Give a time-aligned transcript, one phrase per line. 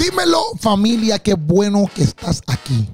[0.00, 2.88] Dímelo, familia, qué bueno que estás aquí.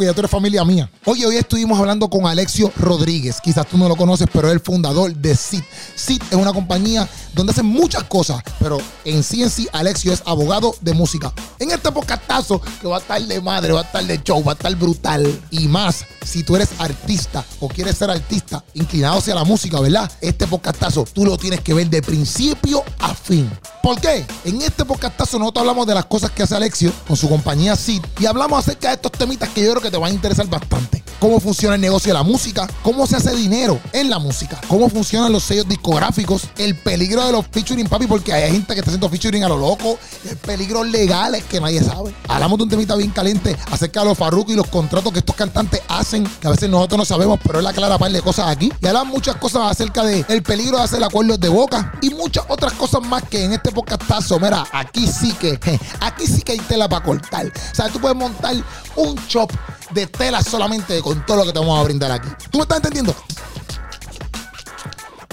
[0.00, 0.90] Porque ya tú eres familia mía.
[1.04, 3.38] Oye, hoy estuvimos hablando con Alexio Rodríguez.
[3.38, 5.62] Quizás tú no lo conoces, pero es el fundador de SIT.
[5.94, 10.22] SIT es una compañía donde hacen muchas cosas, pero en sí en sí, Alexio es
[10.24, 11.34] abogado de música.
[11.58, 14.52] En este podcastazo, que va a estar de madre, va a estar de show, va
[14.52, 16.06] a estar brutal y más.
[16.24, 20.10] Si tú eres artista o quieres ser artista inclinado hacia la música, ¿verdad?
[20.22, 23.50] Este podcastazo tú lo tienes que ver de principio a fin.
[23.82, 24.26] ¿Por qué?
[24.44, 28.02] En este podcastazo nosotros hablamos de las cosas que hace Alexio con su compañía SID
[28.18, 31.02] y hablamos acerca de estos temitas que yo creo que te van a interesar bastante.
[31.18, 34.88] Cómo funciona el negocio de la música, cómo se hace dinero en la música, cómo
[34.88, 38.90] funcionan los sellos discográficos, el peligro de los featuring, papi, porque hay gente que está
[38.90, 39.98] haciendo featuring a lo loco,
[40.28, 42.14] el peligros legales que nadie sabe.
[42.26, 45.36] Hablamos de un temita bien caliente acerca de los farrucos y los contratos que estos
[45.36, 48.48] cantantes hacen, que a veces nosotros no sabemos, pero es la clara par de cosas
[48.48, 48.72] aquí.
[48.80, 52.44] Y hablamos muchas cosas acerca de el peligro de hacer acuerdos de boca y muchas
[52.48, 55.58] otras cosas más que en este podcastazo, mira, aquí sí que,
[56.00, 57.46] aquí sí que hay tela para cortar.
[57.46, 58.54] O sea, tú puedes montar
[58.96, 59.50] un shop
[59.90, 62.28] de tela solamente con todo lo que te vamos a brindar aquí.
[62.50, 63.14] ¿Tú me estás entendiendo?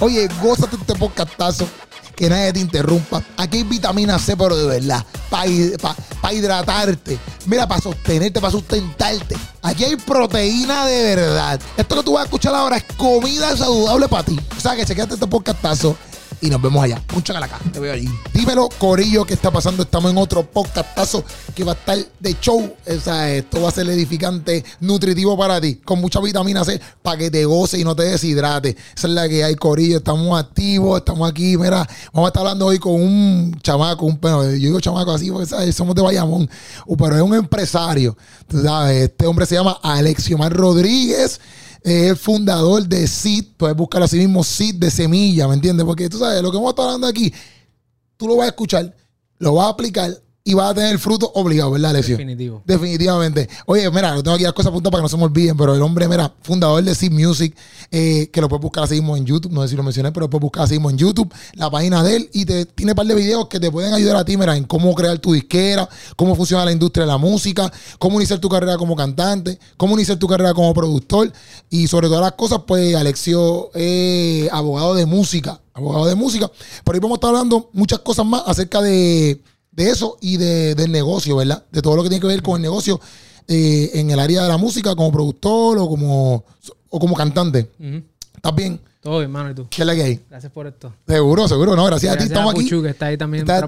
[0.02, 1.68] Oye, gózate este podcastazo.
[2.16, 3.22] Que nadie te interrumpa.
[3.38, 5.06] Aquí hay vitamina C, pero de verdad.
[5.30, 7.20] Para hidratarte.
[7.46, 9.38] Mira, para sostenerte, para sustentarte.
[9.62, 11.62] Aquí hay proteína de verdad.
[11.78, 14.40] Esto que tú vas a escuchar ahora es comida saludable para ti.
[14.58, 15.96] O sea que chequeate este podcastazo
[16.42, 17.02] y nos vemos allá.
[17.16, 18.10] Un acá, te veo allí.
[18.34, 19.84] Dímelo, Corillo, ¿qué está pasando?
[19.84, 21.24] Estamos en otro podcastazo
[21.56, 22.74] que va a estar de show.
[22.86, 27.18] O sea, esto va a ser edificante, nutritivo para ti, con mucha vitamina C para
[27.18, 28.76] que te goce y no te deshidrate.
[28.96, 29.98] Esa es la que hay, Corillo.
[29.98, 31.58] Estamos activos, estamos aquí.
[31.58, 35.32] Mira, vamos a estar hablando hoy con un chamaco, un bueno, yo digo chamaco así
[35.32, 36.50] porque somos de Bayamón,
[36.98, 38.16] pero es un empresario.
[38.48, 41.40] Tú sabes, este hombre se llama Alexiomar Rodríguez
[41.88, 43.46] es el fundador de SID.
[43.56, 45.86] Puedes buscar así mismo SID de semilla, ¿me entiendes?
[45.86, 47.34] Porque tú sabes, lo que hemos estado hablando aquí,
[48.18, 48.94] tú lo vas a escuchar,
[49.38, 52.16] lo vas a aplicar y vas a tener fruto obligado, ¿verdad, Alessio?
[52.16, 52.64] Definitivo.
[52.66, 53.50] Definitivamente.
[53.66, 55.81] Oye, mira, tengo aquí las cosas apuntadas para que no se me olviden, pero el
[55.81, 57.54] hombre, mira, fundador de Seed Music,
[57.92, 60.27] eh, que lo puedes buscar así mismo en YouTube, no sé si lo mencioné, pero
[60.27, 62.95] lo puedes buscar así mismo en YouTube, la página de él, y te, tiene un
[62.95, 65.89] par de videos que te pueden ayudar a ti, mira, en cómo crear tu disquera,
[66.16, 70.17] cómo funciona la industria de la música, cómo iniciar tu carrera como cantante, cómo iniciar
[70.17, 71.30] tu carrera como productor,
[71.70, 76.49] y sobre todas las cosas, pues, Alexio es abogado de música, abogado de música,
[76.86, 79.42] pero ahí vamos a estar hablando muchas cosas más acerca de
[79.77, 81.64] de eso y de, del negocio, ¿verdad?
[81.71, 82.99] De todo lo que tiene que ver con el negocio
[83.48, 86.43] eh, en el área de la música, como productor o como,
[86.89, 87.70] o como cantante.
[88.36, 88.82] ¿Estás bien?
[88.99, 89.67] Todo bien, mano, ¿y tú?
[89.70, 90.26] ¿Qué es la que hay?
[90.30, 90.92] Gracias por esto.
[91.08, 91.76] Seguro, seguro.
[91.76, 92.23] No, gracias, a ti.
[92.23, 92.67] Estamos aquí.
[92.67, 93.43] que está ahí también.
[93.48, 93.60] Está,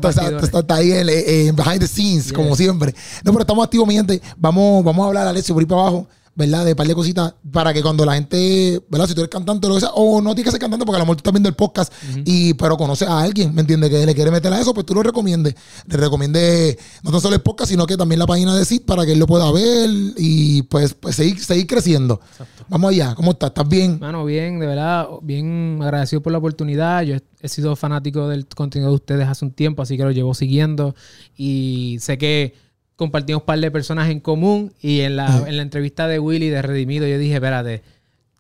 [0.42, 2.94] está, ahí en, behind the scenes, como siempre.
[3.24, 4.19] No, pero estamos activos, mi gente.
[4.36, 6.08] Vamos, vamos a hablar, Alessio, por ahí para abajo.
[6.40, 6.64] ¿Verdad?
[6.64, 9.08] De par de cositas para que cuando la gente, ¿verdad?
[9.08, 10.96] Si tú eres cantante o lo que sea, o no tienes que ser cantante porque
[10.96, 11.92] a lo mejor tú estás viendo el podcast
[12.24, 13.90] y pero conoces a alguien, ¿me entiendes?
[13.90, 15.54] Que le quiere meter a eso, pues tú lo recomiendes.
[15.86, 19.06] Le recomiende no tan solo el podcast, sino que también la página de SIT para
[19.06, 22.22] que él lo pueda ver y pues, pues seguir, seguir creciendo.
[22.70, 23.50] Vamos allá, ¿cómo estás?
[23.50, 24.00] ¿Estás bien?
[24.00, 27.04] Bueno, bien, de verdad, bien agradecido por la oportunidad.
[27.04, 30.34] Yo he sido fanático del contenido de ustedes hace un tiempo, así que lo llevo
[30.34, 30.96] siguiendo
[31.36, 32.69] y sé que
[33.00, 36.50] compartimos un par de personas en común y en la, en la entrevista de Willy
[36.50, 37.82] de Redimido yo dije, espérate,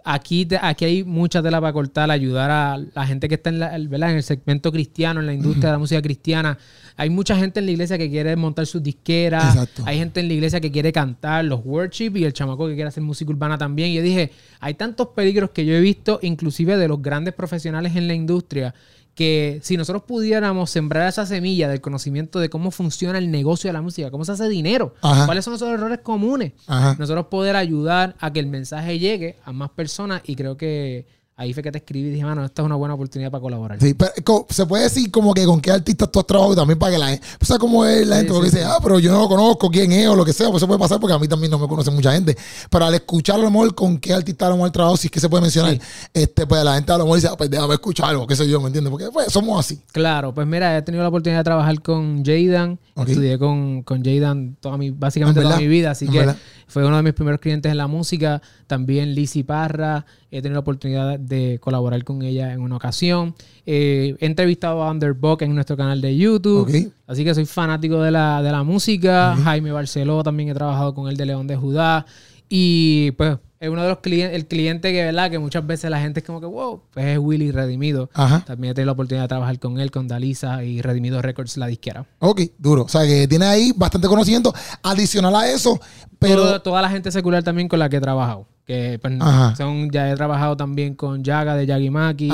[0.03, 3.77] aquí, aquí hay mucha tela para cortar, ayudar a la gente que está en, la,
[3.77, 6.57] en el segmento cristiano, en la industria de la música cristiana.
[6.97, 10.33] Hay mucha gente en la iglesia que quiere montar sus disqueras, hay gente en la
[10.33, 13.91] iglesia que quiere cantar, los worship y el chamaco que quiere hacer música urbana también.
[13.91, 17.95] Y yo dije, hay tantos peligros que yo he visto, inclusive de los grandes profesionales
[17.95, 18.75] en la industria,
[19.19, 23.73] que si nosotros pudiéramos sembrar esa semilla del conocimiento de cómo funciona el negocio de
[23.73, 26.53] la música, cómo se hace dinero, cuáles son esos errores comunes,
[26.97, 31.05] nosotros poder ayudar a que el mensaje llegue a más personas y creo que
[31.39, 33.79] ahí fue que te escribí y dije, mano, esta es una buena oportunidad para colaborar.
[33.79, 36.91] Sí, pero se puede decir como que con qué artistas tú has trabajado también para
[36.91, 39.19] que la gente, o sea, como es la gente que dice, ah, pero yo no
[39.19, 41.29] lo conozco, quién es o lo que sea, pues eso puede pasar porque a mí
[41.29, 42.35] también no me conoce mucha gente.
[42.69, 45.11] Pero al escuchar a lo mejor con qué artista a lo mejor trabajado, si es
[45.11, 45.79] que se puede mencionar,
[46.13, 48.45] este, pues la gente a lo mejor dice, ah, pues déjame escuchar algo, qué sé
[48.45, 48.91] yo, ¿me entiendes?
[48.91, 49.79] Porque pues somos así.
[49.93, 54.57] Claro, pues mira, he tenido la oportunidad de trabajar con Jadan, estudié con, con Jadan
[54.59, 56.35] toda mi, básicamente toda mi vida, así que
[56.67, 58.41] fue uno de mis primeros clientes en la música.
[58.67, 60.05] También Lizzy Parra.
[60.31, 63.33] He tenido la oportunidad de colaborar con ella en una ocasión.
[63.65, 66.91] Eh, he entrevistado a Underbuck en nuestro canal de YouTube.
[67.07, 69.35] Así que soy fanático de la, de la música.
[69.43, 72.05] Jaime Barceló también he trabajado con él de León de Judá.
[72.47, 75.29] Y pues es uno de los clientes, el cliente que, ¿verdad?
[75.29, 78.09] Que muchas veces la gente es como que, wow, pues es Willy Redimido.
[78.45, 81.67] También he tenido la oportunidad de trabajar con él, con Dalisa y Redimido Records, la
[81.67, 82.05] disquera.
[82.19, 82.83] Ok, duro.
[82.83, 84.53] O sea, que tiene ahí bastante conocimiento.
[84.81, 85.79] Adicional a eso,
[86.19, 86.61] pero...
[86.61, 88.47] toda la gente secular también con la que he trabajado.
[88.69, 89.15] Que pues,
[89.57, 92.29] son, ya he trabajado también con Yaga de Yagimaki.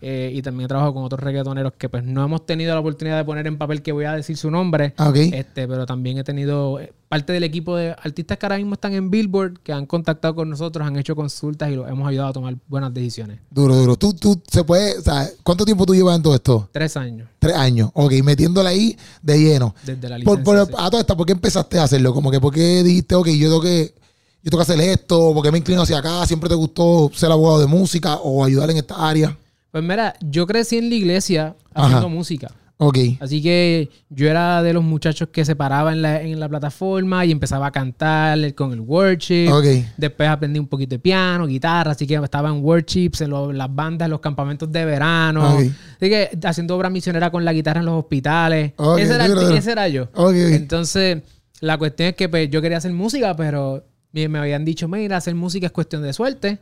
[0.00, 3.16] eh, y también he trabajado con otros reggaetoneros que pues no hemos tenido la oportunidad
[3.16, 4.92] de poner en papel que voy a decir su nombre.
[4.96, 5.12] Ah.
[5.14, 8.92] Este, pero también he tenido eh, parte del equipo de artistas que ahora mismo están
[8.94, 12.32] en Billboard, que han contactado con nosotros, han hecho consultas y los hemos ayudado a
[12.32, 13.38] tomar buenas decisiones.
[13.48, 13.94] Duro, duro.
[13.96, 16.68] Tú, tú, se puede, o sea, ¿cuánto tiempo tú llevas en todo esto?
[16.72, 17.90] Tres años Tres años.
[17.94, 19.76] Ok, metiéndola ahí de lleno.
[19.86, 20.44] desde la Por, licencia.
[20.44, 20.74] por- sí.
[20.76, 22.12] a todo esto, ¿por qué empezaste a hacerlo?
[22.14, 23.94] Como que, ¿por qué dijiste, ok, yo tengo que,
[24.42, 25.32] yo tengo que hacer esto?
[25.34, 26.24] ¿Por qué me inclino hacia acá?
[26.26, 29.36] ¿Siempre te gustó ser abogado de música o ayudar en esta área?
[29.70, 32.08] Pues mira, yo crecí en la iglesia haciendo Ajá.
[32.08, 32.50] música.
[32.80, 32.96] Ok.
[33.18, 37.24] Así que yo era de los muchachos que se paraba en la, en la plataforma
[37.26, 39.48] y empezaba a cantar con el worship.
[39.50, 39.64] Ok.
[39.96, 43.74] Después aprendí un poquito de piano, guitarra, así que estaba en worships, en lo- las
[43.74, 45.54] bandas, en los campamentos de verano.
[45.54, 45.60] Ok.
[45.96, 48.72] Así que haciendo obra misionera con la guitarra en los hospitales.
[48.76, 50.08] Ok, ese, era, ese era yo.
[50.32, 51.22] Entonces,
[51.60, 55.16] la cuestión es que pues, yo quería hacer música, pero me me habían dicho, mira,
[55.18, 56.58] hacer música es cuestión de suerte.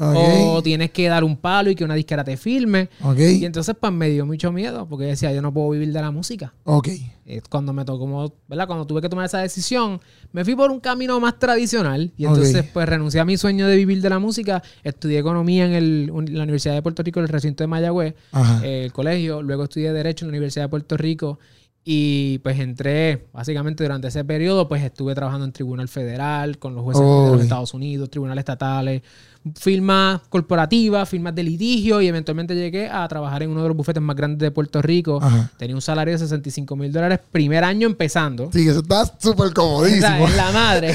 [0.00, 2.88] O tienes que dar un palo y que una disquera te filme.
[3.02, 3.18] Ok.
[3.18, 6.12] Y entonces, pues me dio mucho miedo porque decía, yo no puedo vivir de la
[6.12, 6.54] música.
[6.62, 6.86] Ok.
[7.26, 8.68] Eh, Cuando me tocó, ¿verdad?
[8.68, 10.00] Cuando tuve que tomar esa decisión,
[10.30, 12.12] me fui por un camino más tradicional.
[12.16, 14.62] Y entonces, pues renuncié a mi sueño de vivir de la música.
[14.84, 18.64] Estudié economía en el- la Universidad de Puerto Rico, en el recinto de Mayagüez, Ajá.
[18.64, 19.42] eh, el colegio.
[19.42, 21.40] Luego estudié Derecho en la Universidad de Puerto Rico.
[21.90, 26.84] Y pues entré, básicamente durante ese periodo, pues estuve trabajando en Tribunal Federal, con los
[26.84, 29.00] jueces de los Estados Unidos, tribunales estatales,
[29.56, 34.02] firmas corporativas, firmas de litigio y eventualmente llegué a trabajar en uno de los bufetes
[34.02, 35.18] más grandes de Puerto Rico.
[35.22, 35.50] Ajá.
[35.56, 38.50] Tenía un salario de 65 mil dólares primer año empezando.
[38.52, 40.28] Sí, eso está súper comodísimo.
[40.28, 40.94] es la madre.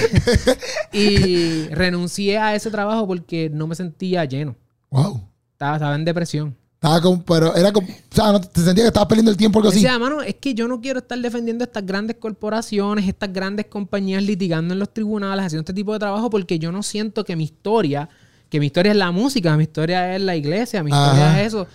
[0.94, 4.56] y renuncié a ese trabajo porque no me sentía lleno.
[4.92, 5.28] Wow.
[5.54, 6.56] Estaba, estaba en depresión.
[6.83, 9.62] Estaba pero era como, o sea, no te sentía que estabas perdiendo el tiempo o
[9.62, 9.80] algo así.
[9.80, 14.21] Decía, mano, es que yo no quiero estar defendiendo estas grandes corporaciones, estas grandes compañías
[14.21, 17.45] litigando en los tribunales, haciendo este tipo de trabajo, porque yo no siento que mi
[17.45, 18.09] historia,
[18.50, 21.41] que mi historia es la música, mi historia es la iglesia, mi historia Ajá.
[21.41, 21.68] es eso,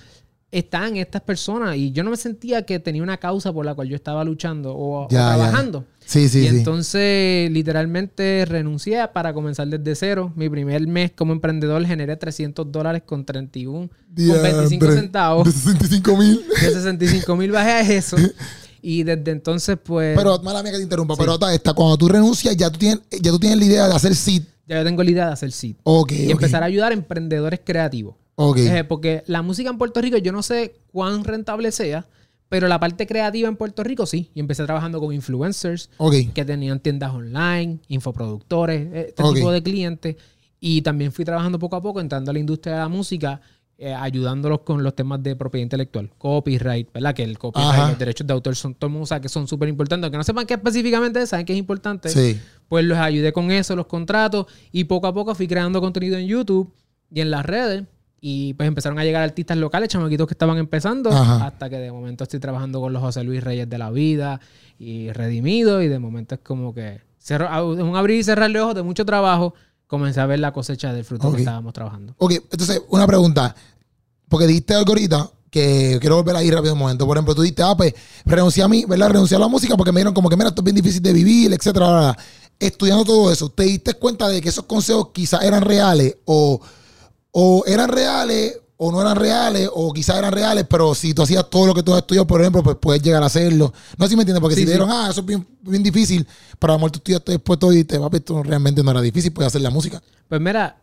[0.51, 1.77] están estas personas.
[1.77, 4.75] Y yo no me sentía que tenía una causa por la cual yo estaba luchando
[4.75, 5.51] o, o ya.
[6.09, 6.57] Sí, sí, y sí.
[6.57, 10.33] entonces, literalmente, renuncié para comenzar desde cero.
[10.37, 14.93] Mi primer mes como emprendedor generé 300 dólares con 31, con 25 Diantre.
[14.95, 15.45] centavos.
[15.45, 16.43] De 65 mil.
[16.63, 18.17] De 65 mil bajé a eso.
[18.81, 22.57] Y desde entonces, pues, Pero, mala mía que te interrumpa, pero esta, cuando tú renuncias,
[22.57, 24.45] ya tú tienes, ya tú tienes la idea de hacer seed.
[24.69, 25.77] ya yo tengo la idea de hacer sit.
[25.83, 28.15] Ok, Y empezar a ayudar a emprendedores creativos.
[28.37, 28.59] Ok.
[28.59, 32.07] Eh, porque la música en Puerto Rico, yo no sé cuán rentable sea,
[32.49, 34.31] pero la parte creativa en Puerto Rico sí.
[34.35, 35.91] Y empecé trabajando con influencers
[36.35, 40.17] que tenían tiendas online, infoproductores, eh, este tipo de clientes.
[40.61, 43.41] Y también fui trabajando poco a poco, entrando a la industria de la música,
[43.81, 47.15] eh, ayudándolos con los temas de propiedad intelectual, copyright, ¿verdad?
[47.15, 47.89] Que el copyright, Ajá.
[47.91, 50.07] los derechos de autor son todo mundo sabe que son súper importantes.
[50.07, 52.09] Aunque no sepan qué específicamente es, saben que es importante.
[52.09, 52.41] Sí.
[52.67, 54.47] Pues los ayudé con eso, los contratos.
[54.73, 56.73] Y poco a poco fui creando contenido en YouTube
[57.13, 57.85] y en las redes.
[58.21, 61.11] Y pues empezaron a llegar artistas locales, chamaquitos que estaban empezando.
[61.11, 61.47] Ajá.
[61.47, 64.41] Hasta que de momento estoy trabajando con los José Luis Reyes de la Vida
[64.79, 65.83] y Redimido.
[65.83, 67.01] Y de momento es como que
[67.31, 69.55] un abrir y cerrar de ojos de mucho trabajo.
[69.87, 72.15] Comencé a ver la cosecha del fruto que estábamos trabajando.
[72.19, 73.55] Ok, entonces, una pregunta.
[74.29, 77.07] Porque dijiste algo ahorita que quiero volver ahí rápido un momento.
[77.07, 77.95] Por ejemplo, tú dijiste, ah, pues
[78.25, 79.11] renuncié a mí, ¿verdad?
[79.11, 81.13] Renuncié a la música porque me dieron como que, mira, esto es bien difícil de
[81.13, 82.17] vivir, etcétera.
[82.59, 86.61] Estudiando todo eso, ¿te diste cuenta de que esos consejos quizás eran reales o,
[87.41, 91.49] o eran reales o no eran reales o quizás eran reales, pero si tú hacías
[91.49, 93.73] todo lo que tú has estudiado, por ejemplo, pues puedes llegar a hacerlo.
[93.97, 94.79] No sé si me entiendes, porque Sí, si te sí.
[94.79, 96.27] dieron, ah, eso es bien, bien difícil,
[96.59, 99.01] pero a lo mejor tú estudiaste después todo y te papi, esto realmente no era
[99.01, 100.03] difícil, puedes hacer la música.
[100.29, 100.79] Pues mira,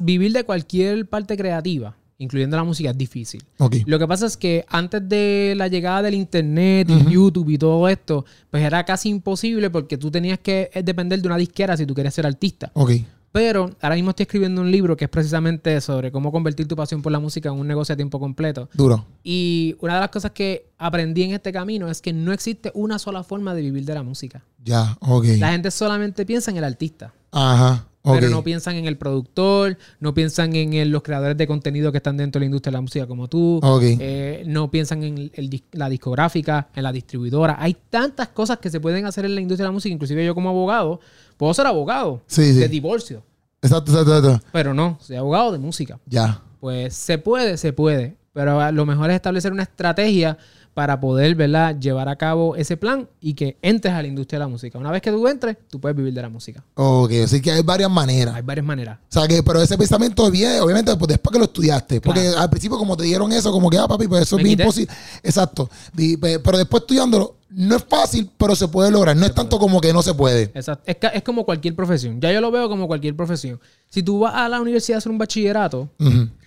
[0.00, 3.42] vivir de cualquier parte creativa, incluyendo la música, es difícil.
[3.58, 3.76] Ok.
[3.86, 7.88] Lo que pasa es que antes de la llegada del internet y YouTube y todo
[7.88, 11.86] esto, pues era casi imposible porque tú tenías que eh, depender de una disquera si
[11.86, 12.70] tú querías ser artista.
[12.74, 12.92] Ok.
[13.32, 17.00] Pero ahora mismo estoy escribiendo un libro que es precisamente sobre cómo convertir tu pasión
[17.00, 18.68] por la música en un negocio a tiempo completo.
[18.74, 19.06] Duro.
[19.22, 22.98] Y una de las cosas que aprendí en este camino es que no existe una
[22.98, 24.42] sola forma de vivir de la música.
[24.64, 25.26] Ya, ok.
[25.38, 27.14] La gente solamente piensa en el artista.
[27.30, 27.86] Ajá.
[28.02, 28.14] Ok.
[28.18, 31.98] Pero no piensan en el productor, no piensan en el- los creadores de contenido que
[31.98, 33.82] están dentro de la industria de la música como tú, Ok.
[33.84, 37.56] eh, no piensan en el- el dis- la discográfica, en la distribuidora.
[37.60, 40.34] Hay tantas cosas que se pueden hacer en la industria de la música, inclusive yo
[40.34, 40.98] como abogado,
[41.40, 42.60] puedo ser abogado Sí, sí.
[42.60, 43.22] de divorcio,
[43.62, 44.46] Exacto, exacto, exacto.
[44.52, 45.98] pero no, soy abogado de música.
[46.06, 46.42] Ya.
[46.60, 50.36] Pues se puede, se puede, pero ah, lo mejor es establecer una estrategia
[50.74, 54.44] para poder, ¿verdad?, llevar a cabo ese plan y que entres a la industria de
[54.44, 54.78] la música.
[54.78, 56.62] Una vez que tú entres, tú puedes vivir de la música.
[56.74, 58.34] Ok, así que hay varias maneras.
[58.34, 58.98] Hay varias maneras.
[58.98, 62.00] O sea, que, pero ese pensamiento viene, obviamente, pues, después que lo estudiaste.
[62.02, 64.60] Porque al principio, como te dieron eso, como que, ah, papi, pues eso Me es
[64.60, 64.92] imposible.
[65.22, 65.68] Exacto.
[65.96, 69.16] Pero después estudiándolo, no es fácil, pero se puede lograr.
[69.16, 70.44] No es tanto como que no se puede.
[70.54, 70.84] Exacto.
[70.86, 72.20] Es, es como cualquier profesión.
[72.20, 73.60] Ya yo lo veo como cualquier profesión.
[73.88, 75.88] Si tú vas a la universidad a hacer un bachillerato,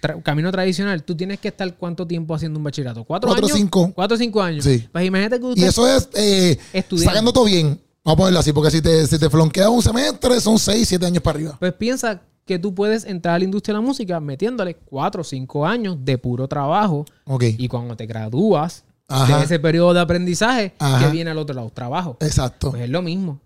[0.01, 3.03] tra- camino tradicional, tú tienes que estar cuánto tiempo haciendo un bachillerato?
[3.03, 3.57] ¿Cuatro, Cuatro años?
[3.57, 3.91] cinco.
[3.93, 4.63] Cuatro o cinco años.
[4.63, 4.87] Sí.
[4.91, 7.11] Pues imagínate que Y usted eso es eh, Estudiando.
[7.11, 7.79] sacando todo bien.
[8.05, 11.05] Vamos a ponerlo así, porque si te, si te flonqueas un semestre, son 6, 7
[11.05, 11.55] años para arriba.
[11.59, 15.23] Pues piensa que tú puedes entrar a la industria de la música metiéndole cuatro o
[15.23, 17.43] cinco años de puro trabajo Ok.
[17.57, 19.37] y cuando te gradúas Ajá.
[19.39, 21.05] de ese periodo de aprendizaje, Ajá.
[21.05, 21.69] que viene al otro lado?
[21.69, 22.17] Trabajo.
[22.19, 22.71] Exacto.
[22.71, 23.39] Pues es lo mismo.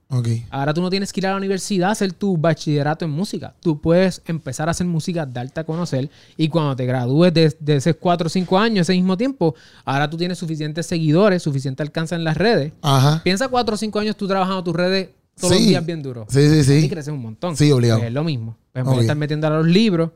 [0.50, 3.54] Ahora tú no tienes que ir a la universidad a hacer tu bachillerato en música.
[3.60, 7.76] Tú puedes empezar a hacer música, darte a conocer y cuando te gradúes de, de
[7.76, 12.16] esos cuatro o cinco años, ese mismo tiempo, ahora tú tienes suficientes seguidores, suficiente alcance
[12.16, 12.72] en las redes.
[12.82, 13.22] Ajá.
[13.24, 15.10] Piensa cuatro o cinco años tú trabajando tus redes
[15.40, 15.60] todos Sí.
[15.60, 16.26] los días bien duro.
[16.30, 16.90] Sí, sí, Y sí.
[16.90, 17.56] creces un montón.
[17.58, 18.00] Sí, obligado.
[18.00, 18.58] Pues es lo mismo.
[18.72, 18.96] Pues en vez Ok.
[18.98, 20.12] de estar metiéndole a los libros,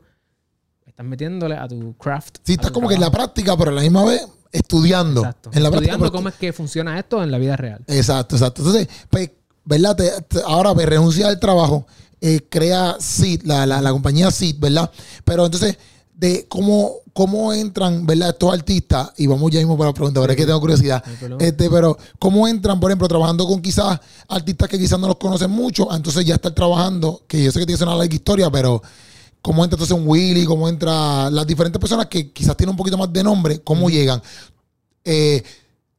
[0.86, 2.38] estás metiéndole a tu craft.
[2.42, 5.20] Sí, estás como que en la práctica, pero a la misma vez estudiando.
[5.22, 5.50] Exacto.
[5.52, 5.92] En la práctica.
[5.94, 7.82] Estudiando pero- cómo es que funciona esto en la vida real.
[7.86, 8.62] Exacto, exacto.
[8.62, 9.30] Entonces, pues,
[9.64, 9.96] ¿verdad?
[9.96, 11.86] Te- te- ahora, pues, renuncia al trabajo,
[12.20, 14.90] eh, crea SID, la, la, la compañía SID, ¿verdad?
[15.24, 15.76] Pero entonces,
[16.14, 18.28] de cómo, cómo entran, ¿verdad?
[18.30, 21.02] Estos artistas, y vamos ya mismo para la pregunta, ahora es que tengo curiosidad.
[21.28, 21.38] No.
[21.40, 25.50] Este, pero, ¿cómo entran, por ejemplo, trabajando con quizás artistas que quizás no los conocen
[25.50, 25.90] mucho?
[25.90, 28.80] ah, Entonces ya estar trabajando, que yo sé que tiene una larga historia, pero
[29.42, 32.96] cómo entra entonces un Willy, cómo entra las diferentes personas que quizás tienen un poquito
[32.96, 34.22] más de nombre, cómo llegan.
[35.04, 35.42] Eh,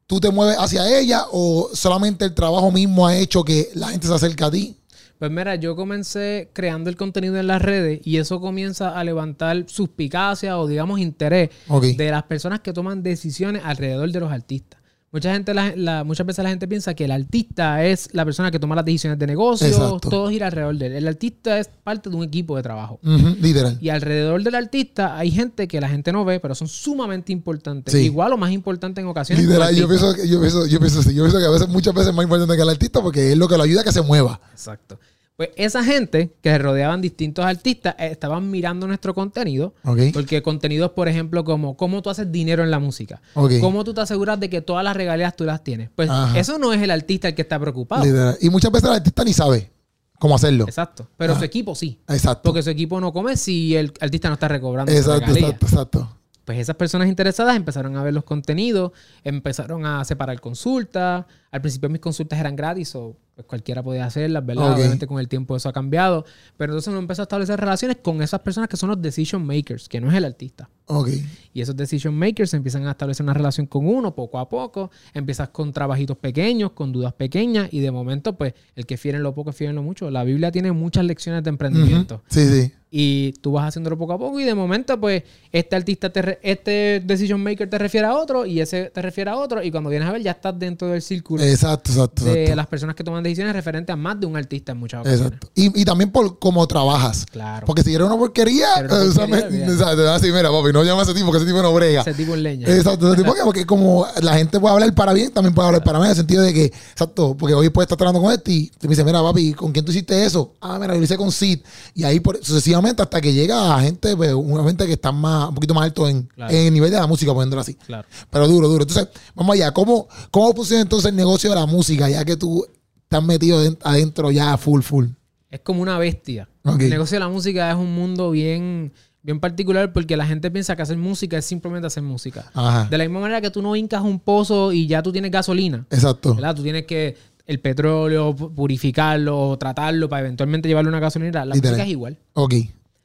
[0.08, 4.08] ¿Tú te mueves hacia ella o solamente el trabajo mismo ha hecho que la gente
[4.08, 4.78] se acerque a ti?
[5.20, 9.66] Pues mira, yo comencé creando el contenido en las redes y eso comienza a levantar
[9.68, 11.50] suspicacia o digamos interés
[11.96, 14.83] de las personas que toman decisiones alrededor de los artistas.
[15.14, 18.50] Mucha gente, la- la- muchas veces la gente piensa que el artista es la persona
[18.50, 20.10] que toma las decisiones de negocio, Exacto.
[20.10, 20.94] todo gira alrededor de él.
[20.94, 23.00] El artista es parte de un equipo de trabajo.
[23.04, 23.78] Ujú, literal.
[23.80, 27.94] Y alrededor del artista hay gente que la gente no ve, pero son sumamente importantes.
[27.94, 28.00] Sí.
[28.06, 29.46] Igual o más importante en ocasiones.
[29.46, 31.14] Literal, yo pienso, que- yo, pienso, yo pienso así.
[31.14, 33.38] Yo pienso que a veces, muchas veces es más importante que el artista porque es
[33.38, 34.42] lo que lo ayuda a que se mueva.
[34.52, 35.00] Exacto.
[35.36, 39.74] Pues esa gente que se rodeaban distintos artistas eh, estaban mirando nuestro contenido.
[40.14, 43.22] Porque contenidos, por ejemplo, como cómo tú haces dinero en la música.
[43.34, 45.90] Cómo tú te aseguras de que todas las regalías tú las tienes.
[45.96, 46.38] Pues Ajá.
[46.38, 48.06] eso no es el artista el que está preocupado.
[48.06, 48.38] Literal.
[48.42, 49.72] Y muchas veces el artista ni sabe
[50.20, 50.66] cómo hacerlo.
[50.66, 51.10] Exacto.
[51.18, 52.00] Pero su equipo sí.
[52.08, 52.44] Exacto.
[52.44, 56.18] Porque su equipo no come si el artista no está recobrando Exacto, exacto, exacto.
[56.46, 58.92] Pues esas personas interesadas empezaron a ver los contenidos,
[59.24, 61.26] empezaron a separar consultas.
[61.52, 64.74] Al principio mis consultas eran gratis o pues cualquiera podía hacerlas, ¿verdad?
[64.74, 66.24] Obviamente con el tiempo eso ha cambiado.
[66.58, 69.90] Pero entonces uno empezó a establecer relaciones con esas personas que son los decision makers,
[69.90, 70.70] que no es el artista.
[70.86, 71.10] Ok.
[71.54, 74.92] Y esos decision makers empiezan a establecer una relación con uno poco a poco.
[75.14, 77.70] Empiezas con trabajitos pequeños, con dudas pequeñas.
[77.72, 80.12] Y de momento, pues, el que fiere en lo poco, fiere en lo mucho.
[80.12, 82.22] La Biblia tiene muchas lecciones de emprendimiento.
[82.30, 82.72] Sí, sí.
[82.96, 86.40] Y tú vas haciéndolo poco a poco y de momento, pues, este artista, te re-
[86.44, 89.90] este decision maker te refiere a otro y ese te refiere a otro y cuando
[89.90, 92.26] vienes a ver ya estás dentro del círculo Exacto, exacto.
[92.26, 92.56] de exacto.
[92.56, 95.26] las personas que toman decisiones referentes a más de un artista en muchas ocasiones.
[95.28, 95.50] Exacto.
[95.56, 97.26] Y, y también por cómo trabajas.
[97.32, 97.66] Claro.
[97.66, 99.72] Porque si eres una porquería, Era una eh, o sea, porquería, me- olvídate.
[99.74, 102.02] exacto, así, mira, papi, no llama a ese tipo, que ese tipo no brega.
[102.02, 102.68] Ese tipo en leña.
[102.68, 105.84] Exacto, ese tipo que- porque como la gente puede hablar para bien, también puede hablar
[105.84, 108.52] para mal, en el sentido de que, exacto, porque hoy puedes estar tratando con este
[108.52, 110.54] y te dice, mira, papi, ¿con quién tú hiciste eso?
[110.62, 111.60] Ah, mira, lo hice con Sid.
[111.96, 115.50] Y ahí por- sucesivamente hasta que llega a gente, pues, una gente que está más,
[115.50, 116.54] un poquito más alto en, Claro.
[116.54, 117.76] en el nivel de la música, poniéndolo así.
[117.76, 118.08] Claro.
[118.30, 118.84] Pero duro, duro.
[118.84, 119.72] Entonces, vamos allá.
[119.74, 122.66] ¿Cómo, cómo funciona entonces el negocio de la música, ya que tú
[123.14, 125.06] estás metido den- adentro ya full, full?
[125.52, 126.50] Es como una bestia.
[126.66, 128.92] El negocio de la música es un mundo bien,
[129.22, 132.50] bien particular porque la gente piensa que hacer música es simplemente hacer música.
[132.56, 132.88] Ajá.
[132.90, 135.86] De la misma manera que tú no hincas un pozo y ya tú tienes gasolina.
[135.92, 136.34] Exacto.
[136.34, 136.56] ¿verdad?
[136.56, 137.16] Tú tienes que
[137.46, 141.46] el petróleo, pu- purificarlo, tratarlo para eventualmente llevarlo a una gasolinera.
[141.46, 141.74] La Literal.
[141.74, 142.18] música es igual.
[142.34, 142.54] Ok.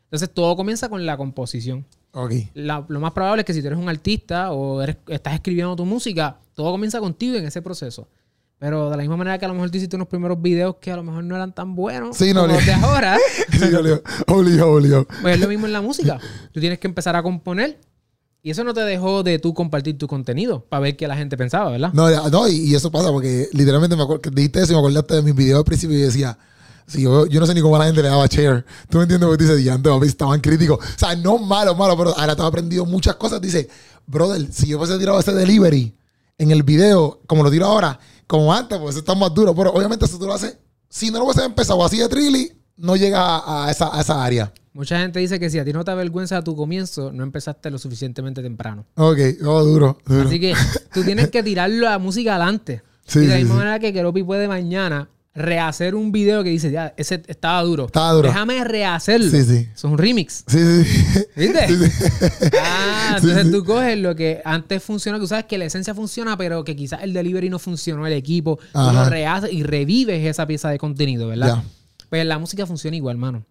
[0.04, 1.84] Entonces todo comienza con la composición.
[2.12, 2.32] Ok.
[2.54, 5.76] La- lo más probable es que si tú eres un artista o eres- estás escribiendo
[5.76, 8.08] tu música, todo comienza contigo en ese proceso.
[8.58, 10.90] Pero de la misma manera que a lo mejor tú hiciste unos primeros videos que
[10.90, 13.16] a lo mejor no eran tan buenos Sí, no, como los de ahora,
[13.52, 13.64] Sí,
[14.26, 16.18] obligado, obligado, pues es lo mismo en la música.
[16.52, 17.78] Tú tienes que empezar a componer
[18.42, 21.36] y eso no te dejó de tú compartir tu contenido para ver qué la gente
[21.36, 21.92] pensaba, ¿verdad?
[21.92, 24.80] No, no y, y eso pasa porque literalmente me acuerdo que dijiste eso y me
[24.80, 26.36] acordaste de mis videos al principio y decía,
[26.86, 28.64] sí, yo, yo no sé ni cómo a la gente le daba share.
[28.88, 29.28] ¿Tú me entiendes?
[29.28, 30.78] Porque dice, diante, papi, estaban críticos.
[30.78, 33.40] O sea, no malo, malo, pero ahora te has aprendido muchas cosas.
[33.40, 33.68] Dice,
[34.06, 35.94] brother, si yo hubiese tirado ese delivery
[36.38, 37.98] en el video, como lo tiro ahora,
[38.28, 39.52] como antes, pues está más duro.
[39.54, 40.56] Pero obviamente, si tú lo haces,
[40.88, 44.25] si no lo hubiese empezado así de trilly, no llega a, a esa, a esa
[44.25, 44.52] área.
[44.73, 47.68] Mucha gente dice que si a ti no te avergüenza a tu comienzo, no empezaste
[47.68, 48.87] lo suficientemente temprano.
[48.94, 50.28] Ok, oh, duro, duro.
[50.28, 50.54] Así que
[50.94, 52.82] tú tienes que tirar la música adelante.
[53.04, 53.58] Sí, y de la sí, misma sí.
[53.58, 55.08] manera que Keropi puede mañana
[55.38, 57.87] rehacer un video que dice, ya, ese estaba duro.
[57.87, 58.28] Estaba duro.
[58.28, 59.30] Déjame rehacerlo.
[59.30, 59.68] Sí, sí.
[59.75, 60.45] Es un remix.
[60.47, 61.25] Sí, sí.
[61.37, 61.68] ¿Viste?
[61.68, 62.49] Sí, sí.
[62.61, 63.52] Ah, entonces sí.
[63.52, 66.76] tú coges lo que antes funcionó, que tú sabes que la esencia funciona, pero que
[66.76, 68.92] quizás el delivery no funcionó, el equipo, tú Ajá.
[68.92, 71.57] lo rehaces y revives esa pieza de contenido, ¿verdad?
[71.57, 71.64] Ya.
[72.09, 73.45] Pues la música funciona igual, mano.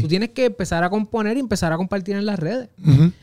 [0.00, 2.68] Tú tienes que empezar a componer y empezar a compartir en las redes.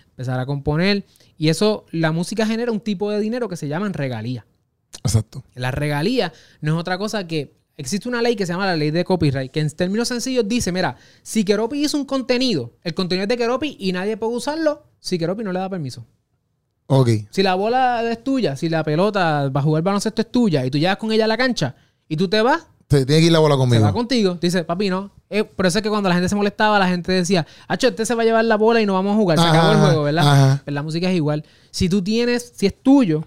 [0.09, 1.05] Empezar a componer.
[1.37, 4.45] Y eso, la música genera un tipo de dinero que se llaman regalías.
[5.03, 5.43] Exacto.
[5.55, 8.89] La regalía no es otra cosa que existe una ley que se llama la ley
[8.91, 13.23] de copyright, que en términos sencillos dice, mira, si Keropi hizo un contenido, el contenido
[13.23, 16.05] es de Keropi y nadie puede usarlo, si Keropi no le da permiso.
[16.87, 17.09] Ok.
[17.29, 20.71] Si la bola es tuya, si la pelota va a jugar baloncesto es tuya y
[20.71, 21.75] tú llegas con ella a la cancha
[22.07, 23.83] y tú te vas, Te- Tiene que ir la bola se conmigo.
[23.83, 24.37] va contigo.
[24.41, 25.11] Dice, papi, no.
[25.29, 28.05] Eh, por eso es que cuando la gente se molestaba, la gente decía, Hacho, este
[28.05, 29.37] se va a llevar la bola y no vamos a jugar.
[29.37, 30.27] Se Ajá, acabó el juego, ¿verdad?
[30.27, 30.61] ajá.
[30.65, 31.45] Pues la música es igual.
[31.71, 33.23] Si tú tienes, si es tuyo,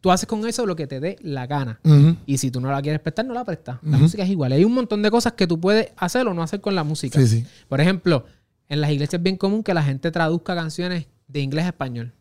[0.00, 1.80] tú haces con eso lo que te dé la gana.
[2.26, 3.78] Y si tú no la quieres prestar, no la prestas.
[3.82, 4.52] La música es igual.
[4.52, 7.18] Hay un montón de cosas que tú puedes hacer o no hacer con la música.
[7.20, 7.46] Sí, sí.
[7.68, 8.24] Por ejemplo,
[8.68, 12.12] en las iglesias es bien común que la gente traduzca canciones de inglés a español.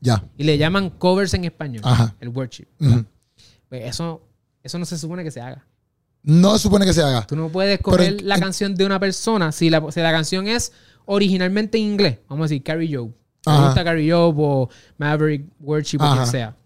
[0.00, 0.24] Ya.
[0.36, 1.82] Y le llaman covers en español.
[1.84, 2.14] Ajá.
[2.20, 2.66] El worship.
[2.80, 3.04] Ujú.
[3.68, 4.22] Pues eso,
[4.62, 5.64] eso no se supone que se haga.
[6.24, 7.26] No se supone que se haga.
[7.26, 10.12] Tú no puedes coger en- la en- canción de una persona si la, si la
[10.12, 10.72] canción es
[11.06, 12.18] originalmente en inglés.
[12.28, 13.10] Vamos a decir, Carrie Joe.
[13.46, 16.56] Me gusta Carrie Joe o Maverick Worship o quien sea.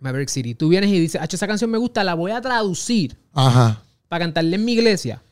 [0.00, 0.54] Maverick City.
[0.54, 3.82] Tú vienes y dices, "Hacho, esa canción me gusta, la voy a traducir Ajá.
[4.08, 5.22] para cantarle en mi iglesia.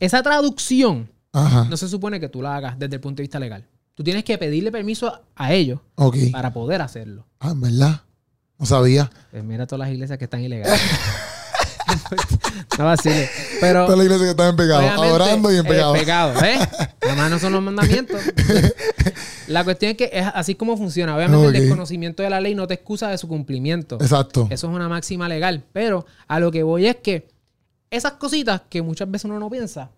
[0.00, 1.64] Esa traducción Ajá.
[1.70, 3.64] no se supone que tú la hagas desde el punto de vista legal.
[3.94, 6.16] Tú tienes que pedirle permiso a- ellos Ok.
[6.32, 7.26] para poder hacerlo.
[7.40, 8.02] Ah, verdad.
[8.58, 9.10] No sabía.
[9.30, 10.80] Pues mira todas las iglesias que están ilegales.
[12.78, 13.28] no vacile.
[13.60, 14.88] Pero Toda la iglesia que está en pecado.
[14.88, 15.92] Adorando y en eh, pecado.
[15.94, 16.60] pecado, ¿ves?
[17.02, 18.20] Además no son los mandamientos.
[19.46, 21.16] La cuestión es que es así como funciona.
[21.16, 23.96] Obviamente el desconocimiento de la ley no te excusa de su cumplimiento.
[24.00, 24.48] Exacto.
[24.50, 25.62] Eso es una máxima legal.
[25.72, 27.28] Pero a lo que voy es que
[27.90, 29.90] esas cositas que muchas veces uno no piensa,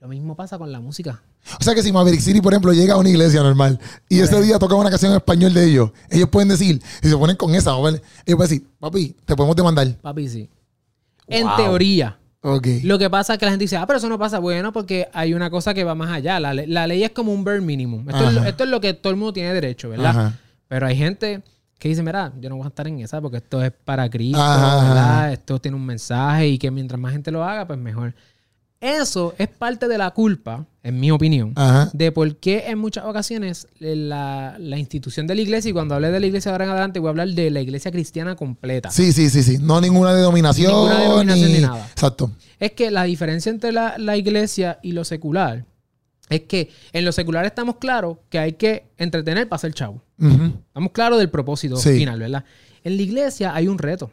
[0.00, 1.22] lo mismo pasa con la música.
[1.60, 4.40] O sea que si Maverick City, por ejemplo, llega a una iglesia normal y ese
[4.42, 7.54] día toca una canción en español de ellos, ellos pueden decir, si se ponen con
[7.54, 9.96] esa, ellos pueden decir, papi, te podemos demandar.
[10.02, 10.50] Papi, sí.
[11.28, 11.56] En Wow.
[11.56, 12.18] teoría.
[12.84, 14.38] Lo que pasa es que la gente dice, ah, pero eso no pasa.
[14.38, 16.38] Bueno, porque hay una cosa que va más allá.
[16.40, 18.08] La, le- la ley es como un bare minimum.
[18.08, 18.48] Esto es, lo, Ajá.
[18.48, 20.10] esto es lo que todo el mundo tiene derecho, ¿verdad?
[20.10, 20.32] Ajá.
[20.68, 21.42] Pero hay gente
[21.78, 24.40] que dice, mira, yo no voy a estar en esa porque esto es para Cristo,
[24.40, 25.32] Ajá, ¿verdad?
[25.32, 28.14] Esto tiene un mensaje y que mientras más gente lo haga, pues mejor.
[28.80, 31.90] Eso es parte de la culpa, en mi opinión, Ajá.
[31.92, 36.12] de por qué en muchas ocasiones la, la institución de la iglesia, y cuando hablé
[36.12, 38.90] de la iglesia ahora en adelante, voy a hablar de la iglesia cristiana completa.
[38.92, 39.58] Sí, sí, sí, sí.
[39.58, 40.70] No ninguna denominación.
[40.72, 41.88] Ninguna denominación ni nada.
[41.90, 42.30] Exacto.
[42.60, 45.64] Es que la diferencia entre la, la iglesia y lo secular
[46.28, 50.02] es que en lo secular estamos claros que hay que entretener para ser chavo.
[50.20, 51.96] Estamos claros del propósito Sí.
[51.98, 52.44] final, ¿verdad?
[52.84, 54.12] En la iglesia hay un reto.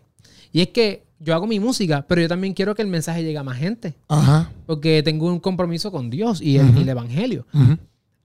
[0.55, 3.37] Y es que yo hago mi música, pero yo también quiero que el mensaje llegue
[3.37, 3.93] a más gente.
[4.07, 4.49] Ajá.
[4.65, 7.45] Porque tengo un compromiso con Dios y el, y el evangelio.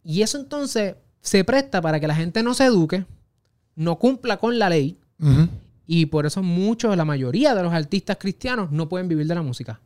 [0.04, 3.04] Y eso entonces se presta para que la gente no se eduque,
[3.74, 4.96] no cumpla con la ley.
[5.18, 5.48] Ujú.
[5.88, 9.42] Y por eso muchos, la mayoría de los artistas cristianos no pueden vivir de la
[9.42, 9.80] música.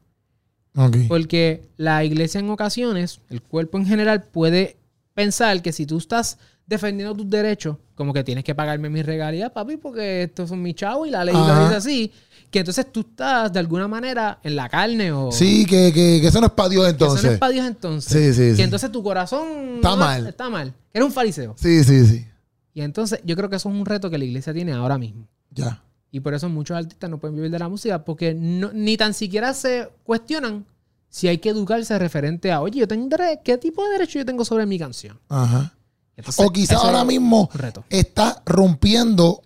[0.77, 0.99] Ok.
[1.09, 4.77] Porque la iglesia en ocasiones, el cuerpo en general, puede
[5.15, 9.51] pensar que si tú estás defendiendo tus derechos, como que tienes que pagarme mis regalías,
[9.51, 12.13] papi, porque estos son mis chavos y la ley lo dice así,
[12.55, 15.33] que entonces tú estás de alguna manera en la carne o...
[15.33, 17.19] Sí, que, que, que eso no es para Dios que entonces.
[17.19, 18.13] eso no es para Dios entonces.
[18.13, 18.63] Sí, sí, que sí.
[18.63, 19.43] entonces tu corazón...
[19.77, 20.27] Está no- mal.
[20.29, 20.73] Está mal.
[20.93, 21.57] Eres un fariseo.
[21.59, 22.25] Sí, sí, sí.
[22.73, 25.27] Y entonces yo creo que eso es un reto que la iglesia tiene ahora mismo.
[25.51, 25.83] Ya.
[26.13, 29.15] Y por eso muchos artistas no pueden vivir de la música porque no- ni tan
[29.15, 30.65] siquiera se cuestionan
[31.09, 34.25] si hay que educarse referente a, oye, yo tengo dere- ¿qué tipo de derecho yo
[34.25, 35.19] tengo sobre mi canción?
[35.29, 35.75] Ajá.
[36.17, 37.83] Entonces, O quizás eso ahora mismo reto.
[37.91, 39.43] está rompiendo,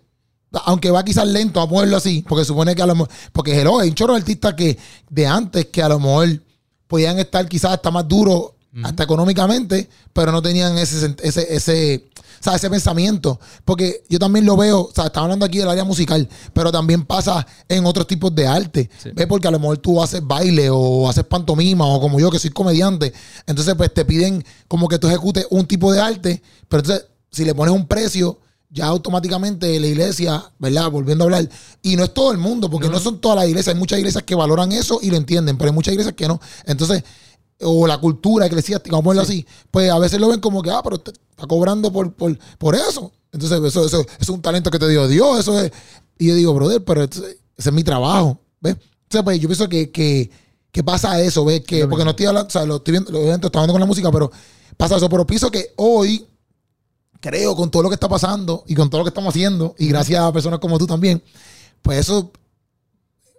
[0.53, 3.81] aunque va quizás lento a ponerlo así, porque supone que a lo mejor, porque hello,
[3.81, 4.79] hay un chorro de artistas que
[5.11, 6.43] de antes que a lo mejor
[6.87, 12.43] podían estar quizás hasta más duros, hasta económicamente, pero no tenían ese, ese, ese, o
[12.43, 13.41] sea, ese pensamiento.
[13.65, 17.05] Porque yo también lo veo, o sea, estamos hablando aquí del área musical, pero también
[17.05, 18.89] pasa en otros tipos de arte.
[19.03, 19.11] Sí.
[19.15, 19.27] ¿Ves?
[19.27, 22.51] Porque a lo mejor tú haces baile o haces pantomima o como yo que soy
[22.51, 23.13] comediante.
[23.47, 27.45] Entonces, pues te piden como que tú ejecutes un tipo de arte, pero entonces si
[27.45, 28.39] le pones un precio,
[28.71, 30.91] ya automáticamente la iglesia, ¿verdad?
[30.91, 31.49] Volviendo a hablar.
[31.83, 33.75] Y no es todo el mundo, porque no, son todas las iglesias.
[33.75, 36.41] Hay muchas iglesias que valoran eso y lo entienden, pero hay muchas iglesias que no.
[36.67, 37.03] Entonces,
[37.61, 40.71] o la cultura eclesiástica, vamos a ponerlo así, pues a veces lo ven como que,
[40.71, 43.13] ah, pero te está cobrando por, por, por eso.
[43.33, 45.73] Entonces, eso, eso, eso es un talento que te dio Dios, eso es.
[46.19, 48.77] Y yo digo, brother, pero ese es mi trabajo, ¿ves?
[49.05, 50.31] Entonces, pues yo pienso que, que,
[50.71, 51.63] que pasa eso, ¿ves?
[51.63, 53.81] Que, Lo porque no estoy hablando, o sea, lo estoy viendo, obviamente estoy hablando con
[53.81, 54.31] la música, pero
[54.77, 55.09] pasa eso.
[55.09, 56.27] Pero pienso que hoy,
[57.21, 59.89] creo, con todo lo que está pasando y con todo lo que estamos haciendo, y
[59.89, 61.23] gracias a personas como tú también,
[61.83, 62.33] pues eso,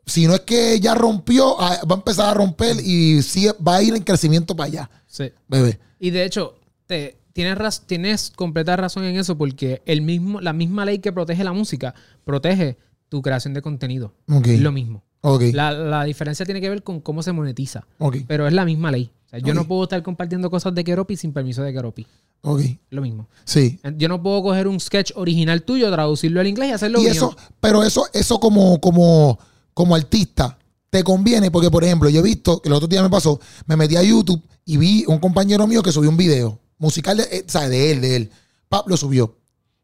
[0.05, 3.75] si no es que ya rompió, ah, va a empezar a romper y sigue, va
[3.77, 5.31] a ir en crecimiento para allá, Sí.
[5.47, 5.79] bebé.
[5.99, 6.55] Y de hecho,
[6.87, 11.11] te, tienes, raz- tienes completa razón en eso porque el mismo, la misma ley que
[11.11, 11.93] protege la música
[12.25, 12.77] protege
[13.09, 14.13] tu creación de contenido.
[14.31, 14.47] Ok.
[14.47, 15.03] Es lo mismo.
[15.21, 15.43] Ok.
[15.53, 17.85] La, la diferencia tiene que ver con cómo se monetiza.
[17.97, 18.17] Ok.
[18.27, 19.11] Pero es la misma ley.
[19.25, 22.07] O sea, yo no puedo estar compartiendo cosas de Keropi sin permiso de Keropi.
[22.41, 22.61] Ok.
[22.89, 23.27] Lo mismo.
[23.43, 23.79] Sí.
[23.97, 27.11] Yo no puedo coger un sketch original tuyo, traducirlo al inglés y hacerlo y mío.
[27.11, 29.37] eso, pero eso, eso como, como,
[29.73, 30.57] como artista,
[30.89, 33.75] te conviene, porque por ejemplo, yo he visto, que el otro día me pasó, me
[33.75, 37.45] metí a YouTube y vi un compañero mío que subió un video musical de, eh,
[37.45, 38.31] o sea, de él, de él.
[38.69, 39.35] Pap lo subió.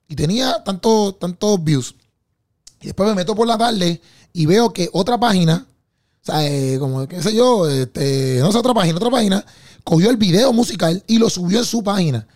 [0.07, 1.95] Y tenía tantos tantos views.
[2.81, 5.65] Y después me meto por la tarde y veo que otra página,
[6.27, 9.45] o sea, eh, como, qué sé yo, este, no sé, otra página, otra página,
[9.83, 12.27] cogió el video musical y lo subió en su página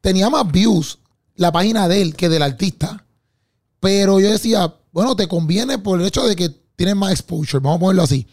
[0.00, 0.98] tenía más views
[1.36, 3.04] la página de él que del artista.
[3.80, 7.76] Pero yo decía, bueno, te conviene por el hecho de que tienes más exposure, vamos
[7.76, 8.26] a ponerlo así.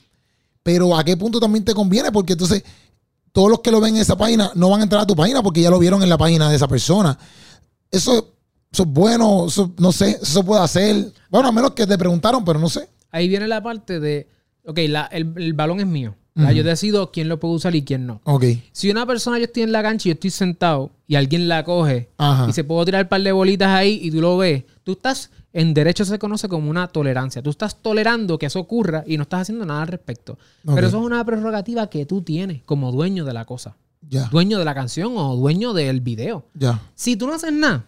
[0.64, 2.64] Pero a qué punto también te conviene, porque entonces
[3.32, 5.44] todos los que lo ven en esa página no van a entrar a tu página
[5.44, 7.18] porque ya lo vieron en la página de esa persona.
[7.92, 8.34] Eso,
[8.72, 11.14] eso es bueno, eso, no sé, eso puede hacer.
[11.30, 12.90] Bueno, a menos que te preguntaron, pero no sé.
[13.12, 14.28] Ahí viene la parte de,
[14.66, 16.16] ok, la- el, el balón es mío.
[16.34, 16.52] ¿verdad?
[16.52, 16.58] Ujú.
[16.58, 18.20] Yo decido quién lo puede usar y quién no.
[18.26, 18.44] Ok.
[18.74, 21.64] Si una persona yo estoy en la cancha y yo estoy sentado y alguien la
[21.64, 22.48] coge Ajá.
[22.50, 25.32] y se puedo tirar un par de bolitas ahí y tú lo ves, tú estás,
[25.54, 27.42] en derecho se conoce como una tolerancia.
[27.42, 30.38] Tú estás tolerando que eso ocurra y no estás haciendo nada al respecto.
[30.66, 33.78] Pero eso es una prerrogativa que tú tienes como dueño de la cosa.
[34.08, 36.46] Ya, Dueño de la canción o dueño del video.
[36.54, 36.82] ya.
[36.96, 37.86] Si tú no haces nada,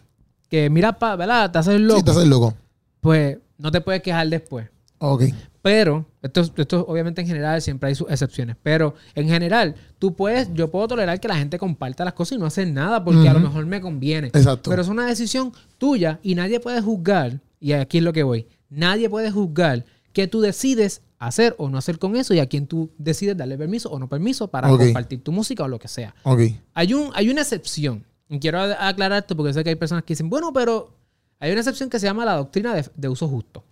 [0.49, 1.51] que mira, pa, ¿verdad?
[1.51, 2.53] Te haces loco, Sí, te haces loco.
[3.01, 4.67] pues no te puedes quejar después.
[4.99, 5.23] Ok.
[5.67, 10.13] Pero, esto, es- esto obviamente en general siempre hay sus excepciones, pero en general, tú
[10.15, 13.27] puedes, yo puedo tolerar que la gente comparta las cosas y no hacer nada porque
[13.27, 14.27] a lo mejor me conviene.
[14.27, 14.69] Exacto.
[14.69, 18.47] Pero es una decisión tuya y nadie puede juzgar, y aquí es lo que voy,
[18.69, 22.67] nadie puede juzgar que tú decides hacer o no hacer con eso y a quien
[22.67, 26.15] tú decides darle permiso o no permiso para compartir tu música o lo que sea.
[26.23, 26.41] Ok.
[26.75, 28.05] Hay, un, hay una excepción.
[28.29, 30.93] Y quiero aclarar esto porque sé que hay personas que dicen, bueno, pero
[31.39, 33.63] hay una excepción que se llama la doctrina de, de uso justo.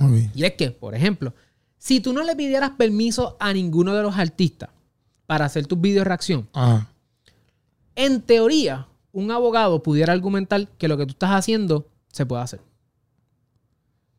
[0.00, 0.12] Ok.
[0.34, 1.34] Y es que, por ejemplo,
[1.84, 4.70] si tú no le pidieras permiso a ninguno de los artistas
[5.26, 6.88] para hacer tus videos de reacción, Ajá.
[7.94, 12.60] en teoría, un abogado pudiera argumentar que lo que tú estás haciendo se puede hacer.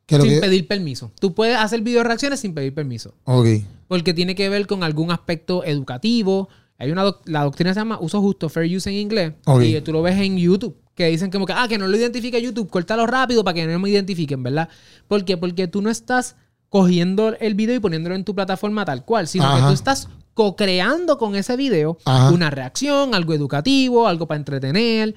[0.05, 1.11] Que sin que- pedir permiso.
[1.19, 3.15] Tú puedes hacer video de reacciones sin pedir permiso.
[3.23, 3.47] Ok.
[3.87, 6.47] Porque tiene que ver con algún aspecto educativo.
[6.77, 9.33] Hay una doc- la doctrina se llama uso justo, fair use en inglés.
[9.63, 10.77] Y tú lo ves en YouTube.
[10.93, 13.79] Que dicen como que, ah, que no lo identifica YouTube, córtalo rápido para que no
[13.79, 14.69] me identifiquen, ¿verdad?
[15.07, 15.35] ¿Por qué?
[15.37, 16.35] Porque tú no estás
[16.75, 21.17] cogiendo el video y poniéndolo en tu plataforma tal cual, sino que tú estás co-creando
[21.17, 22.31] con ese video Ajá.
[22.31, 25.15] una reacción, algo educativo, algo para entretener.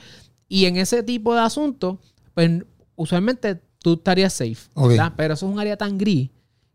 [0.48, 1.96] Y en ese tipo de asuntos,
[2.32, 2.62] pues
[2.94, 4.54] usualmente tú estarías safe.
[5.16, 6.30] Pero eso es un área tan gris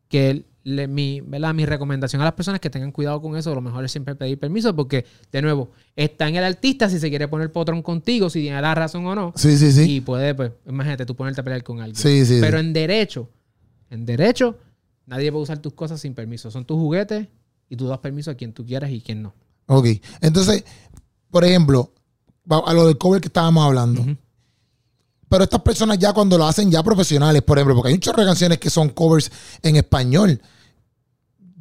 [0.09, 1.53] que le- mi, ¿verdad?
[1.53, 4.37] mi recomendación a las personas que tengan cuidado con eso, lo mejor es siempre pedir
[4.37, 8.41] permiso porque, de nuevo, está en el artista si se quiere poner potrón contigo, si
[8.41, 9.31] tiene la razón o no.
[9.37, 9.89] Sí, sí, sí.
[9.95, 11.95] Y puede, pues, imagínate tú ponerte a pelear con alguien.
[11.95, 12.39] Sí, sí.
[12.41, 12.65] Pero sí.
[12.65, 13.29] en derecho,
[13.89, 14.57] en derecho,
[15.05, 16.51] nadie puede usar tus cosas sin permiso.
[16.51, 17.27] Son tus juguetes
[17.69, 19.33] y tú das permiso a quien tú quieras y quien no.
[19.67, 19.87] Ok.
[20.21, 20.63] Entonces,
[21.29, 21.91] por ejemplo,
[22.49, 24.05] a lo del cover que estábamos hablando.
[25.29, 28.19] Pero estas personas ya cuando lo hacen ya profesionales, por ejemplo, porque hay un chorro
[28.21, 30.39] de canciones que son covers en español.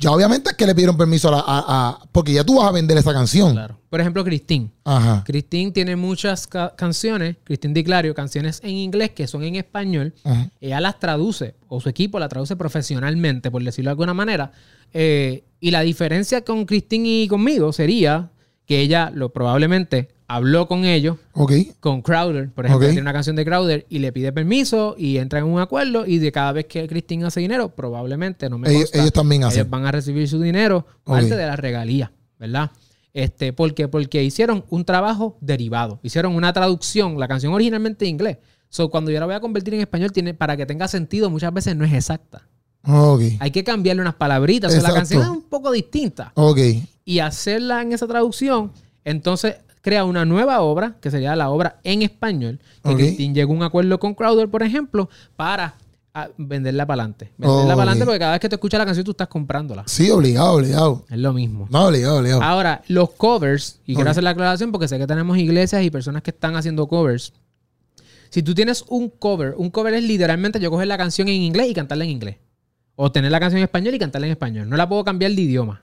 [0.03, 1.39] Ya obviamente es que le pidieron permiso a la...
[1.39, 3.53] a- a- porque ya tú vas a vender esa canción.
[3.53, 3.79] Claro.
[3.89, 4.71] Por ejemplo, Christine.
[4.85, 5.23] Ajá.
[5.25, 10.13] Christine tiene muchas ca- canciones, Christine Di Clario, canciones en inglés que son en español.
[10.25, 10.51] Ajá.
[10.61, 14.53] Ella las traduce, o su equipo la traduce profesionalmente, por decirlo de alguna manera.
[14.93, 18.31] Eh, y la diferencia con Christine y conmigo sería
[18.67, 21.53] que ella lo probablemente habló con ellos, Ok.
[21.81, 25.41] con Crowder, por ejemplo, tiene una canción de Crowder y le pide permiso y entra
[25.41, 28.83] en un acuerdo y de cada vez que Christine hace dinero, probablemente, no me Ellos,
[28.85, 29.61] consta, ellos también hacen.
[29.61, 32.71] ellos van a recibir su dinero, parte de la regalía, ¿verdad?
[33.15, 33.89] Este, ¿Por qué?
[33.89, 36.01] Porque hicieron un trabajo derivado.
[36.03, 38.39] Hicieron una traducción, la canción originalmente en inglés.
[38.71, 41.53] So, cuando yo la voy a convertir en español, tiene, para que tenga sentido, muchas
[41.53, 42.49] veces no es exacta.
[42.89, 43.21] Ok.
[43.39, 44.73] Hay que cambiarle unas palabritas.
[44.73, 46.33] O sea, la canción es un poco distinta.
[46.37, 46.59] Ok.
[47.05, 48.73] Y hacerla en esa traducción,
[49.05, 52.59] entonces crea una nueva obra, que sería la obra en español.
[52.83, 52.97] Que Ok.
[52.97, 55.75] Christine llegó a un acuerdo con Crowder, por ejemplo, para
[56.15, 57.33] ah, venderla para adelante.
[57.37, 59.83] Venderla para adelante porque cada vez que tú escuchas la canción, tú estás comprándola.
[59.87, 61.05] Sí, obligado, obligado.
[61.11, 61.67] Es lo mismo.
[61.71, 62.43] No, obligado, obligado.
[62.43, 66.23] Ahora, los covers, y quiero hacer la aclaración porque sé que tenemos iglesias y personas
[66.23, 67.33] que están haciendo covers.
[68.31, 71.69] Si tú tienes un cover, un cover es literalmente yo coger la canción en inglés
[71.69, 72.37] y cantarla en inglés.
[72.95, 74.69] O tener la canción en español y cantarla en español.
[74.71, 75.83] No la puedo cambiar de idioma.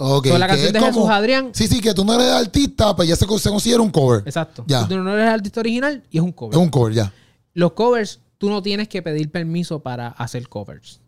[0.00, 1.50] Ok, Con la canción de Jesús como- Adrián.
[1.52, 4.22] Sí, sí, que tú no eres artista, pues ya se, se considera un cover.
[4.26, 4.64] Exacto.
[4.68, 4.86] Ya.
[4.86, 6.54] Tú no eres artista original y es un cover.
[6.56, 7.12] Es un cover, ya.
[7.54, 11.00] Los covers, tú no tienes que pedir permiso para hacer covers.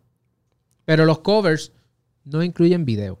[0.83, 1.71] Pero los covers
[2.25, 3.17] no incluyen video.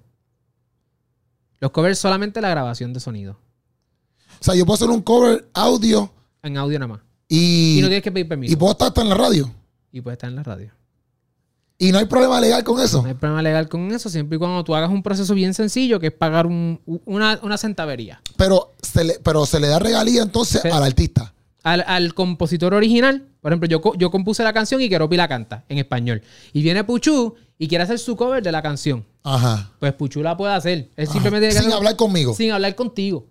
[1.59, 3.39] Los covers solamente la grabación de sonido.
[4.39, 6.11] O sea, yo puedo hacer un cover audio
[6.43, 7.01] En audio nada más.
[7.29, 8.51] y, Y no tienes que pedir permiso.
[8.51, 9.49] y puedo estar hasta en la radio.
[9.91, 10.71] Y puede estar en la radio.
[11.83, 13.01] Y no hay problema legal con eso.
[13.01, 15.99] No hay problema legal con eso, siempre y cuando tú hagas un proceso bien sencillo,
[15.99, 18.21] que es pagar un- una, una centavería.
[18.37, 21.33] Pero se le, pero se le da regalía entonces al artista.
[21.63, 25.65] Al, al compositor original, por ejemplo, yo, yo compuse la canción y Keropi la canta
[25.69, 26.21] en español.
[26.53, 29.03] Y viene Puchu y quiere hacer su cover de la canción.
[29.23, 29.71] Ajá.
[29.79, 30.89] Pues Puchu la puede hacer.
[30.95, 31.13] Él Ajá.
[31.13, 32.35] simplemente tiene que Sin hacer- hablar conmigo.
[32.35, 33.25] sin hablar contigo,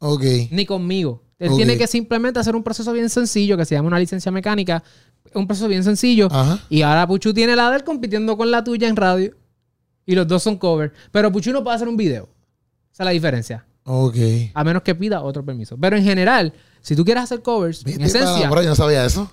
[0.00, 0.22] Ok.
[0.50, 1.22] ni conmigo.
[1.38, 4.82] Él tiene que simplemente hacer un proceso bien sencillo que se llama una licencia mecánica.
[5.32, 6.28] Un proceso bien sencillo.
[6.30, 6.60] Ajá.
[6.68, 9.34] Y ahora Puchu tiene la de él compitiendo con la tuya en radio.
[10.06, 10.92] Y los dos son cover.
[11.10, 12.28] Pero Puchu no puede hacer un video.
[12.92, 13.66] Esa es la diferencia.
[13.84, 14.16] Ok.
[14.54, 15.76] A menos que pida otro permiso.
[15.78, 19.30] Pero en general, si tú quieres hacer covers, en esencia, bro, yo no sabía eso.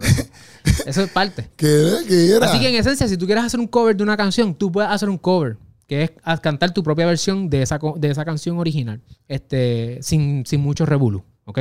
[0.00, 0.22] eso,
[0.86, 1.50] eso es parte.
[1.56, 2.46] ¿Qué, qué era?
[2.46, 4.90] Así que en esencia, si tú quieres hacer un cover de una canción, tú puedes
[4.90, 9.02] hacer un cover, que es cantar tu propia versión de esa, de esa canción original,
[9.28, 11.60] este, sin, sin mucho revolú, ¿ok?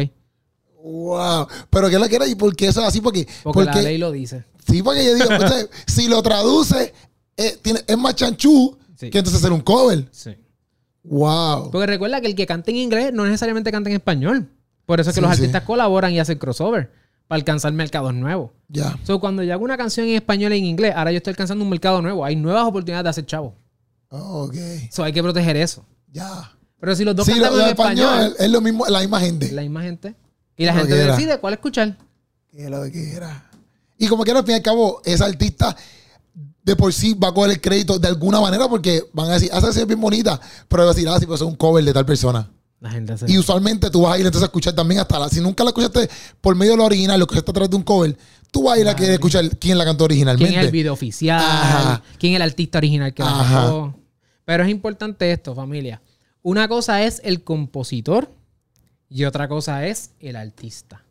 [0.84, 1.48] Wow.
[1.70, 2.28] Pero ¿qué es lo que era?
[2.28, 3.02] ¿Y por qué eso es así?
[3.02, 4.44] Porque, Porque, la ley lo dice.
[4.67, 6.94] Sí, porque yo digo, sea, si lo traduce,
[7.38, 9.10] eh, tiene, es más chanchú Sí.
[9.10, 10.08] que entonces hacer un cover.
[10.12, 10.36] Sí.
[11.04, 11.72] Wow.
[11.72, 14.48] Porque recuerda que el que canta en inglés no necesariamente canta en español.
[14.86, 15.41] Por eso es que Sí, los sí.
[15.41, 16.91] artistas colaboran y hacen crossover
[17.28, 18.52] para alcanzar mercados nuevos.
[18.67, 18.98] Ya.
[19.04, 21.63] So, cuando yo hago una canción en español y en inglés, ahora yo estoy alcanzando
[21.63, 22.24] un mercado nuevo.
[22.26, 23.56] Hay nuevas oportunidades de hacer chavo.
[24.10, 24.56] Oh, ok.
[24.91, 25.84] So, hay que proteger eso.
[26.12, 26.52] Ya.
[26.80, 29.52] Pero si los dos Sí, lo en español, español, es lo mismo, la misma gente.
[29.52, 30.15] la misma gente.
[30.57, 31.97] Y la Lo gente que decide cuál escuchar.
[32.51, 33.49] ¿Qué es lo que era?
[33.97, 35.75] Y como que al fin y al cabo, ese artista
[36.63, 39.49] de por sí va a coger el crédito de alguna manera porque van a decir,
[39.53, 41.93] hace ser bien bonita, pero va a decir, ah, sí, pues es un cover de
[41.93, 42.49] tal persona.
[42.79, 43.25] La gente hace.
[43.31, 45.29] Y usualmente tú vas a ir entonces a escuchar también hasta la.
[45.29, 46.09] Si nunca la escuchaste
[46.41, 48.17] por medio de lo original, lo que está a través de un cover,
[48.51, 50.49] tú vas a ir a querer escuchar quién la cantó originalmente.
[50.49, 51.39] ¿Quién es el video oficial?
[51.39, 52.03] Ajá.
[52.17, 53.95] ¿Quién es el artista original que la cantó?
[54.45, 56.01] Pero es importante esto, familia.
[56.41, 58.31] Una cosa es el compositor
[59.12, 61.04] y otra cosa es el artista.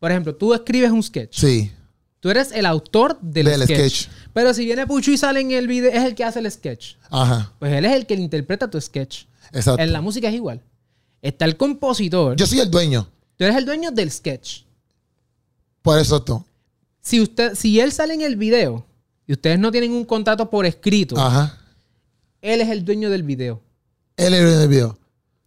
[0.00, 1.38] Por ejemplo, tú escribes un sketch.
[1.38, 1.70] Sí,
[2.18, 3.92] Tú eres el autor del, del sketch.
[4.04, 4.08] sketch.
[4.32, 6.94] Pero si viene Pucho y sale en el video, es el que hace el sketch.
[7.10, 9.24] Ajá, Pues él es el que interpreta tu sketch.
[9.52, 9.82] exacto.
[9.82, 10.60] En la música es igual.
[11.20, 12.36] Está el compositor.
[12.36, 14.62] Yo soy el dueño, Tú eres el dueño del sketch.
[15.82, 16.46] por eso esto.
[17.00, 18.86] Si usted, si él sale en el video
[19.26, 21.58] y ustedes no tienen un contrato por escrito, Ajá.
[22.40, 23.60] él es el dueño del video.
[24.16, 24.98] Él es el dueño del video.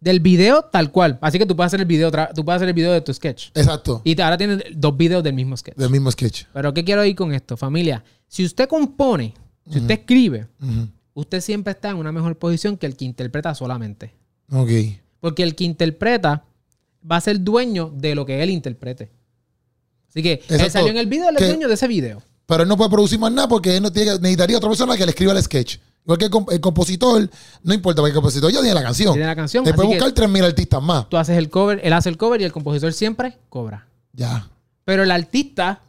[0.06, 1.18] Del video tal cual.
[1.20, 3.48] Así que tú puedes hacer el video, tú puedes hacer el video de tu sketch.
[3.56, 4.02] Exacto.
[4.04, 5.76] Y ahora tienes dos videos del mismo sketch.
[5.76, 6.44] Del mismo sketch.
[6.52, 8.04] Pero ¿qué quiero ir con esto, familia?
[8.28, 9.34] Si usted compone,
[9.68, 10.46] si usted escribe,
[11.12, 14.14] usted siempre está en una mejor posición que el que interpreta solamente.
[14.52, 14.70] Ok.
[15.18, 16.44] Porque el que interpreta
[17.10, 19.10] va a ser dueño de lo que él interprete.
[20.08, 20.70] Así que él Exacto.
[20.70, 22.22] salió en el video, él es dueño de ese video.
[22.46, 25.04] Pero él no puede producir más nada porque él no tiene, necesitaría otra persona que
[25.04, 25.78] le escriba el sketch.
[26.06, 27.28] Igual que el, comp- el compositor,
[27.64, 29.12] no importa, porque el compositor ya tiene la canción.
[29.12, 29.66] Tiene la canción.
[29.66, 31.08] Él puede buscar 3.000 artistas más.
[31.08, 33.86] tú haces el cover, él hace el cover y el compositor siempre cobra.
[34.12, 34.48] Ya.
[34.84, 35.80] Pero el artista,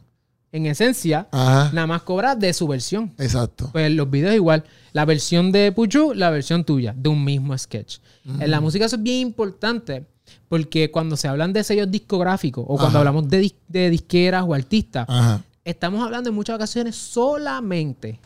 [0.50, 1.70] en esencia, Ajá.
[1.72, 3.12] nada más cobra de su versión.
[3.16, 3.68] Exacto.
[3.70, 4.64] Pues los videos igual.
[4.92, 7.98] La versión de Puchu, la versión tuya, de un mismo sketch.
[8.40, 10.04] En la música eso es bien importante
[10.48, 12.98] porque cuando se hablan de sellos discográficos o cuando Ajá.
[12.98, 15.42] hablamos de, dis- de disqueras o artistas, Ajá.
[15.64, 18.18] estamos hablando en muchas ocasiones solamente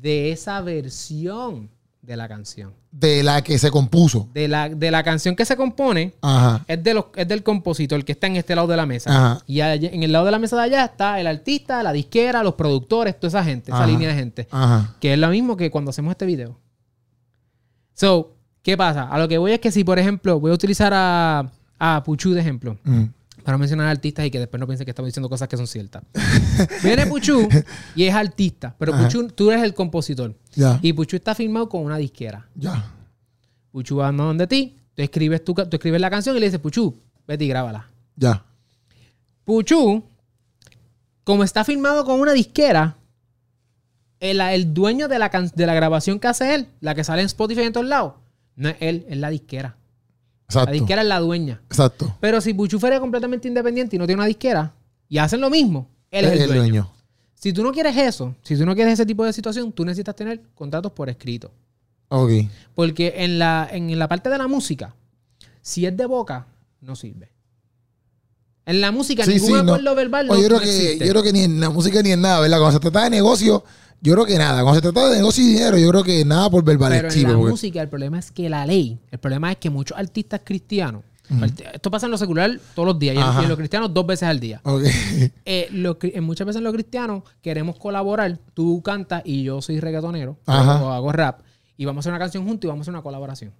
[0.00, 1.68] de esa versión
[2.02, 2.72] de la canción.
[2.90, 4.28] De la que se compuso.
[4.34, 6.64] De la, de la canción que se compone, Ajá.
[6.66, 9.10] es, de los, es del compositor que está en este lado de la mesa.
[9.14, 9.42] Ajá.
[9.46, 12.42] Y allá- en el lado de la mesa de allá está el artista, la disquera,
[12.42, 14.48] los productores, toda esa gente, esa línea de gente.
[14.50, 14.96] Ajá.
[15.00, 16.58] Que es lo mismo que cuando hacemos este video.
[17.94, 19.04] So, ¿qué pasa?
[19.08, 22.32] A lo que voy es que si, por ejemplo, voy a utilizar a, a Puchu
[22.32, 23.04] de ejemplo, Mm.
[23.50, 26.04] Para mencionar artistas y que después no piensen que estamos diciendo cosas que son ciertas.
[26.84, 27.48] Viene Puchu
[27.96, 29.02] y es artista, pero Ajá.
[29.08, 30.36] Puchu, tú eres el compositor.
[30.82, 32.46] Y Puchu está firmado con una disquera.
[32.54, 32.94] Ya.
[33.72, 36.94] Puchu va donde ti, tú escribes, tu, tú escribes la canción y le dices, Puchu,
[37.26, 37.88] vete y grábala.
[38.14, 38.44] Ya.
[39.44, 40.04] Puchu,
[41.24, 42.98] como está firmado con una disquera,
[44.20, 47.22] el, el dueño de la, can- de la grabación que hace él, la que sale
[47.22, 48.12] en Spotify y en todos lados,
[48.54, 49.76] no es él, es la disquera.
[50.54, 51.60] La disquera es la dueña.
[51.66, 52.16] Exacto.
[52.20, 54.72] Pero si Puchu fuera completamente independiente y no tiene una disquera
[55.08, 56.90] y hacen lo mismo, él es el, dueño.
[57.34, 60.14] Si tú no quieres eso, si tú no quieres ese tipo de situación, tú necesitas
[60.14, 61.50] tener contratos por escrito.
[62.08, 62.30] Ok.
[62.74, 64.94] Porque en la, en la parte de la música,
[65.62, 66.46] si es de boca,
[66.80, 67.30] no sirve.
[68.66, 69.60] En la música, Sí, ningún sí, no.
[69.60, 71.06] acuerdo verbal no, Oye, yo, creo no que, existe.
[71.06, 72.58] yo creo que ni en la música ni en nada, ¿verdad?
[72.58, 73.64] Cuando se trata de negocio,
[74.02, 74.62] Yo creo que nada.
[74.62, 77.22] Cuando se trata de negocio y dinero, yo creo que nada por verbal Pero en
[77.22, 80.40] la porque- música, el problema es que la ley, el problema es que muchos artistas
[80.44, 81.02] cristianos,
[81.72, 83.40] esto pasa en lo secular todos los días y en, Ajá.
[83.40, 84.60] y en lo cristiano dos veces al día.
[84.64, 84.82] Ok.
[85.44, 85.68] Eh,
[86.20, 91.40] muchas veces los cristianos queremos colaborar, tú cantas y yo soy reggaetonero o hago rap
[91.76, 93.52] y vamos a hacer una canción juntos y vamos a hacer una colaboración,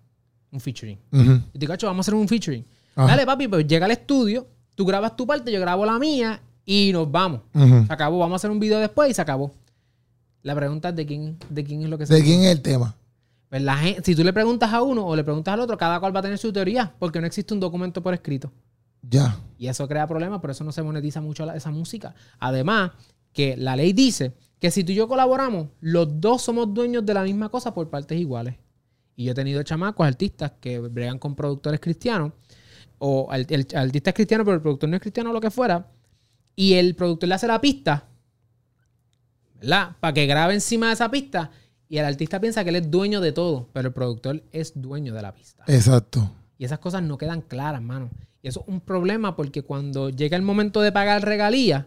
[0.52, 0.98] un featuring.
[1.12, 1.40] Ujú.
[1.52, 2.64] Y te cacho, vamos a hacer un featuring.
[2.96, 3.08] Ajá.
[3.08, 6.90] Dale, papi, pues llega al estudio, tú grabas tu parte, yo grabo la mía y
[6.92, 7.40] nos vamos.
[7.54, 9.52] Se acabó, vamos a hacer un video después y se acabó.
[10.42, 12.62] La pregunta es de quién, de quién es lo que se ¿De quién es el
[12.62, 12.96] tema?
[13.48, 16.14] Pues la si tú le preguntas a uno o le preguntas al otro, cada cual
[16.14, 18.52] va a tener su teoría, porque no existe un documento por escrito.
[19.02, 19.38] Ya.
[19.58, 22.14] Y eso crea problemas, por eso no se monetiza mucho la- esa música.
[22.38, 22.92] Además,
[23.32, 27.14] que la ley dice que si tú y yo colaboramos, los dos somos dueños de
[27.14, 28.56] la misma cosa por partes iguales.
[29.16, 32.32] Y yo he tenido chamacos, artistas que bregan con productores cristianos,
[32.98, 35.50] o al- el, artista es cristiano, pero el productor no es cristiano o lo que
[35.50, 35.88] fuera,
[36.54, 38.06] y el productor le hace la pista,
[39.60, 39.96] ¿verdad?
[40.00, 41.50] Para que grabe encima de esa pista,
[41.88, 45.12] y el artista piensa que él es dueño de todo, pero el productor es dueño
[45.12, 45.64] de la pista.
[45.66, 46.30] Exacto.
[46.56, 48.10] Y esas cosas no quedan claras, mano.
[48.42, 51.84] Y eso es un problema porque cuando llega el momento de pagar regalías,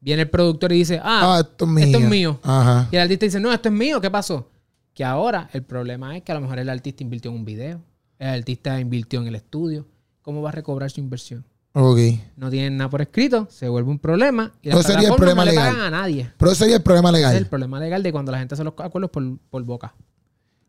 [0.00, 1.84] viene el productor y dice, ah, Ah, esto es mío.
[1.86, 2.40] esto es mío.
[2.42, 2.88] Ajá.
[2.90, 4.50] Y el artista dice, no, esto es mío, ¿qué pasó?
[4.92, 7.80] Que ahora el problema es que a lo mejor el artista invirtió en un video,
[8.18, 9.86] el artista invirtió en el estudio.
[10.22, 11.44] ¿Cómo va a recobrar su inversión?
[11.74, 15.50] No tienen nada por escrito, se vuelve un problema y las sería el problema no
[15.50, 15.72] le legal.
[15.74, 16.30] pagan a nadie.
[16.38, 17.46] Pero ese sería el problema Ese es el legal.
[17.48, 19.92] problema legal de cuando la gente hace los acuerdos por, por boca.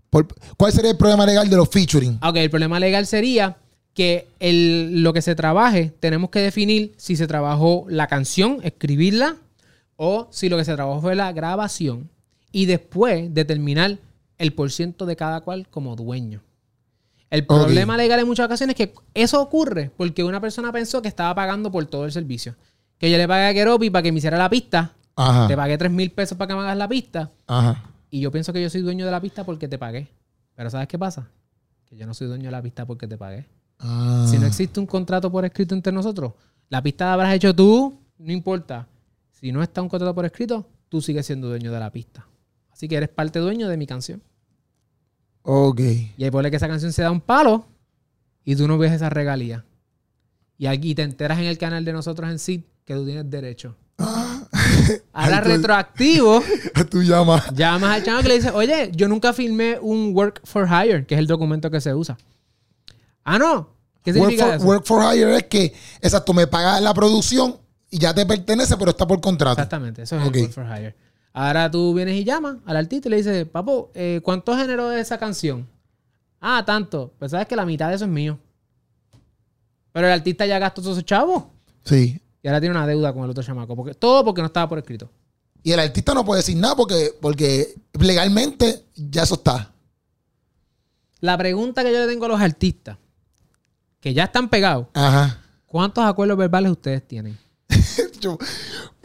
[0.09, 2.19] Por- ¿Cuál sería el problema legal de los featuring?
[2.23, 3.57] Ok, el problema legal sería
[3.93, 9.35] que el- lo que se trabaje, tenemos que definir si se trabajó la canción, escribirla,
[9.97, 12.09] o si lo que se trabajó fue la grabación,
[12.51, 13.99] y después determinar
[14.39, 16.41] el porciento de cada cual como dueño.
[17.29, 21.07] El problema legal en muchas ocasiones es que eso ocurre porque una persona pensó que
[21.07, 22.55] estaba pagando por todo el servicio.
[22.97, 25.47] Que yo le pagué a Keropi para que me hiciera la pista, Ajá.
[25.47, 27.83] te pagué 3 mil pesos para que me hagas la pista, Ajá.
[28.09, 30.07] y yo pienso que yo soy dueño de la pista porque te pagué.
[30.55, 31.27] Pero ¿sabes qué pasa?
[31.85, 33.45] Que yo no soy dueño de la pista porque te pagué.
[33.79, 34.25] Ah.
[34.29, 36.33] Si no existe un contrato por escrito entre nosotros,
[36.69, 38.87] la pista la habrás hecho tú, no importa.
[39.31, 42.25] Si no está un contrato por escrito, tú sigues siendo dueño de la pista.
[42.71, 44.21] Así que eres parte dueño de mi canción.
[45.47, 45.79] Ok.
[46.17, 47.65] Y ahí puede que esa canción se da un palo
[48.43, 49.63] y tú no ves esa regalía.
[50.57, 53.75] Y aquí te enteras en el canal de nosotros en sí que tú tienes derecho.
[55.13, 56.43] Ahora Ay, tú- retroactivo,
[56.89, 57.49] Tú llamas.
[57.53, 61.15] llamas al chavo que le dices, oye, yo nunca filmé un work for hire, que
[61.15, 62.17] es el documento que se usa.
[63.23, 63.69] Ah, no.
[64.03, 64.65] ¿Qué Work significa for, eso?
[64.65, 67.57] work for hire es que, exacto, me pagas la producción
[67.89, 69.53] y ya te pertenece, pero está por contrato.
[69.61, 70.35] Exactamente, eso es Ok.
[70.35, 70.95] el work for hire.
[71.37, 75.01] Ahora tú vienes y llamas al artista y le dices, papo, eh, ¿cuánto generó de
[75.01, 75.67] esa canción?
[76.39, 77.13] Ah, tanto.
[77.19, 78.39] Pues sabes que la mitad de eso es mío.
[79.91, 81.43] Pero el artista ya gastó todos esos chavos
[81.83, 82.21] Sí.
[82.41, 83.75] y ahora tiene una deuda con el otro chamaco.
[83.75, 85.09] Porque, todo porque no estaba por escrito.
[85.61, 89.73] Y el artista no puede decir nada porque, porque legalmente ya eso está.
[91.19, 92.97] La pregunta que yo le tengo a los artistas,
[93.99, 95.41] que ya están pegados, Ajá.
[95.65, 97.37] ¿cuántos acuerdos verbales ustedes tienen?
[98.25, 98.37] Yo-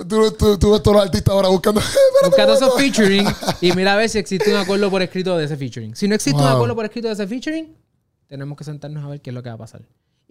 [0.09, 1.81] tú, tú- tú ves todos los artistas ahora buscando.
[1.81, 3.27] Espérate Busca un todos esos featuring
[3.61, 5.95] y mira a ver si existe un acuerdo por escrito de ese featuring.
[5.95, 7.77] Si no existe un acuerdo por escrito de ese featuring,
[8.27, 9.83] tenemos que sentarnos a ver qué es lo que va a pasar.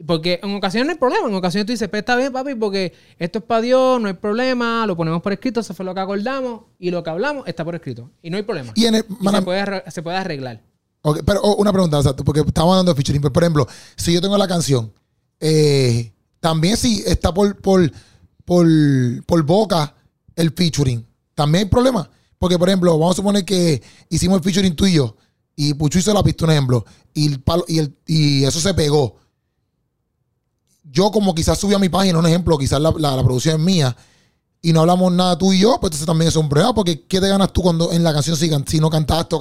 [0.07, 1.27] Porque en ocasiones no hay problema.
[1.27, 4.13] En ocasiones tú dices, pues está bien, papi, porque esto es para Dios, no hay
[4.13, 7.65] problema, lo ponemos por escrito, eso fue lo que acordamos y lo que hablamos está
[7.65, 8.09] por escrito.
[8.21, 8.71] Y no hay problema.
[8.75, 10.61] Y en el- Y mana- se, puede, arre- se puede arreglar.
[11.25, 13.21] Pero oh, una pregunta, exacto, porque estamos hablando de featuring.
[13.21, 14.93] Pero, por ejemplo, si yo tengo la canción,
[15.41, 17.91] eh, también si está por, por,
[18.49, 18.65] por,
[19.27, 19.93] por boca
[20.35, 22.09] el featuring, también hay problema.
[22.39, 25.15] Porque, por ejemplo, vamos a suponer que hicimos el featuring tú y yo,
[25.55, 26.83] y Puchu hizo la pista, un ejemplo,
[27.13, 29.17] y, el palo- y, el- y eso se pegó.
[30.83, 33.65] Yo, como quizás subí a mi página, un ejemplo, quizás la, la- la producción es
[33.65, 33.95] mía,
[34.61, 37.21] y no hablamos nada tú y yo, pues entonces también es un problema, porque ¿qué
[37.21, 39.35] te ganas tú cuando en la canción si, si no cantaste?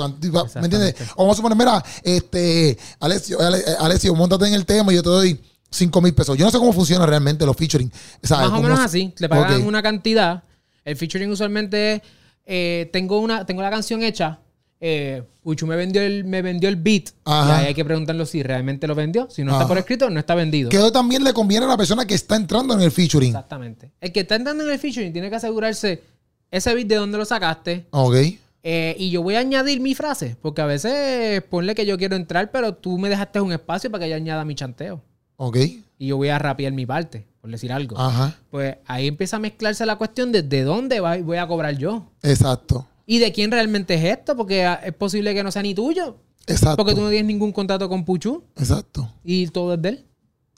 [0.60, 0.94] ¿Me entiendes?
[1.16, 5.02] O vamos a suponer, mira, este, Alessio, Ale- Alessio, montate en el tema y yo
[5.02, 5.40] te doy
[5.70, 6.36] 5 mil pesos.
[6.36, 7.90] Yo no sé cómo funciona realmente los featuring.
[8.22, 8.50] ¿sabes?
[8.50, 9.12] Más o menos así.
[9.18, 10.42] Le pagan una cantidad.
[10.84, 12.02] El featuring usualmente es,
[12.46, 14.38] eh, tengo, una, tengo la canción hecha.
[14.80, 17.10] Eh, Puchu me vendió el, me vendió el beat.
[17.24, 17.48] Ajá.
[17.48, 19.28] Y ahí hay que preguntarlo si realmente lo vendió.
[19.30, 19.60] Si no Ajá.
[19.62, 20.70] está por escrito, no está vendido.
[20.70, 23.30] Que también le conviene a la persona que está entrando en el featuring.
[23.30, 23.90] Exactamente.
[24.00, 26.02] El que está entrando en el featuring tiene que asegurarse
[26.50, 27.86] ese beat de dónde lo sacaste.
[27.90, 28.14] Ok.
[28.62, 30.36] Eh, y yo voy a añadir mi frase.
[30.40, 34.04] Porque a veces ponle que yo quiero entrar, pero tú me dejaste un espacio para
[34.04, 35.02] que yo añada mi chanteo.
[35.40, 35.56] Ok.
[35.98, 37.98] Y yo voy a rapear mi parte, por decir algo.
[37.98, 38.36] Ajá.
[38.50, 42.10] Pues ahí empieza a mezclarse la cuestión de de dónde voy a cobrar yo.
[42.22, 42.86] Exacto.
[43.06, 44.36] ¿Y de quién realmente es esto?
[44.36, 46.16] Porque ah, es posible que no sea ni tuyo.
[46.46, 46.76] Exacto.
[46.76, 49.10] Porque tú no tienes ningún contrato con Puchu Exacto.
[49.24, 50.04] y todo es de él.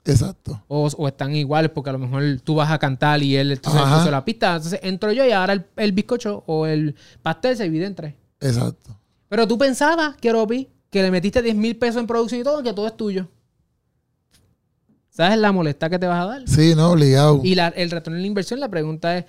[0.05, 0.63] Exacto.
[0.67, 3.81] O, o están iguales porque a lo mejor tú vas a cantar y él entonces
[3.81, 4.55] puso la pista.
[4.55, 8.15] Entonces entro yo y ahora el, el bizcocho o el pastel se divide en tres.
[8.39, 8.97] Exacto.
[9.29, 12.73] Pero tú pensabas, Keropi, que le metiste 10 mil pesos en producción y todo, que
[12.73, 13.29] todo es tuyo.
[15.11, 16.41] ¿Sabes la molesta que te vas a dar?
[16.47, 17.41] Sí, no, obligado.
[17.43, 19.25] Y la- el retorno en la inversión, la pregunta es,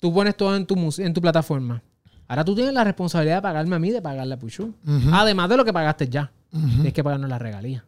[0.00, 1.82] tú pones todo en tu, en tu plataforma.
[2.26, 4.74] Ahora tú tienes la responsabilidad de pagarme a mí, de pagarle a Puchu.
[5.12, 6.32] Además de lo que pagaste ya.
[6.52, 6.66] Ujú.
[6.68, 7.84] Tienes que pagarnos la regalía.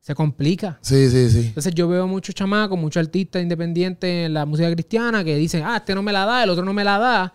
[0.00, 0.78] Se complica.
[0.80, 1.46] Sí, sí, sí.
[1.48, 5.76] Entonces yo veo muchos chamacos, muchos artistas independientes en la música cristiana que dicen, ah,
[5.76, 7.32] este no me la da, el otro no me la da,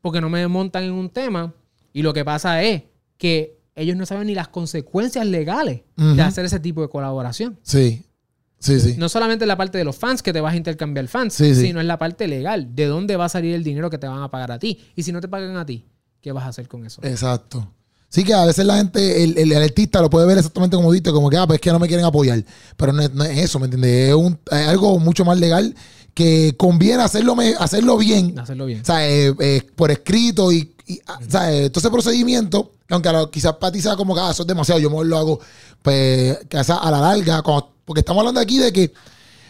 [0.00, 1.52] porque no me montan en un tema.
[1.92, 2.82] Y lo que pasa es
[3.18, 7.58] que ellos no saben ni las consecuencias legales de hacer ese tipo de colaboración.
[7.62, 8.04] Sí.
[8.58, 8.94] Sí, sí.
[8.98, 11.80] No solamente la parte de los fans que te vas a intercambiar fans, Sí, sino
[11.80, 12.74] es la parte legal.
[12.74, 14.80] ¿De dónde va a salir el dinero que te van a pagar a ti?
[14.96, 15.84] Y si no te pagan a ti,
[16.20, 17.00] ¿qué vas a hacer con eso?
[17.04, 17.72] Exacto.
[18.08, 20.90] Sí que a veces la gente, el, el- el artista lo puede ver exactamente como
[20.90, 22.42] diste, como que, ah, pues es que no me quieren apoyar.
[22.76, 24.08] Pero no es, no es eso, ¿me entiendes?
[24.08, 25.74] Es, un- es algo mucho más legal
[26.14, 28.36] que conviene hacerlo, me- hacerlo bien.
[28.38, 28.80] Hacerlo bien.
[28.80, 32.72] O sea, eh, eh, por escrito y, y, ah, o sea, eh, todo ese procedimiento,
[32.88, 35.16] aunque lo- quizás para ti sea como que ah, eso es demasiado, yo mejor lo
[35.18, 35.40] hago,
[35.82, 38.92] pues quizás a la larga, cuando- porque estamos hablando aquí de que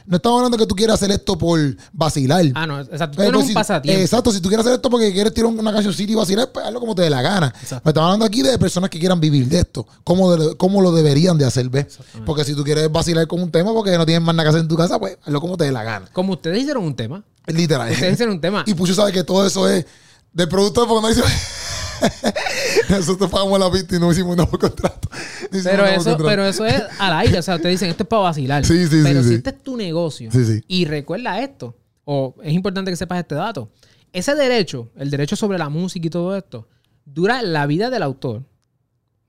[0.07, 1.59] no estamos hablando de que tú quieras hacer esto por
[1.93, 2.43] vacilar.
[2.55, 3.20] Ah, no, exacto.
[3.20, 4.01] Esto no pues es un si- pasatiempo.
[4.01, 6.80] Exacto, si tú quieres hacer esto porque quieres tirar una cancioncita y vacilar, pues hazlo
[6.80, 7.49] como te dé la gana.
[7.49, 7.82] Exacto.
[7.84, 10.93] Pero estamos hablando aquí de personas que quieran vivir de esto, cómo, de- cómo lo
[10.93, 11.99] deberían de hacer, ¿ves?
[12.24, 14.61] Porque si tú quieres vacilar con un tema porque no tienes más nada que hacer
[14.62, 16.07] en tu casa, pues hazlo como te dé la gana.
[16.14, 17.22] Como ustedes hicieron un tema.
[17.47, 17.91] Literal.
[17.93, 18.62] Ustedes hicieron un tema.
[18.66, 19.84] Y Pucho sabe que todo eso es
[20.32, 21.22] del productor porque no hizo.
[22.88, 25.09] Nosotros pagamos la pista y no hicimos nada por contrato.
[25.51, 26.24] No Pero eso, contrato.
[26.24, 27.38] pero eso es al aire.
[27.38, 28.64] O sea, ustedes dicen, esto es para vacilar.
[28.64, 30.62] Sí, sí, pero sí, si este es tu negocio, Sí, sí.
[30.68, 33.70] y recuerda esto, o es importante que sepas este dato,
[34.12, 36.68] ese derecho, el derecho sobre la música y todo esto,
[37.05, 38.44] dura la vida del autor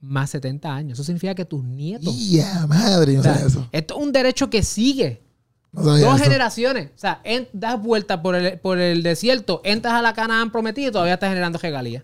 [0.00, 0.98] más 70 años.
[0.98, 2.14] Eso significa que tus nietos...
[2.30, 3.68] Ya, madre, no o sea, sabía eso.
[3.72, 5.22] esto es un derecho que sigue.
[5.72, 6.16] No Dos eso.
[6.24, 6.88] generaciones.
[6.96, 10.88] O sea, en- das vuelta por el, por el desierto, entras a la Canaán prometida
[10.88, 12.02] y todavía estás generando regalías.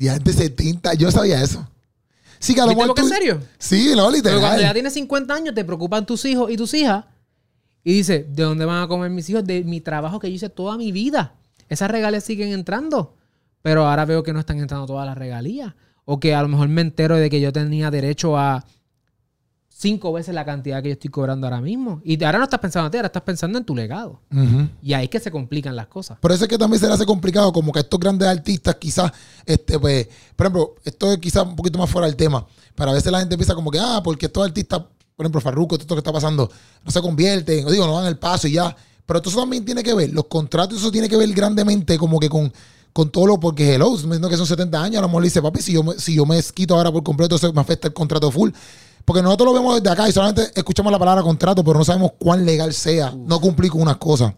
[0.00, 1.68] Ya de 70, yo sabía eso.
[2.40, 3.40] Sí, que a lo ¿Viste mejor tú- es serio?
[3.58, 4.72] Sí, no, Pero cuando ya literal.
[4.72, 7.04] tienes 50 años, te preocupan tus hijos y tus hijas.
[7.84, 9.44] Y dices, ¿de dónde van a comer mis hijos?
[9.44, 11.34] De mi trabajo que yo hice toda mi vida.
[11.68, 13.14] Esas regalías siguen entrando.
[13.62, 15.74] Pero ahora veo que no están entrando todas las regalías.
[16.06, 18.64] O que a lo mejor me entero de que yo tenía derecho a
[19.80, 22.02] cinco veces la cantidad que yo estoy cobrando ahora mismo.
[22.04, 24.20] Y ahora no estás pensando en ti, ahora estás pensando en tu legado.
[24.82, 26.18] Y ahí es que se complican las cosas.
[26.18, 29.10] Por eso es que también se le hace complicado, como que estos grandes artistas, quizás,
[29.46, 30.06] este, pues,
[30.36, 33.20] por ejemplo, esto es quizás un poquito más fuera del tema, pero a veces la
[33.20, 34.80] gente piensa como que, ah, porque estos artistas,
[35.16, 36.50] por ejemplo, Farruko, todo esto que está pasando,
[36.84, 38.76] no se convierten, o digo, no dan el paso y ya.
[39.06, 42.28] Pero eso también tiene que ver, los contratos, eso tiene que ver grandemente como que
[42.28, 42.52] con,
[42.92, 45.40] con todo lo, porque hello, me que son 70 años, a lo mejor le dice,
[45.40, 47.94] papi, si yo, me, si yo me quito ahora por completo, eso me afecta el
[47.94, 48.50] contrato full.
[49.04, 52.12] Porque nosotros lo vemos desde acá y solamente escuchamos la palabra contrato, pero no sabemos
[52.18, 54.34] cuán legal sea no cumplir con unas cosas.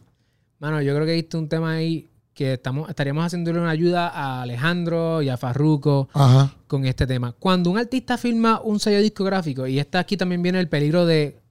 [0.58, 4.42] Mano, yo creo que viste un tema ahí que estamos, estaríamos haciéndole una ayuda a
[4.42, 6.54] Alejandro y a Farruko Ajá.
[6.66, 7.32] con este tema.
[7.32, 11.42] Cuando un artista firma un sello discográfico, y está aquí también viene el peligro de,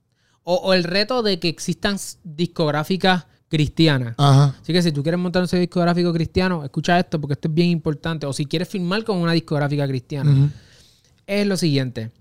[0.43, 4.15] o, o el reto de que existan discográficas cristianas.
[4.17, 4.55] Ajá.
[4.61, 7.53] Así que si tú quieres montar un sello discográfico cristiano, escucha esto porque esto es
[7.53, 8.25] bien importante.
[8.25, 10.49] O si quieres firmar con una discográfica cristiana,
[11.27, 12.11] es lo siguiente.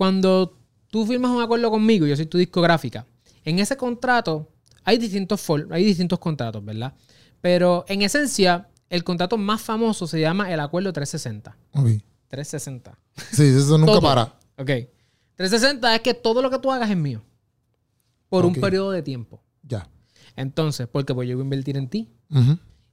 [0.00, 0.56] Cuando
[0.90, 3.04] tú firmas un acuerdo conmigo, yo soy tu discográfica,
[3.44, 4.48] en ese contrato
[4.82, 6.94] hay distintos, hay distintos contratos, ¿verdad?
[7.42, 11.54] Pero en esencia, el contrato más famoso se llama el acuerdo 360.
[11.74, 12.02] Ok.
[12.28, 12.98] 360.
[13.30, 14.00] Sí, eso nunca Todo.
[14.00, 14.22] para.
[14.56, 14.88] Ok.
[15.36, 17.20] 360 es que todo lo que tú hagas es mío.
[18.30, 19.42] Por un periodo de tiempo.
[19.62, 19.86] Ya.
[20.34, 22.08] Entonces, porque pues yo voy a invertir en ti.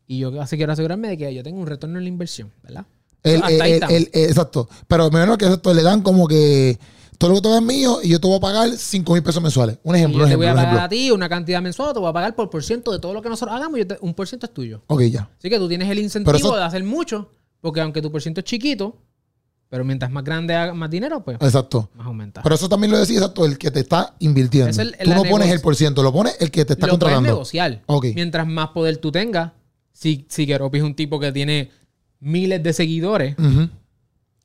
[0.08, 2.86] Y yo así quiero asegurarme de que yo tenga un retorno en la inversión, ¿verdad?
[3.24, 4.68] El- Hasta ahí el- el- exacto.
[4.89, 6.78] Pero menos que exacto, le dan como que
[7.18, 9.41] todo lo que todo es mío y yo te voy a pagar 5 mil pesos
[9.41, 9.78] mensuales.
[9.84, 11.93] Un Y ejemplo, yo un te ejemplo, voy a pagar a ti una cantidad mensual,
[11.93, 13.88] te voy a pagar por por ciento de todo lo que nosotros hagamos y yo
[13.88, 14.84] te- un por ciento es tuyo.
[14.88, 15.30] Ok, ya.
[15.38, 18.41] Así que tú tienes el incentivo eso- de hacer mucho, porque aunque tu por ciento
[18.41, 18.97] es chiquito,
[19.70, 21.89] pero mientras más grande hagas más dinero, pues Exacto.
[21.95, 22.41] más aumenta.
[22.41, 24.70] Pero eso también lo decía, exacto, el que te está invirtiendo.
[24.70, 26.91] Es el- Tú no pones el por ciento, lo pones el que te está lo
[26.93, 27.28] contratando.
[27.28, 27.82] negociar.
[27.88, 28.05] Ok.
[28.15, 29.51] Mientras más poder tú tengas,
[29.91, 31.72] si, si Keropi es un tipo que tiene
[32.20, 33.70] miles de seguidores Ujú.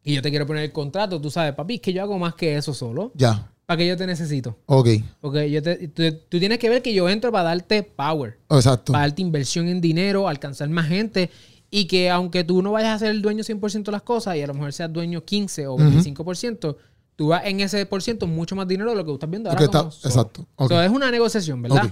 [0.04, 2.34] Y yo te quiero poner el contrato, tú sabes, papi, es que yo hago más
[2.34, 3.12] que eso solo.
[3.14, 3.48] Ya.
[3.66, 4.58] ¿Para que yo te necesito?
[4.66, 4.88] Ok.
[5.20, 8.38] Porque yo te- tú, tú tienes que ver que yo entro para darte power.
[8.50, 8.92] Exacto.
[8.92, 11.30] para darte inversión en dinero, alcanzar más gente
[11.70, 14.42] y que aunque tú no vayas a ser el dueño 100% de las cosas y
[14.42, 16.76] a lo mejor seas dueño 15 o 25%,
[17.16, 19.48] tú vas en ese por ciento mucho más dinero de lo que tú estás viendo
[19.50, 19.66] ahora.
[19.68, 20.10] Como solo.
[20.10, 20.46] exacto.
[20.56, 20.68] Ok.
[20.70, 21.90] So, es una negociación, ¿verdad?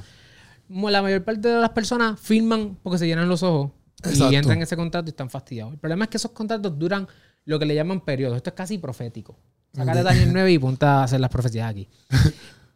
[0.68, 3.70] La mayor parte de las personas firman porque se llenan los ojos
[4.04, 4.32] Exacto.
[4.32, 5.72] y entran en ese contrato y están fastidiados.
[5.72, 7.08] El problema es que esos contratos duran
[7.44, 8.36] lo que le llaman periodos.
[8.36, 9.36] Esto es casi profético.
[9.74, 11.88] Sácate Daniel 9 y ponte a hacer las profecías aquí.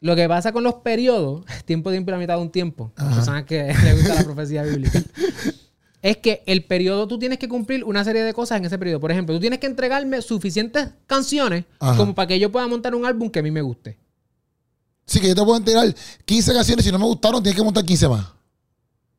[0.01, 3.45] Lo que pasa con los periodos, tiempo, tiempo y la mitad de un tiempo, personas
[3.45, 5.03] que le gusta la profecía bíblica,
[6.03, 9.01] es que el periodo tú tienes que cumplir una serie de cosas en ese periodo.
[9.01, 11.97] Por ejemplo, tú tienes que entregarme suficientes canciones Ajá.
[11.97, 13.99] como para que yo pueda montar un álbum que a mí me guste.
[15.07, 15.95] Sí, que yo te puedo enterar
[16.25, 16.85] 15 canciones.
[16.85, 18.27] Si no me gustaron, tienes que montar 15 más.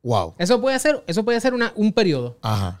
[0.02, 0.34] Wow.
[0.38, 2.38] Eso puede ser, eso puede ser una- un periodo.
[2.42, 2.80] Ajá.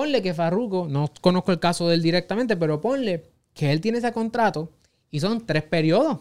[0.00, 3.98] Ponle que Farruko, no conozco el caso de él directamente, pero ponle que él tiene
[3.98, 4.72] ese contrato
[5.10, 6.20] y son tres periodos.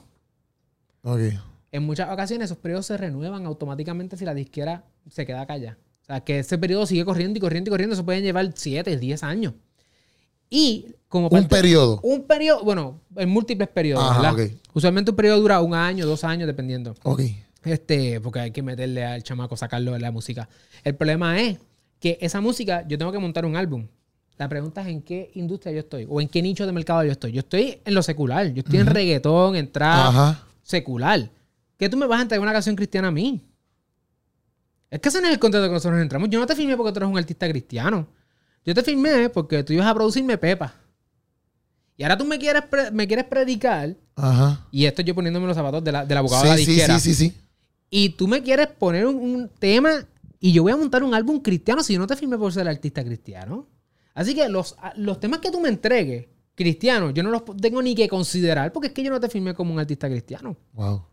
[1.04, 1.20] Ok.
[1.72, 5.78] En muchas ocasiones esos periodos se renuevan automáticamente si la disquera se queda callada.
[6.02, 7.94] O sea, que ese periodo sigue corriendo y corriendo y corriendo.
[7.94, 9.54] Eso pueden llevar 7, 10 años.
[10.50, 12.02] Y como Un parte- periodo.
[12.04, 14.46] un periodo, bueno, en múltiples periodos, Ajá, ¿verdad?
[14.46, 14.52] ok.
[14.74, 16.96] Usualmente un periodo dura un año, dos años, dependiendo.
[17.04, 17.22] Ok.
[17.64, 20.50] Este, porque hay que meterle al chamaco, sacarlo de la música.
[20.84, 21.60] El problema es
[22.00, 23.88] que esa música, yo tengo que montar un álbum.
[24.38, 27.12] La pregunta es en qué industria yo estoy o en qué nicho de mercado yo
[27.12, 27.32] estoy.
[27.34, 30.44] Yo estoy en lo secular, yo estoy en reggaetón, en trap, Ajá.
[30.64, 31.30] secular.
[31.78, 33.42] ¿Qué tú me vas a entregar una canción cristiana a mí?
[34.90, 36.30] Es que ese no es el contrato que nosotros entramos.
[36.30, 38.08] Yo no te firmé porque tú eres un artista cristiano.
[38.66, 40.74] Yo te firmé porque tú ibas a producirme Pepa.
[41.98, 44.66] Y ahora tú me quieres, me quieres predicar, Ajá.
[44.72, 46.98] y esto yo poniéndome los zapatos de la- del abogado de la Sí, sí, disquera.
[47.00, 47.38] sí, sí, sí.
[47.90, 50.06] Y tú me quieres poner un, un tema
[50.40, 52.68] y yo voy a montar un álbum cristiano si yo no te firmé por ser
[52.68, 53.68] artista cristiano.
[54.14, 57.82] Así que los, a- los temas que tú me entregues, cristianos, yo no los tengo
[57.82, 60.58] ni que considerar porque es que yo no te firmé como un artista cristiano.
[60.74, 61.04] Wow.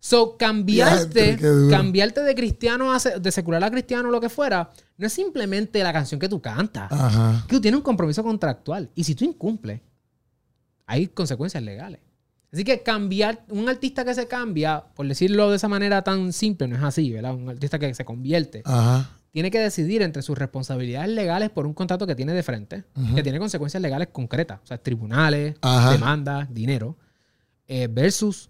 [0.00, 1.36] So, cambiarte,
[1.70, 5.82] cambiarte de cristiano a de secular a cristiano o lo que fuera, no es simplemente
[5.82, 6.90] la canción que tú cantas.
[6.92, 7.44] Ajá.
[7.48, 8.90] Que tú tienes un compromiso contractual.
[8.94, 9.80] Y si tú incumples,
[10.86, 12.00] hay consecuencias legales.
[12.52, 16.66] Así que cambiar, un artista que se cambia, por decirlo de esa manera tan simple,
[16.66, 17.34] no es así, ¿verdad?
[17.34, 19.10] Un artista que se convierte, Ajá.
[19.32, 22.84] tiene que decidir entre sus responsabilidades legales por un contrato que tiene de frente,
[23.14, 25.92] que tiene consecuencias legales concretas, o sea, tribunales, Ajá.
[25.92, 26.96] demandas, dinero,
[27.66, 28.48] eh, versus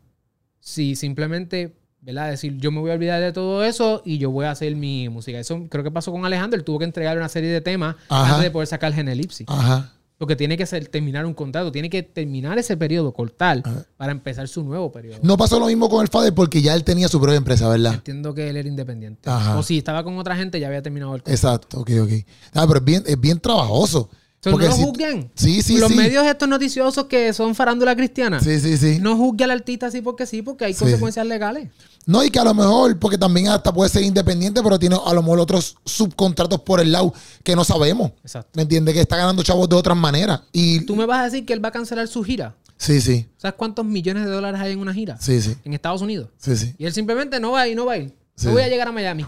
[0.61, 2.30] si simplemente, ¿verdad?
[2.30, 5.09] Decir, yo me voy a olvidar de todo eso y yo voy a hacer mi
[5.09, 5.40] música.
[5.40, 8.34] Eso creo que pasó con Alejandro, él tuvo que entregarle una serie de temas Ajá.
[8.34, 9.46] antes de poder sacar Genelipsis.
[9.49, 9.92] Ajá.
[10.19, 13.87] Porque tiene que ser, terminar un contrato, tiene que terminar ese periodo, cortar, Ajá.
[13.97, 15.21] para empezar su nuevo periodo.
[15.23, 17.95] No pasó lo mismo con el Fader porque ya él tenía su propia empresa, ¿verdad?
[17.95, 19.31] Entiendo que él era independiente.
[19.31, 19.57] Ajá.
[19.57, 21.35] O si estaba con otra gente, ya había terminado el contrato.
[21.37, 22.11] Exacto, ok, ok.
[22.55, 24.11] Ah, pero es bien, es bien trabajoso.
[24.41, 25.31] So, no Porque lo si- juzguen.
[25.35, 25.97] Sí, sí, Los sí.
[25.97, 28.99] medios estos noticiosos que son farándula cristiana, Sí, sí, sí.
[29.01, 30.81] no juzgue al artista así porque sí, porque hay Sí.
[30.81, 31.69] consecuencias legales.
[32.09, 35.13] No, y que a lo mejor, porque también hasta puede ser independiente, pero tiene a
[35.13, 37.13] lo mejor otros subcontratos por el lado
[37.45, 38.13] que no sabemos.
[38.23, 38.51] Exacto.
[38.55, 38.95] ¿Me entiendes?
[38.95, 40.41] Que está ganando chavos de otras maneras.
[40.51, 42.57] Y Tú me vas a decir que él va a cancelar su gira.
[42.79, 45.19] sí, sí, ¿Sabes cuántos millones de dólares hay en una gira?
[45.21, 46.31] sí, sí, En Estados Unidos.
[46.39, 46.75] sí, sí.
[46.79, 48.17] Y él simplemente no va a ir, no va a ir.
[48.37, 48.47] Sí.
[48.47, 49.27] No voy a llegar a Miami.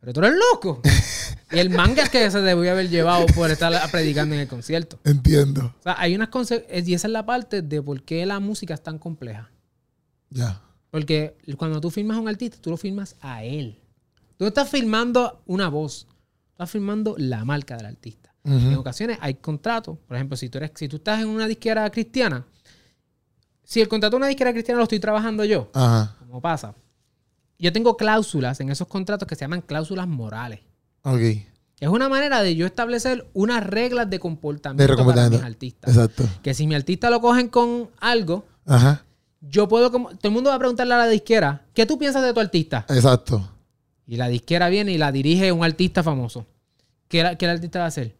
[0.00, 0.80] Pero tú eres loco.
[1.52, 4.98] y el manga es que se debió haber llevado por estar predicando en el concierto.
[5.04, 5.74] Entiendo.
[5.80, 8.72] O sea, hay unas conse- y esa es la parte de por qué la música
[8.72, 9.50] es tan compleja.
[10.30, 10.62] Ya.
[10.90, 13.78] Porque cuando tú firmas a un artista, tú lo firmas a él.
[14.36, 16.06] Tú no estás firmando una voz,
[16.50, 18.34] estás firmando la marca del artista.
[18.42, 19.98] En ocasiones hay contratos.
[20.06, 22.46] Por ejemplo, si tú, eres, si tú estás en una disquera cristiana,
[23.62, 26.16] si el contrato de una disquera cristiana lo estoy trabajando yo, Ajá.
[26.18, 26.74] como pasa,
[27.58, 30.60] yo tengo cláusulas en esos contratos que se llaman cláusulas morales.
[31.02, 31.20] Ok.
[31.80, 35.94] Es una manera de yo establecer unas reglas de De comportamiento para mis artistas.
[35.94, 36.24] Exacto.
[36.42, 39.04] Que si mi artista lo cogen con algo, Ajá.
[39.40, 40.08] Yo puedo como...
[40.10, 42.84] Todo el mundo va a preguntarle a la disquera, ¿qué tú piensas de tu artista?
[42.88, 43.48] Exacto.
[44.06, 46.46] Y la disquera viene y la dirige un artista famoso.
[47.08, 48.16] ¿Qué, la- qué el artista va a hacer?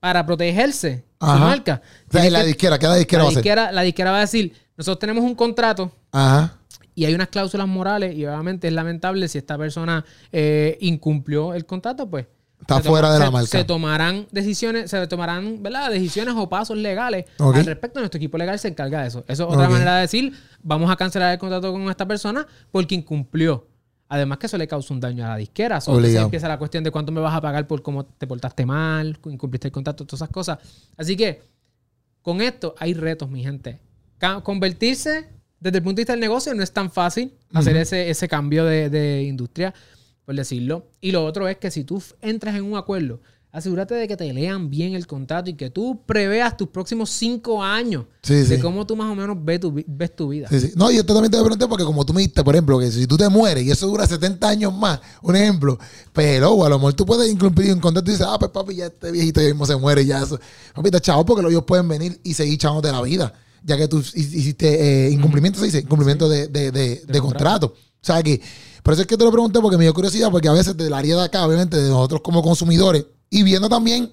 [0.00, 1.38] Para protegerse su Ajá.
[1.38, 1.82] marca.
[2.08, 3.42] O sea, la que- disquera, ¿qué la disquera la va a hacer?
[3.42, 6.56] disquera, la disquera va a decir, nosotros tenemos un contrato Ajá.
[6.94, 11.66] y hay unas cláusulas morales y obviamente es lamentable si esta persona eh, incumplió el
[11.66, 12.26] contrato, pues
[12.62, 13.46] Está se fuera de la se- marca.
[13.48, 15.90] Se tomarán decisiones, se tomarán, ¿verdad?
[15.90, 17.56] Decisiones o pasos legales Ok.
[17.56, 18.00] al respecto.
[18.00, 19.24] Nuestro equipo legal se encarga de eso.
[19.28, 20.32] Eso es otra manera de decir,
[20.62, 23.66] vamos a cancelar el contrato con esta persona porque incumplió.
[24.08, 25.80] Además que eso le causa un daño a la disquera.
[25.80, 26.26] So, entonces Obligado.
[26.26, 29.68] empieza la cuestión de cuánto me vas a pagar por cómo te portaste mal, incumpliste
[29.68, 30.58] el contrato, todas esas cosas.
[30.96, 31.42] Así que
[32.20, 33.80] con esto hay retos, mi gente.
[34.42, 35.28] Convertirse
[35.60, 38.64] desde el punto de vista del negocio no es tan fácil hacer ese, ese cambio
[38.64, 39.72] de, de industria,
[40.24, 40.86] por decirlo.
[41.00, 43.20] Y lo otro es que si tú entras en un acuerdo,
[43.50, 47.62] asegúrate de que te lean bien el contrato y que tú preveas tus próximos cinco
[47.62, 48.58] años Sí, de sí.
[48.62, 50.48] cómo tú más o menos ves tu, ves tu vida.
[50.48, 50.72] Sí, sí.
[50.74, 53.06] No, y esto también te pregunté porque como tú me dijiste, por ejemplo, que si
[53.06, 55.78] tú te mueres y eso dura 70 años más, un ejemplo,
[56.14, 58.86] pero a lo mejor tú puedes incumplir un contrato y dices, ah, pues papi, ya
[58.86, 60.38] este viejito ya mismo se muere ya eso.
[60.74, 63.86] Papi, está chavo porque ellos pueden venir y seguir chavos de la vida, ya que
[63.86, 67.66] tú hi- hiciste eh, incumplimiento, se dice, incumplimiento de, de, de- de contrato.
[67.66, 68.40] O sea que,
[68.82, 70.92] por eso es que te lo pregunté porque me dio curiosidad, porque a veces del
[70.92, 74.12] área de acá, obviamente, de nosotros como consumidores, y viendo también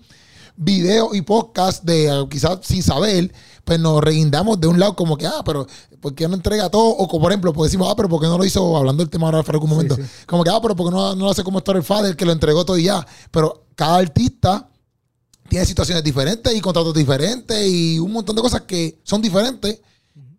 [0.56, 5.18] videos y podcasts de eh, quizás sin saber, pues nos reguindamos de un lado como
[5.18, 5.66] que, ah, pero
[6.02, 6.90] ¿por qué no entrega todo?
[6.90, 9.10] O como, por ejemplo, pues decimos, ah, pero ¿por qué no lo hizo, hablando del
[9.10, 9.96] tema ahora en algún momento?
[9.96, 10.02] sí.
[10.26, 12.66] Como que, ah, pero ¿por qué no, no lo hace como Storyfather, que lo entregó
[12.66, 13.06] todo y ya?
[13.32, 14.70] Pero cada artista
[15.48, 19.80] tiene situaciones diferentes y contratos diferentes y un montón de cosas que son diferentes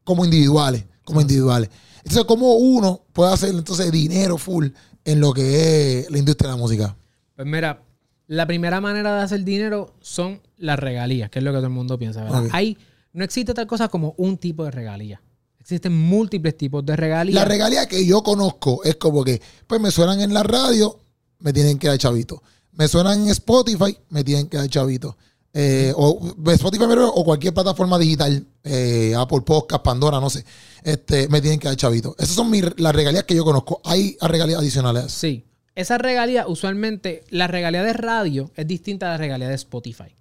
[0.05, 1.71] como individuales, como individuales.
[2.01, 4.69] Entonces, ¿cómo uno puede hacer entonces dinero full
[5.05, 6.97] en lo que es la industria de la música?
[7.37, 7.83] Pues mira,
[8.27, 11.73] la primera manera de hacer dinero son las regalías, que es lo que todo el
[11.73, 12.45] mundo piensa, ¿verdad?
[12.53, 12.79] Hay,
[13.13, 15.21] no existe tal cosa como un tipo de regalía.
[15.59, 17.35] Existen múltiples tipos de regalías.
[17.35, 21.01] La regalía que yo conozco es como que, pues me suenan en la radio,
[21.41, 22.43] me tienen que dar chavito.
[22.73, 25.17] Me suenan en Spotify, me tienen que dar chavito.
[25.53, 30.45] Eh, o Spotify o cualquier plataforma digital, eh, Apple Podcast, Pandora, no sé,
[30.85, 32.15] este, me tienen que dar chavito.
[32.19, 33.81] Esas son mis, las regalías que yo conozco.
[33.85, 35.11] Hay regalías adicionales.
[35.11, 35.45] Sí.
[35.75, 40.15] Esa regalía, usualmente, la regalía de radio es distinta a la regalía de Spotify.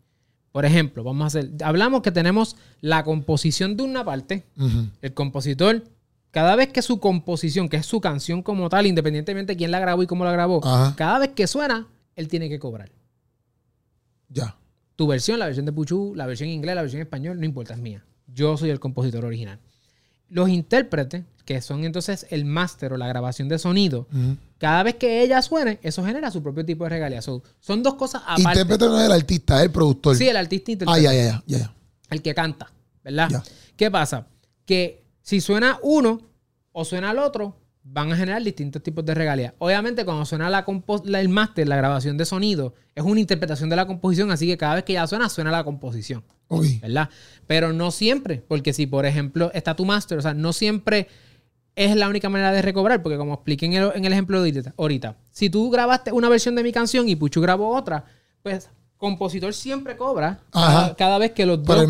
[0.51, 4.45] Por ejemplo, vamos a hacer, hablamos que tenemos la composición de una parte,
[5.01, 5.83] el compositor,
[6.31, 9.79] cada vez que su composición, que es su canción como tal, independientemente de quién la
[9.79, 10.95] grabó y cómo la grabó, Ajá.
[10.95, 12.91] cada vez que suena, él tiene que cobrar.
[14.29, 14.58] Ya.
[14.99, 17.45] Tu versión, la versión de Puchu, la versión en inglés, la versión en español, no
[17.45, 18.03] importa, es mía.
[18.27, 19.57] Yo soy el compositor original.
[20.27, 24.07] Los intérpretes, que son entonces el máster o la grabación de sonido,
[24.57, 27.21] cada vez que ella suene, eso genera su propio tipo de regalía.
[27.21, 28.59] So, son dos cosas aparte.
[28.59, 30.17] Intérprete no es el artista, es el productor.
[30.17, 31.01] Sí, el artista ah, intérprete.
[31.01, 31.73] ya, ya, ya, ya, ya.
[32.09, 32.69] el que canta,
[33.01, 33.29] ¿verdad?
[33.29, 33.43] Ya.
[33.77, 34.27] ¿Qué pasa?
[34.65, 36.19] Que si suena uno
[36.73, 39.53] o suena el otro, van a generar distintos tipos de regalías.
[39.57, 40.65] Obviamente, cuando suena la
[41.05, 44.57] la- el máster, la grabación de sonido, es una interpretación de la composición, así que
[44.57, 46.65] cada vez que ya suena, suena la composición, Ok.
[46.81, 47.09] ¿verdad?
[47.47, 51.07] Pero no siempre, porque si, por ejemplo, está tu máster, o sea, no siempre
[51.75, 54.71] es la única manera de recobrar, porque como expliqué en el, en el ejemplo de
[54.77, 58.03] ahorita- si tú grabaste una versión de mi canción y Puchu grabó otra,
[58.43, 61.87] pues compositor siempre cobra cada, cada vez que los dos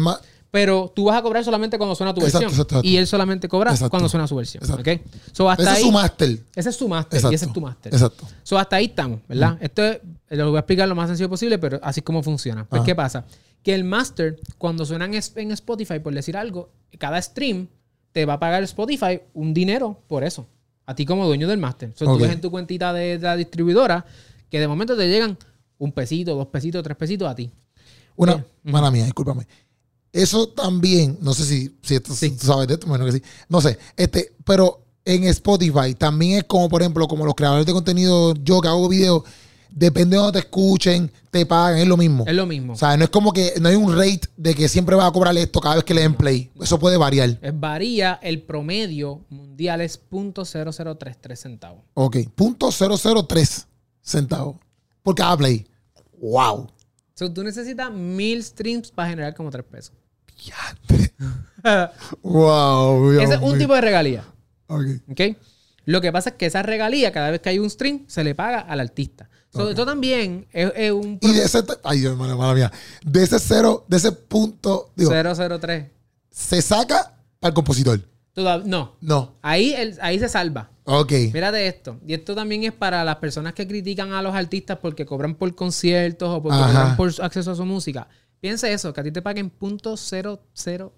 [0.52, 2.52] pero tú vas a cobrar solamente cuando suena tu Exacto, versión.
[2.52, 2.88] exacto, exacto.
[2.88, 4.64] Y él solamente cobra cuando suena su versión.
[4.64, 4.82] Exacto.
[4.92, 5.00] ¿ok?
[5.32, 6.40] So, hasta ese ahí, es su máster.
[6.56, 7.22] ese es su máster.
[7.32, 7.94] Y ese es tu máster.
[7.94, 8.28] Exacto.
[8.44, 9.58] So, hasta ahí estamos, ¿verdad?
[9.62, 12.66] Esto es- lo voy a explicar lo más sencillo posible, pero así es como funciona.
[12.66, 12.86] Pues, Ajá.
[12.86, 13.26] ¿qué pasa?
[13.64, 17.68] Que el máster, cuando suena en, Spotify, por decir algo, cada stream
[18.12, 20.48] te va a pagar Spotify un dinero por eso.
[20.86, 21.92] A ti como dueño del máster.
[21.96, 22.18] So, Ok.
[22.18, 24.06] Tú ves en tu cuentita de, de la distribuidora
[24.50, 25.38] que de momento te llegan
[25.78, 27.52] un pesito, dos pesitos, tres pesitos a ti.
[28.16, 29.46] Una, mala mía, discúlpame.
[30.12, 32.32] Eso también, no sé si, si esto, Sí.
[32.32, 33.24] tú sabes de esto, menos que sí.
[33.48, 37.74] No sé, este, pero en Spotify también es como, por ejemplo, como los creadores de
[37.74, 39.24] contenido, yo que hago videos,
[39.70, 42.24] depende de donde te escuchen, te pagan, es lo mismo.
[42.28, 42.74] Es lo mismo.
[42.74, 45.12] O sea, no es como que no hay un rate de que siempre vas a
[45.12, 46.50] cobrar esto cada vez que le den play.
[46.60, 47.38] Eso puede variar.
[47.42, 51.84] Es varía, el promedio mundial es .0033 centavos.
[51.94, 53.68] Ok, punto 003
[54.02, 54.56] centavos
[55.04, 55.68] por cada play.
[56.20, 56.68] Wow.
[57.16, 59.94] So, tú necesitas mil streams para generar como 3 pesos.
[62.22, 63.12] Wow.
[63.20, 64.24] Ese es un tipo de regalía.
[64.68, 64.82] Ok.
[65.10, 65.22] ¿ok?
[65.86, 68.36] Lo que pasa es que esa regalía, cada vez que hay un stream, se le
[68.36, 69.30] paga al artista.
[69.52, 69.70] So, Ok.
[69.72, 72.72] Esto también es, es un Y de ese, ay mío, mala mía,
[73.04, 75.86] de ese cero, de ese punto, digo, 003.
[76.30, 78.00] se saca para el compositor.
[78.36, 78.96] No.
[79.02, 79.36] No.
[79.42, 80.70] Ahí, el- ahí se salva.
[80.86, 81.12] Ok.
[81.34, 82.00] Mírate esto.
[82.08, 85.54] Y esto también es para las personas que critican a los artistas porque cobran por
[85.56, 86.68] conciertos o porque Ajá.
[86.72, 88.08] cobran por acceso a su música.
[88.42, 90.90] Piensa eso, que a ti te paguen .003.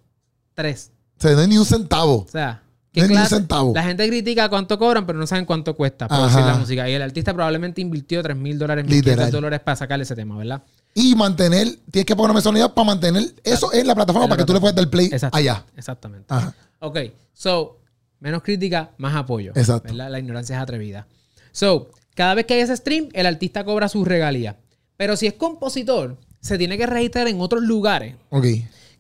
[0.58, 2.18] O sea, no hay ni un centavo.
[2.18, 2.64] O sea,
[2.94, 3.72] No hay ni un centavo.
[3.74, 6.16] La gente critica cuánto cobran, pero no saben cuánto cuesta Ajá.
[6.18, 6.90] producir la música.
[6.90, 9.32] Y el artista probablemente invirtió 3 mil dólares, 1.500 Literal.
[9.32, 10.62] dólares para sacarle ese tema, ¿verdad?
[10.94, 14.36] Y mantener, tienes que poner una mensualidad para mantener eso en la plataforma En la
[14.36, 15.38] para que tú le puedas dar play Exacto.
[15.38, 15.66] allá.
[15.78, 16.26] Exactamente.
[16.28, 16.54] Ajá.
[16.80, 16.98] Ok,
[17.34, 17.80] so,
[18.20, 19.54] menos crítica, más apoyo.
[19.56, 19.88] Exacto.
[19.94, 20.10] ¿verdad?
[20.12, 21.08] La ignorancia es atrevida.
[21.54, 24.56] So, cada vez que hay ese stream, el artista cobra sus regalías.
[24.98, 28.46] Pero si es compositor, se tiene que registrar en otros lugares, Ok.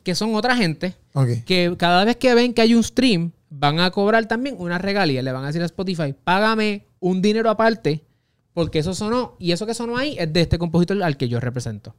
[0.03, 1.43] que son otra gente, Ok.
[1.45, 5.21] que cada vez que ven que hay un stream, van a cobrar también una regalía.
[5.21, 8.01] Le van a decir a Spotify, págame un dinero aparte,
[8.53, 11.39] porque eso sonó, y eso que sonó ahí es de este compositor al que yo
[11.39, 11.93] represento.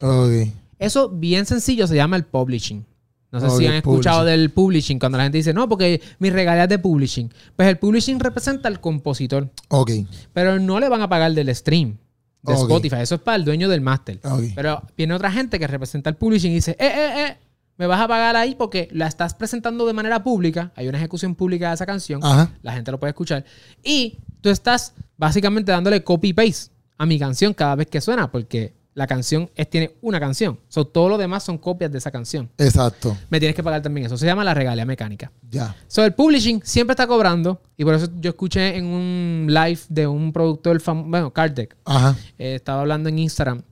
[0.00, 0.48] Ok.
[0.78, 2.84] Eso bien sencillo se llama el publishing.
[3.30, 4.40] No sé si han escuchado publishing.
[4.40, 7.30] del publishing, cuando la gente dice, no, porque mi regalía es de publishing.
[7.56, 9.90] Pues el publishing representa al compositor, Ok.
[10.32, 11.98] pero no le van a pagar del stream
[12.42, 12.54] de.
[12.54, 12.96] Spotify.
[13.00, 14.20] Eso es para el dueño del máster.
[14.54, 17.36] Pero viene otra gente que representa el publishing y dice, eh, eh, eh,
[17.76, 20.72] me vas a pagar ahí porque la estás presentando de manera pública.
[20.74, 22.24] Hay una ejecución pública de esa canción.
[22.24, 22.50] Ajá.
[22.62, 23.44] La gente lo puede escuchar.
[23.82, 29.06] Y tú estás básicamente dándole copy-paste a mi canción cada vez que suena porque la
[29.06, 30.58] canción es, tiene una canción.
[30.68, 32.50] So, todo lo demás son copias de esa canción.
[32.58, 33.16] Exacto.
[33.30, 34.18] Me tienes que pagar también eso.
[34.18, 35.30] Se llama la regalía mecánica.
[35.48, 35.76] Ya.
[35.86, 37.62] So, el publishing siempre está cobrando.
[37.76, 42.16] Y por eso yo escuché en un live de un productor famoso, bueno, Cardec, Ajá.
[42.38, 43.62] eh, estaba hablando en Instagram,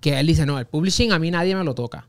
[0.00, 2.06] que él dice, no, el publishing a mí nadie me lo toca.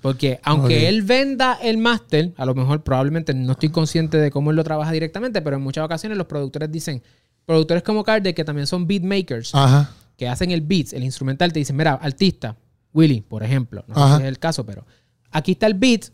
[0.00, 4.50] Porque aunque él venda el máster, a lo mejor probablemente no estoy consciente de cómo
[4.50, 7.02] él lo trabaja directamente, pero en muchas ocasiones los productores dicen,
[7.46, 9.90] productores como Kardec, que también son beat makers, Ajá.
[10.16, 12.56] Que hacen el beats, el instrumental, te dicen, mira, artista,
[12.92, 14.86] Willy, por ejemplo, no sé si es el caso, pero
[15.30, 16.06] aquí está el beat,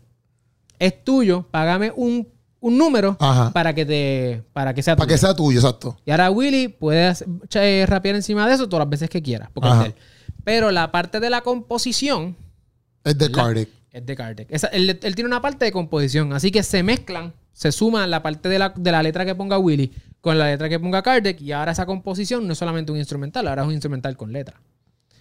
[0.79, 2.27] es tuyo, págame un,
[2.59, 3.51] un número Ajá.
[3.53, 5.27] para que te para que sea Para que tuyo.
[5.27, 5.97] sea tuyo, exacto.
[6.05, 7.13] Y ahora Willy puede
[7.53, 9.95] eh, rapear encima de eso todas las veces que quiera, porque es de él.
[10.43, 12.35] Pero la parte de la composición
[13.03, 13.29] Es de.
[13.31, 13.69] Kardec.
[13.91, 14.47] es de Kardec.
[14.51, 18.23] Esa- él, él tiene una parte de composición, así que se mezclan, se suma la
[18.23, 19.91] parte de la, de la letra que ponga Willy
[20.21, 23.47] con la letra que ponga Kardec y ahora esa composición no es solamente un instrumental,
[23.47, 24.61] ahora es un instrumental con letra.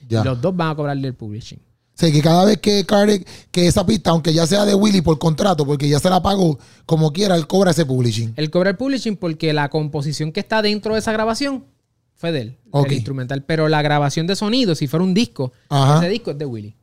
[0.09, 0.21] Ya.
[0.21, 1.59] Y los dos van a cobrarle el publishing.
[1.59, 5.03] O sea, que cada vez que Kardec, que esa pista, aunque ya sea de Willy
[5.03, 8.33] por contrato, porque ya se la pagó, como quiera, él cobra ese publishing.
[8.37, 11.67] Él cobra el publishing porque la composición que está dentro de esa grabación
[12.15, 12.87] fue de él, Ok.
[12.89, 13.43] el instrumental.
[13.45, 15.99] Pero la grabación de sonido, si fuera un disco, Ajá.
[15.99, 16.75] ese disco es de Willy,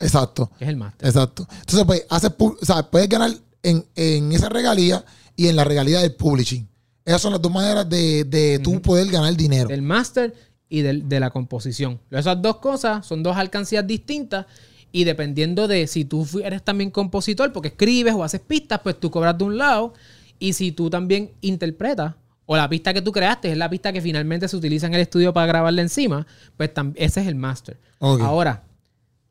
[0.00, 0.50] Exacto.
[0.58, 1.08] que es el máster.
[1.08, 1.46] Exacto.
[1.50, 3.30] Entonces, pues, haces pu- o sea, puedes ganar
[3.62, 5.04] en, en esa regalía
[5.36, 6.68] y en la regalía del publishing.
[7.08, 9.68] Esas son las dos maneras de, de tú poder ganar dinero.
[9.68, 10.34] Del máster
[10.68, 11.98] y del- de la composición.
[12.10, 14.44] Esas dos cosas son dos alcancías distintas
[14.92, 19.10] y dependiendo de si tú eres también compositor, porque escribes o haces pistas, pues tú
[19.10, 19.94] cobras de un lado
[20.38, 24.02] y si tú también interpretas o la pista que tú creaste es la pista que
[24.02, 26.26] finalmente se utiliza en el estudio para grabarla encima,
[26.58, 27.78] pues ese es el máster.
[28.22, 28.64] Ahora,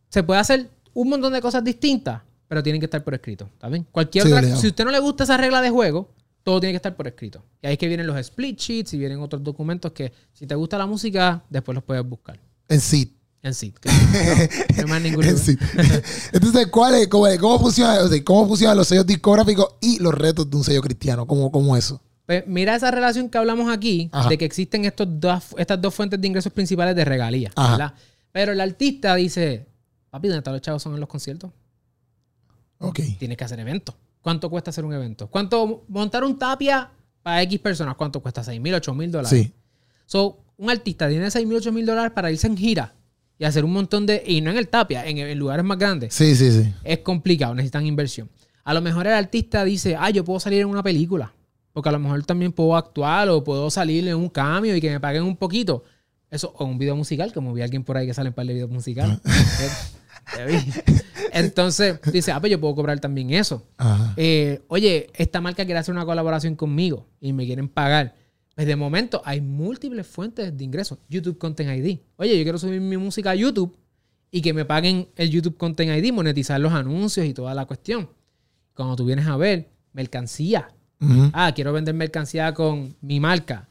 [0.09, 3.45] se puede hacer un montón de cosas distintas, pero tienen que estar por escrito.
[3.53, 3.85] ¿Está bien?
[3.91, 6.09] Cualquier Sí, otra, si a usted no le gusta esa regla de juego,
[6.47, 7.43] todo tiene que estar por escrito.
[7.61, 10.55] Y ahí es que vienen los split sheets y vienen otros documentos que, si te
[10.55, 12.39] gusta la música, después los puedes buscar.
[12.69, 13.17] En sí.
[13.43, 13.73] En sí.
[14.77, 15.57] no, más ningún En sí.
[16.31, 20.13] Entonces, ¿cuál es, cómo, cómo funciona, o sea, cómo funcionan los sellos discográficos y los
[20.13, 21.27] retos de un sello cristiano?
[21.27, 22.01] ¿Cómo, cómo eso?
[22.25, 24.29] Pues mira esa relación que hablamos aquí, Ajá.
[24.29, 27.53] de que existen estos dos, estas dos fuentes de ingresos principales de regalías.
[28.31, 29.67] Pero el artista dice,
[30.09, 31.51] papi, ¿dónde están los chavos son en los conciertos?
[32.77, 33.01] Ok.
[33.19, 33.95] Tienes que hacer eventos.
[34.27, 35.29] ¿Cuánto cuesta hacer un evento?
[35.29, 36.91] ¿Cuánto montar un tapia
[37.23, 37.95] para X personas?
[37.95, 38.43] ¿Cuánto cuesta?
[38.43, 39.29] ¿6 mil, 8 mil dólares?
[39.29, 39.53] Sí.
[40.05, 42.93] So, un artista tiene 6 mil, 8 mil dólares para irse en gira
[43.39, 44.21] y hacer un montón de...
[44.27, 46.13] Y no en el tapia, en, en lugares más grandes.
[46.13, 46.73] Sí, sí, sí.
[46.83, 48.29] Es complicado, necesitan inversión.
[48.65, 51.31] A lo mejor el artista dice, ah, yo puedo salir en una película.
[51.71, 54.89] Porque a lo mejor también puedo actuar o puedo salir en un cambio y que
[54.89, 55.85] me paguen un poquito.
[56.29, 58.45] Eso, o un video musical, como vi a alguien por ahí que sale en par
[58.45, 59.19] de videos musicales.
[61.33, 63.65] Entonces, dice, ah, pues yo puedo cobrar también eso.
[64.15, 68.15] Eh, oye, esta marca quiere hacer una colaboración conmigo y me quieren pagar.
[68.55, 70.97] Pues de momento hay múltiples fuentes de ingresos.
[71.09, 71.99] YouTube Content ID.
[72.15, 73.77] Oye, yo quiero subir mi música a YouTube
[74.31, 78.09] y que me paguen el YouTube Content ID, monetizar los anuncios y toda la cuestión.
[78.73, 80.69] Cuando tú vienes a ver, mercancía.
[81.33, 83.69] Ah, quiero vender mercancía con mi marca.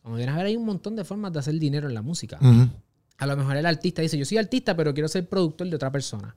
[0.00, 2.38] Cuando vienes a ver, hay un montón de formas de hacer dinero en la música.
[2.40, 2.68] Ujú.
[3.18, 5.90] A lo mejor el artista dice, yo soy artista, pero quiero ser productor de otra
[5.90, 6.34] persona.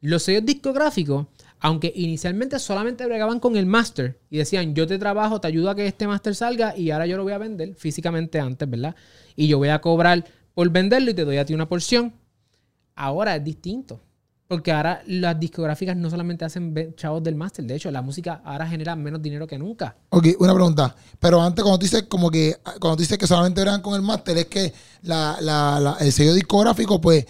[0.00, 1.26] Los sellos discográficos,
[1.60, 5.76] aunque inicialmente solamente bregaban con el máster y decían, yo te trabajo, te ayudo a
[5.76, 8.96] que este máster salga y ahora yo lo voy a vender físicamente antes, ¿verdad?
[9.36, 12.12] Y yo voy a cobrar por venderlo y te doy a ti una porción.
[12.94, 14.00] Ahora es distinto.
[14.52, 18.66] Porque ahora las discográficas no solamente hacen chavos del máster, de hecho, la música ahora
[18.68, 19.96] genera menos dinero que nunca.
[20.10, 20.94] Ok, una pregunta.
[21.18, 24.02] Pero antes, cuando tú dices como que, cuando tú dices que solamente eran con el
[24.02, 24.70] máster, es que
[25.04, 27.24] la, la- la- el sello discográfico, pues,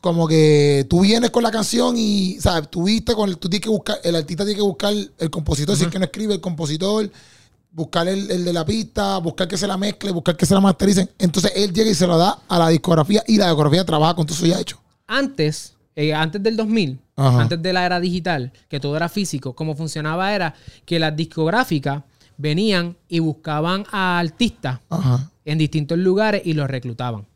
[0.00, 2.70] como que tú vienes con la canción y, ¿sabes?
[2.70, 5.76] Tú viste con el, tú tienes que buscar, el artista tiene que buscar el compositor,
[5.76, 7.10] si es que no escribe el compositor,
[7.72, 10.60] buscar el, el de la pista, buscar que se la mezcle, buscar que se la
[10.60, 11.10] mastericen.
[11.18, 14.24] Entonces él llega y se lo da a la discografía y la discografía trabaja con
[14.24, 14.81] todo eso ya hecho.
[15.14, 17.42] Antes, eh, antes del 2000, Ajá.
[17.42, 20.54] antes de la era digital, que todo era físico, como funcionaba era
[20.86, 22.02] que las discográficas
[22.38, 25.30] venían y buscaban a artistas Ajá.
[25.44, 27.26] en distintos lugares y los reclutaban.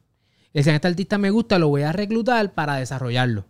[0.55, 3.45] Y decían, este artista me gusta, lo voy a reclutar para desarrollarlo.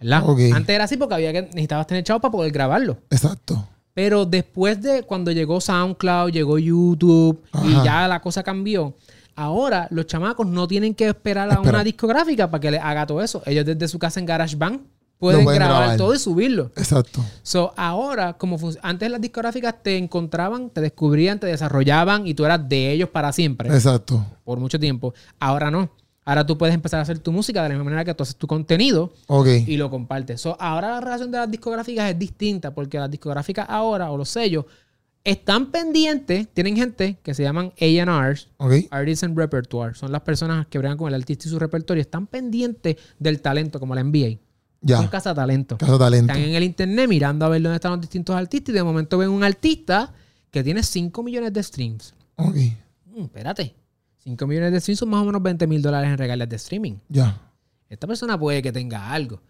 [0.00, 0.22] ¿Verdad?
[0.54, 2.98] Antes era así porque había que necesitabas tener chavos para poder grabarlo.
[3.10, 3.68] Exacto.
[3.94, 7.66] Pero después de cuando llegó SoundCloud, llegó YouTube Ajá.
[7.66, 8.94] y ya la cosa cambió,
[9.38, 11.70] ahora los chamacos no tienen que esperar a Espera.
[11.70, 13.42] una discográfica para que les haga todo eso.
[13.46, 14.80] Ellos desde su casa en GarageBand
[15.18, 15.96] pueden, pueden grabar, grabar.
[15.96, 16.72] todo y subirlo.
[16.76, 17.24] Exacto.
[17.42, 22.68] So, ahora, como antes las discográficas te encontraban, te descubrían, te desarrollaban y tú eras
[22.68, 24.24] de ellos para siempre, Exacto.
[24.44, 25.14] por mucho tiempo.
[25.38, 25.88] Ahora no.
[26.24, 28.36] Ahora tú puedes empezar a hacer tu música de la misma manera que tú haces
[28.36, 29.12] tu contenido
[29.66, 30.40] y lo compartes.
[30.40, 34.28] So, ahora la relación de las discográficas es distinta porque las discográficas ahora o los
[34.28, 34.66] sellos
[35.30, 38.72] están pendientes, tienen gente que se llaman A&Rs, Ok.
[38.90, 42.26] Artists and Repertoire, son las personas que bregan con el artista y su repertorio, están
[42.26, 44.38] pendientes del talento como la NBA.
[44.86, 45.10] Son Ya.
[45.10, 45.76] casa talento.
[45.78, 46.32] Caso talento.
[46.32, 49.18] Están en el internet mirando a ver dónde están los distintos artistas y de momento
[49.18, 50.12] ven un artista
[50.50, 52.14] que tiene 5 millones de streams.
[52.36, 52.56] Ok.
[53.06, 53.74] Mm, espérate,
[54.18, 56.94] 5 millones de streams son más o menos 20 mil dólares en regalías de streaming
[57.08, 57.40] Ya.
[57.88, 59.40] esta persona puede que tenga algo.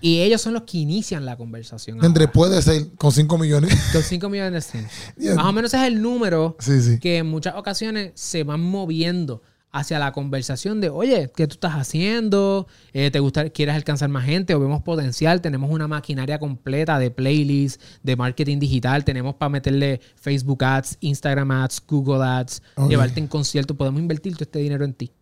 [0.00, 2.02] Y ellos son los que inician la conversación.
[2.02, 2.32] Entre ahora.
[2.32, 3.78] puede ser con 5 millones.
[3.92, 4.92] Con 5 millones de streams.
[5.18, 5.34] Yeah.
[5.34, 6.98] Más o menos es el número sí, sí.
[6.98, 9.42] que en muchas ocasiones se van moviendo
[9.72, 12.66] hacia la conversación de, oye, ¿qué tú estás haciendo?
[12.92, 14.54] Eh, ¿Te gusta, quieres alcanzar más gente?
[14.54, 15.40] ¿O vemos potencial?
[15.40, 19.04] Tenemos una maquinaria completa de playlists, de marketing digital.
[19.04, 23.76] Tenemos para meterle Facebook Ads, Instagram Ads, Google Ads, llevarte en concierto.
[23.76, 25.12] Podemos invertir todo este dinero en ti.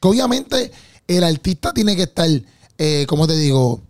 [0.00, 0.70] Que obviamente
[1.06, 2.28] el artista tiene que estar,
[2.78, 3.82] eh, como te digo,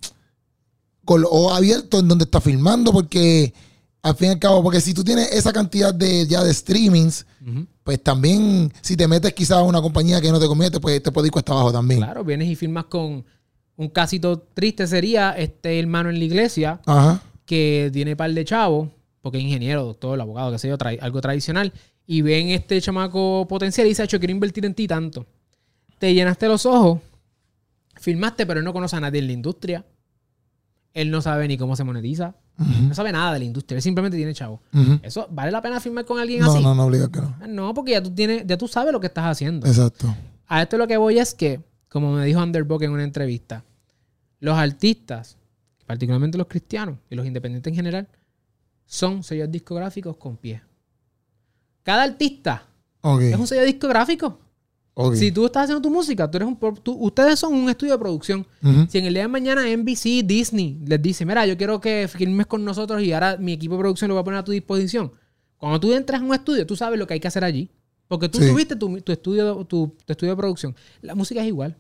[1.05, 3.53] con los ojos abiertos en donde está filmando, porque
[4.03, 7.26] al fin y al cabo, porque si tú tienes esa cantidad de ya de streamings,
[7.82, 11.11] pues también si te metes quizás a una compañía que no te conviene, pues te
[11.11, 12.01] puede ir cuesta abajo también.
[12.01, 13.24] Claro, vienes y firmas con
[13.76, 17.22] un casito triste sería este hermano en la iglesia Ajá.
[17.45, 18.89] que tiene par de chavos,
[19.20, 21.72] porque es ingeniero, doctor, abogado, qué sé yo, algo tradicional,
[22.07, 25.26] y ven este chamaco potencial y dice, yo quiero invertir en ti tanto.
[25.99, 27.01] Te llenaste los ojos,
[28.05, 29.84] firmaste, pero él no conoce a nadie en la industria.
[30.92, 32.34] Él no sabe ni cómo se monetiza.
[32.57, 33.76] No sabe nada de la industria.
[33.76, 34.61] Él simplemente tiene chavo.
[35.02, 36.62] ¿Eso vale la pena firmar con alguien No, así?
[36.62, 37.34] no, no obliga que no.
[37.48, 39.66] No, porque ya tú tienes, ya tú sabes lo que estás haciendo.
[39.66, 40.14] Exacto.
[40.46, 43.64] A esto lo que voy es que, como me dijo Underbook en una entrevista,
[44.38, 45.36] los artistas,
[45.86, 48.09] particularmente los cristianos y los independientes en general,
[48.86, 50.62] son sellos discográficos con pie.
[51.82, 52.66] Cada artista
[53.20, 54.38] es un sello discográfico.
[55.16, 57.99] Si tú estás haciendo tu música, tú eres un, tú- ustedes son un estudio de
[57.99, 58.47] producción.
[58.88, 62.47] Si en el día de mañana NBC, Disney les dice, mira, yo quiero que firmes
[62.47, 65.11] con nosotros y ahora mi equipo de producción lo voy a poner a tu disposición.
[65.59, 67.70] Cuando tú entras en un estudio, tú sabes lo que hay que hacer allí.
[68.07, 68.49] Porque tú Sí.
[68.49, 70.76] tuviste tu, tu estudio, tu, tu estudio de producción.
[71.03, 71.76] La música es igual.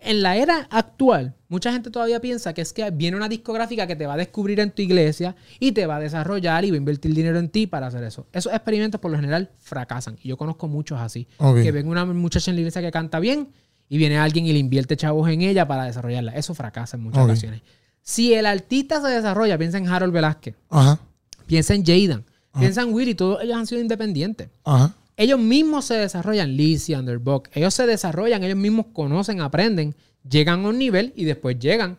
[0.00, 3.96] En la era actual, mucha gente todavía piensa que es que viene una discográfica que
[3.96, 6.78] te va a descubrir en tu iglesia y te va a desarrollar y va a
[6.78, 8.26] invertir dinero en ti para hacer eso.
[8.32, 10.18] Esos experimentos por lo general fracasan.
[10.22, 11.26] Y yo conozco muchos así.
[11.62, 13.48] Que ven una muchacha en la iglesia que canta bien
[13.88, 16.32] y viene alguien y le invierte chavos en ella para desarrollarla.
[16.36, 17.62] Eso fracasa en muchas ocasiones.
[18.02, 21.00] Si el artista se desarrolla, piensa en Harold Velázquez, Ajá.
[21.46, 22.24] piensa en Jaden,
[22.56, 24.48] piensa en Willy, todos ellos han sido independientes.
[24.64, 24.94] Ajá.
[25.16, 29.94] Ellos mismos se desarrollan, Lizzy, Underbuck, ellos se desarrollan, ellos mismos conocen, aprenden,
[30.28, 31.96] llegan a un nivel y después llegan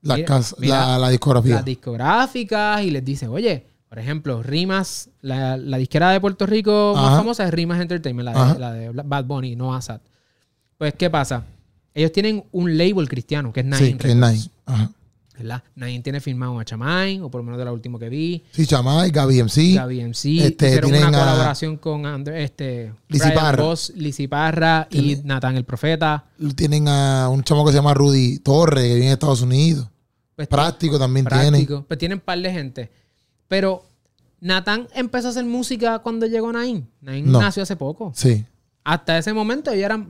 [0.00, 1.56] La, Mira, casa- mira, la, la discografía.
[1.56, 6.92] las discográficas y les dicen, oye, por ejemplo, Rimas, la, la disquera de Puerto Rico
[6.96, 7.16] más Ajá.
[7.18, 10.00] famosa es Rimas Entertainment, la de, la de Bad Bunny, no Assad.
[10.78, 11.44] Pues, ¿qué pasa?
[11.94, 14.40] Ellos tienen un label cristiano, que es Nine sí, que es Nine.
[14.66, 14.90] Ajá.
[15.36, 15.62] ¿Verdad?
[15.74, 18.44] Nine tiene firmado a Chamain, o por lo menos de la última que vi.
[18.52, 19.74] Sí, Chamay, Gaby MC.
[19.74, 20.38] Gaby MC.
[20.46, 23.62] este, hicieron una tienen a- colaboración con Andre- este, Lizzy Brian Parra.
[23.64, 26.24] Boss, Lizzy Parra y Natán el Profeta.
[26.54, 29.88] Tienen a un chamo que se llama Rudy Torres, que viene de Estados Unidos.
[30.36, 31.48] Pues, Práctico también tiene.
[31.50, 31.84] práctico.
[31.86, 32.90] Pues tienen un par de gente.
[33.48, 33.84] Pero
[34.40, 36.88] Natán empezó a hacer música cuando llegó Nain.
[37.00, 37.40] Nain No.
[37.40, 38.12] nació hace poco.
[38.14, 38.44] Sí.
[38.84, 40.06] Hasta ese momento ellos eran.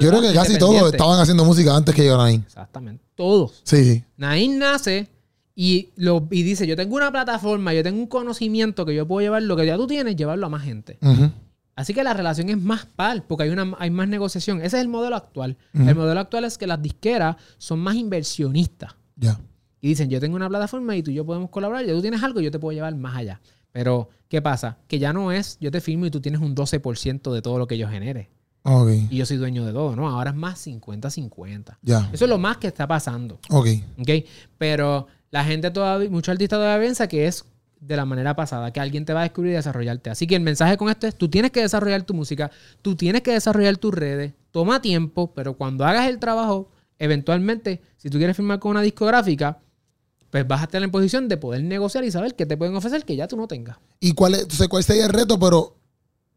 [0.00, 2.34] Yo creo que casi todos estaban haciendo música antes que llegaran ahí.
[2.36, 3.02] Exactamente.
[3.14, 3.62] Todos.
[3.64, 4.04] Sí, sí.
[4.16, 5.08] Nain nace
[5.56, 9.22] y, lo, y dice: Yo tengo una plataforma, yo tengo un conocimiento que yo puedo
[9.22, 10.98] llevar lo que ya tú tienes, llevarlo a más gente.
[11.74, 14.58] Así que la relación es más par, porque hay, una, hay más negociación.
[14.58, 15.56] Ese es el modelo actual.
[15.72, 18.94] El modelo actual es que las disqueras son más inversionistas.
[19.16, 19.38] Ya.
[19.80, 22.22] Y dicen, yo tengo una plataforma y tú y yo podemos colaborar, ya tú tienes
[22.22, 23.40] algo, yo te puedo llevar más allá.
[23.70, 24.78] Pero, ¿qué pasa?
[24.86, 27.66] Que ya no es, yo te firmo y tú tienes un 12% de todo lo
[27.66, 28.30] que yo genere.
[28.64, 28.90] Ok.
[29.10, 30.08] Y yo soy dueño de todo, ¿no?
[30.08, 31.78] Ahora es más 50-50.
[31.82, 32.10] Ya.
[32.12, 33.68] Eso es lo más que está pasando, Ok.
[33.98, 34.10] ¿ok?
[34.58, 37.44] Pero la gente todavía, muchos artistas todavía piensa que es
[37.80, 40.10] de la manera pasada, que alguien te va a descubrir y desarrollarte.
[40.10, 42.50] Así que el mensaje con esto es, tú tienes que desarrollar tu música,
[42.82, 48.10] tú tienes que desarrollar tus redes, toma tiempo, pero cuando hagas el trabajo, eventualmente, si
[48.10, 49.60] tú quieres firmar con una discográfica,
[50.30, 53.04] pues vas a estar en posición de poder negociar y saber qué te pueden ofrecer
[53.04, 53.78] que ya tú no tengas.
[54.00, 55.76] ¿Y cuál, es, entonces, cuál sería el reto, pero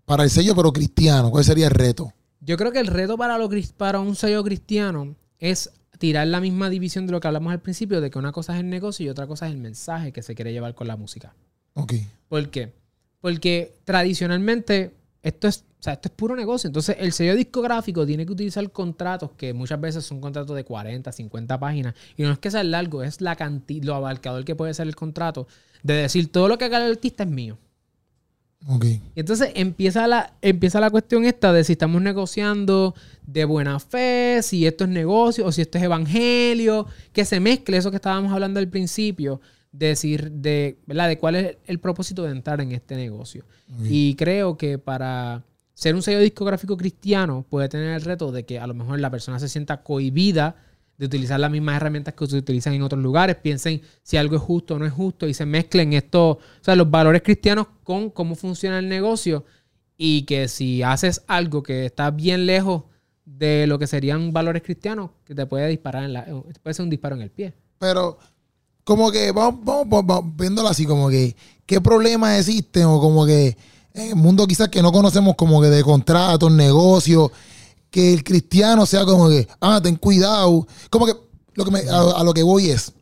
[0.05, 1.31] para el sello, pero cristiano?
[1.31, 2.13] ¿Cuál sería el reto?
[2.39, 6.69] Yo creo que el reto para, lo, para un sello cristiano es tirar la misma
[6.69, 9.09] división de lo que hablamos al principio, de que una cosa es el negocio y
[9.09, 11.35] otra cosa es el mensaje que se quiere llevar con la música.
[11.73, 11.93] Ok.
[12.27, 12.73] ¿Por qué?
[13.19, 16.67] Porque tradicionalmente esto es, o sea, esto es puro negocio.
[16.67, 21.11] Entonces, el sello discográfico tiene que utilizar contratos que muchas veces son contratos de 40,
[21.11, 21.95] 50 páginas.
[22.15, 24.95] Y no es que sea largo, es la cantidad, lo abarcador que puede ser el
[24.95, 25.47] contrato.
[25.81, 27.57] De decir, todo lo que haga el artista es mío.
[28.67, 28.85] Ok.
[28.85, 32.93] Y entonces empieza la, empieza la cuestión esta de si estamos negociando
[33.25, 37.77] de buena fe, si esto es negocio o si esto es evangelio, que se mezcle
[37.77, 41.07] eso que estábamos hablando al principio, de decir, de, ¿verdad?
[41.07, 43.45] de cuál es el propósito de entrar en este negocio.
[43.83, 45.43] Y creo que para
[45.81, 49.09] ser un sello discográfico cristiano puede tener el reto de que a lo mejor la
[49.09, 50.55] persona se sienta cohibida
[50.99, 54.43] de utilizar las mismas herramientas que se utilizan en otros lugares, piensen si algo es
[54.43, 58.11] justo o no es justo y se mezclen esto, o sea, los valores cristianos con
[58.11, 59.43] cómo funciona el negocio
[59.97, 62.83] y que si haces algo que está bien lejos
[63.25, 66.25] de lo que serían valores cristianos, que te puede disparar en la,
[66.61, 67.55] puede ser un disparo en el pie.
[67.79, 68.19] Pero,
[68.83, 72.85] como que, vamos, vamos, vamos, viéndolo así, como que, ¿qué problemas existen?
[72.85, 73.57] O como que,
[73.93, 77.29] en el mundo quizás que no conocemos, como que de contratos, negocios,
[77.89, 80.65] que el cristiano sea como que, ah, ten cuidado.
[80.89, 81.13] Como que,
[81.55, 82.93] lo que me- a, a lo que voy es,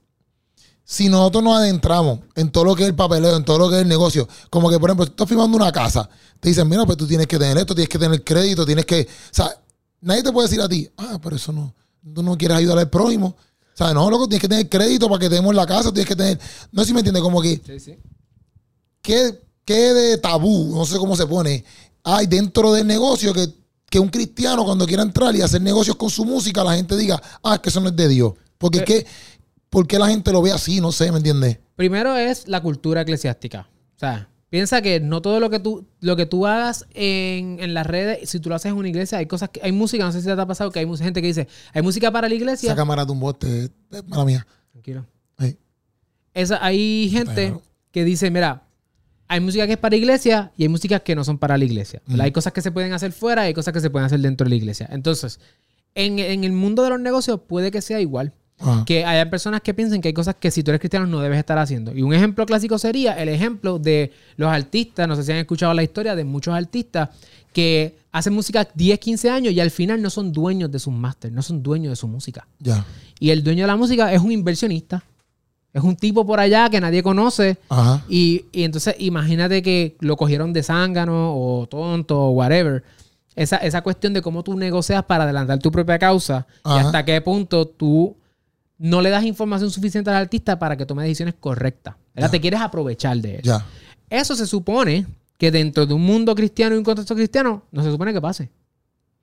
[0.84, 3.76] si nosotros nos adentramos en todo lo que es el papeleo, en todo lo que
[3.76, 6.10] es el negocio, como que, por ejemplo, si tú estás firmando una casa,
[6.40, 9.02] te dicen, mira, pues tú tienes que tener esto, tienes que tener crédito, tienes que.
[9.02, 9.56] O sea,
[10.02, 11.76] nadie te puede decir a ti, ah, pero eso no.
[12.16, 13.28] Tú no quieres ayudar al prójimo.
[13.38, 16.16] O sea, no, loco, tienes que tener crédito para que tenemos la casa, tienes que
[16.16, 16.40] tener.
[16.72, 17.98] No sé si me entiendes, como que, Sí, sí.
[19.04, 19.40] ¿qué,
[19.70, 21.64] qué de tabú, no sé cómo se pone,
[22.04, 23.46] hay dentro del negocio que,
[23.88, 27.22] que un cristiano cuando quiera entrar y hacer negocios con su música, la gente diga,
[27.44, 28.34] ah, es que eso no es de Dios.
[28.58, 29.06] Porque es que,
[29.70, 30.82] ¿por qué la gente lo ve así?
[30.82, 31.60] No sé, ¿me entiendes?
[31.76, 33.70] Primero es la cultura eclesiástica.
[33.96, 37.76] O sea, piensa que no todo lo que tú, lo que tú hagas en, en
[37.76, 40.12] las redes, si tú lo haces en una iglesia, hay cosas que, hay música, no
[40.12, 42.34] sé si te ha pasado que hay mucha gente que dice, hay música para la
[42.34, 42.70] iglesia.
[42.70, 44.48] Esa cámara de un bote, eh, mala mía.
[44.72, 45.06] Tranquilo.
[46.34, 47.54] Esa, hay gente
[47.92, 48.69] que dice, mira,
[49.30, 52.02] hay música que es para iglesia y hay música que no son para la iglesia.
[52.20, 54.44] Hay cosas que se pueden hacer fuera y hay cosas que se pueden hacer dentro
[54.44, 54.90] de la iglesia.
[54.92, 55.40] Entonces,
[55.94, 58.34] en, en el mundo de los negocios puede que sea igual.
[58.86, 61.38] Que haya personas que piensen que hay cosas que si tú eres cristiano no debes
[61.38, 61.96] estar haciendo.
[61.96, 65.74] Y un ejemplo clásico sería el ejemplo de los artistas, no sé si han escuchado
[65.74, 67.10] la historia de muchos artistas
[67.54, 71.32] que hacen música 10, 15 años y al final no son dueños de sus máster,
[71.32, 72.48] no son dueños de su música.
[72.60, 72.86] Ya.
[73.20, 75.04] Y el dueño de la música es un inversionista.
[75.74, 77.58] Es un tipo por allá que nadie conoce.
[77.70, 78.04] Ajá.
[78.10, 82.84] Y, y entonces imagínate que lo cogieron de zángano o tonto o whatever.
[83.36, 87.22] Esa, esa cuestión de cómo tú negocias para adelantar tu propia causa y hasta qué
[87.22, 88.18] punto tú
[88.78, 91.96] no le das información suficiente al artista para que tome decisiones correctas.
[92.32, 93.62] Te quieres aprovechar de eso.
[94.10, 95.06] Eso se supone
[95.38, 98.50] que dentro de un mundo cristiano y un contexto cristiano no se supone que pase.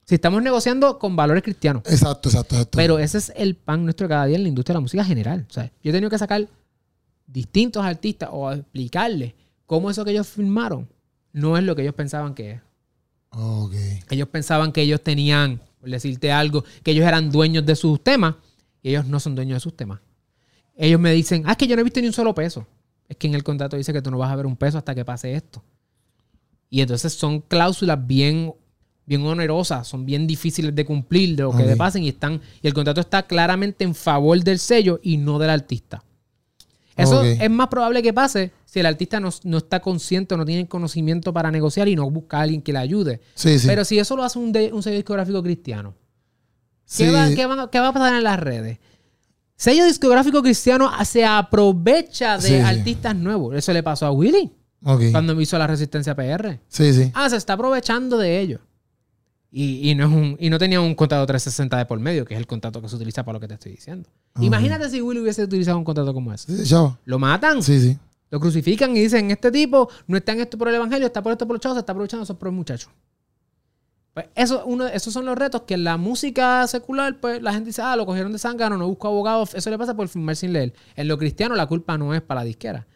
[0.07, 1.83] Si estamos negociando con valores cristianos.
[1.87, 2.77] Exacto, exacto, exacto.
[2.77, 5.05] Pero ese es el pan nuestro de cada día en la industria de la música
[5.05, 5.47] general.
[5.51, 6.47] O sea, yo he tenido que sacar
[7.27, 9.35] distintos artistas o explicarles
[9.67, 10.89] cómo eso que ellos filmaron
[11.33, 12.61] no es lo que ellos pensaban que es.
[13.31, 13.75] Ok.
[14.11, 18.37] Ellos pensaban que ellos tenían, por decirte algo, que ellos eran dueños de sus temas
[18.83, 19.99] y ellos no son dueños de sus temas.
[20.77, 22.65] Ellos me dicen, ah, es que yo no he visto ni un solo peso.
[23.09, 24.95] Es que en el contrato dice que tú no vas a ver un peso hasta
[24.95, 25.65] que pase esto.
[26.71, 28.55] Y entonces son cláusulas bien,
[29.07, 32.67] bien onerosas, son bien difíciles de cumplir de lo que le pasen y están y
[32.67, 36.03] el contrato está claramente en favor del sello y no del artista.
[36.97, 40.45] Eso es más probable que pase si el artista no, no está consciente o no
[40.47, 43.21] tiene conocimiento para negociar y no busca a alguien que le ayude.
[43.35, 43.67] Sí, sí.
[43.67, 45.95] Pero si eso lo hace un, de- un sello discográfico cristiano,
[46.87, 47.05] sí.
[47.05, 48.79] ¿qué, va, qué va- qué va a pasar en las redes?
[49.57, 53.55] Sello discográfico cristiano se aprovecha de artistas nuevos.
[53.55, 54.51] Eso le pasó a Willy
[54.85, 55.03] Ok.
[55.13, 56.61] cuando hizo la Resistencia PR.
[56.69, 57.11] Sí, sí.
[57.15, 58.61] Ah, se está aprovechando de ellos.
[59.59, 62.35] Y, y no es un, y no tenía un contrato 360 de por medio, que
[62.35, 64.07] es el contrato que se utiliza para lo que te estoy diciendo.
[64.39, 66.55] Imagínate si Willy hubiese utilizado un contrato como ese.
[66.59, 66.99] Sí, chavo.
[67.07, 67.99] Lo matan, Sí, sí.
[68.29, 71.33] lo crucifican y dicen, este tipo no está en esto por el evangelio, está por
[71.33, 72.91] esto por los chavos, se está aprovechando eso por el muchacho.
[74.13, 77.69] Pues eso, uno, esos son los retos que en la música secular, pues la gente
[77.69, 79.55] dice, ah, lo cogieron de zángano, no busco abogados.
[79.55, 80.75] Eso le pasa por firmar sin leer.
[80.97, 82.87] En lo cristiano la culpa no es para la disquera.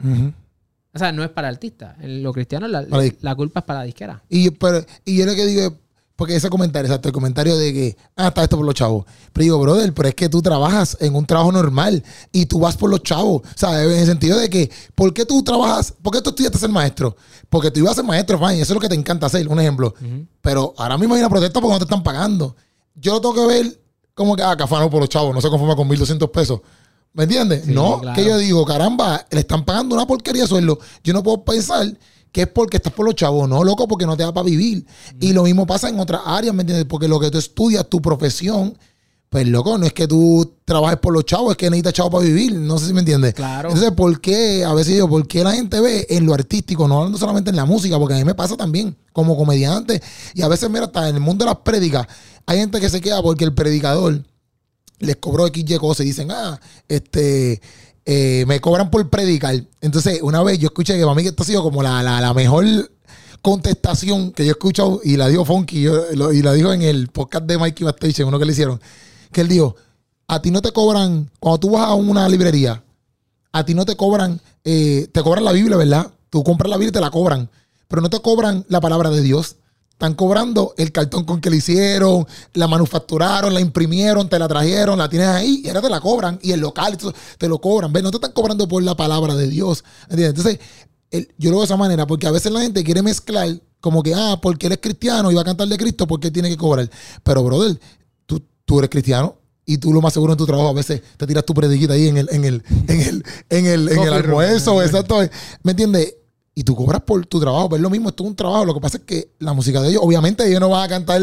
[0.92, 1.96] O sea, no es para el artista.
[2.02, 4.22] En lo cristiano la, culpa es para la disquera.
[4.28, 5.78] Y, pero, y yo lo que digo
[6.20, 9.06] porque ese comentario, exacto, el comentario de que, ah, está esto por los chavos.
[9.32, 12.76] Pero digo, brother, pero es que tú trabajas en un trabajo normal y tú vas
[12.76, 13.40] por los chavos.
[13.40, 15.94] O sea, en el sentido de que, ¿por qué tú trabajas?
[16.02, 17.16] ¿Por qué tú estudiaste a ser maestro?
[17.48, 19.58] Porque tú ibas a ser maestro, fine, eso es lo que te encanta hacer, un
[19.60, 19.94] ejemplo.
[20.42, 22.54] Pero ahora mismo hay una protesta porque no te están pagando.
[22.96, 23.80] Yo lo tengo que ver
[24.12, 26.60] como que, ah, cafano por los chavos, no se conforma con 1.200 pesos.
[27.14, 27.64] ¿Me entiendes?
[27.64, 28.14] Sí, no, claro.
[28.14, 30.78] que yo digo, caramba, le están pagando una porquería de sueldo.
[31.02, 31.96] Yo no puedo pensar
[32.32, 34.86] que es porque estás por los chavos, no, loco, porque no te da para vivir.
[35.20, 36.86] Y lo mismo pasa en otras áreas, ¿me entiendes?
[36.86, 38.76] Porque lo que tú estudias, tu profesión,
[39.28, 42.24] pues loco, no es que tú trabajes por los chavos, es que necesitas chavos para
[42.24, 42.52] vivir.
[42.54, 43.34] No sé si me entiendes.
[43.34, 43.68] Claro.
[43.68, 44.64] Entonces, ¿por qué?
[44.64, 47.56] A veces digo, ¿por qué la gente ve en lo artístico, no hablando solamente en
[47.56, 47.98] la música?
[47.98, 50.02] Porque a mí me pasa también como comediante.
[50.34, 52.06] Y a veces, mira, hasta en el mundo de las prédicas,
[52.46, 54.24] hay gente que se queda porque el predicador
[54.98, 57.60] les cobró XY cosas y dicen, ah, este,
[58.12, 59.54] eh, me cobran por predicar.
[59.80, 62.64] Entonces, una vez yo escuché que para mí esto ha sido como la, la, mejor
[63.40, 65.84] contestación que yo he escuchado y la dijo Funky
[66.14, 68.80] lo- y la dijo en el podcast de Mikey Bastation, uno que le hicieron,
[69.30, 69.76] que él dijo,
[70.26, 72.82] a ti no te cobran, cuando tú vas a una librería,
[73.52, 76.10] a ti no te cobran, eh, te cobran la Biblia, ¿verdad?
[76.30, 77.48] Tú compras la Biblia y te la cobran,
[77.86, 79.54] pero no te cobran la palabra de Dios.
[80.00, 84.96] Están cobrando el cartón con que la hicieron, la manufacturaron, la imprimieron, te la trajeron,
[84.98, 86.38] la tienes ahí y ahora te la cobran.
[86.40, 86.96] Y el local
[87.36, 87.92] te lo cobran.
[87.92, 88.02] ¿Ves?
[88.02, 89.84] No te están cobrando por la palabra de Dios.
[90.08, 90.28] ¿Entiendes?
[90.38, 90.58] Entonces,
[91.10, 94.02] el- yo lo veo de esa manera porque a veces la gente quiere mezclar como
[94.02, 96.88] que, ah, porque eres cristiano y va a cantar de Cristo, porque tiene que cobrar?
[97.22, 97.78] Pero, brother,
[98.24, 99.36] tú, tú eres cristiano
[99.66, 102.08] y tú lo más seguro en tu trabajo a veces te tiras tu prediquita ahí
[102.08, 105.20] en el, en el, en el, en el, en el almuerzo, exacto.
[105.62, 106.14] ¿Me entiendes?
[106.54, 108.64] Y tú cobras por tu trabajo, pero es lo mismo, esto es un trabajo.
[108.64, 111.22] Lo que pasa es que la música de ellos, obviamente ellos no van a cantar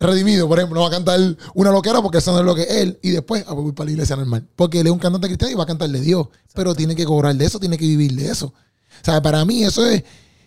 [0.00, 1.20] redimido, por ejemplo, no va a cantar
[1.54, 2.98] una loquera porque eso no es lo que es él.
[3.02, 4.46] Y después a voy para la iglesia normal.
[4.56, 6.28] Porque él es un cantante cristiano y va a cantarle Dios.
[6.54, 8.46] Pero tiene que cobrar de eso, tiene que vivir de eso.
[8.46, 10.02] O sea, para mí eso es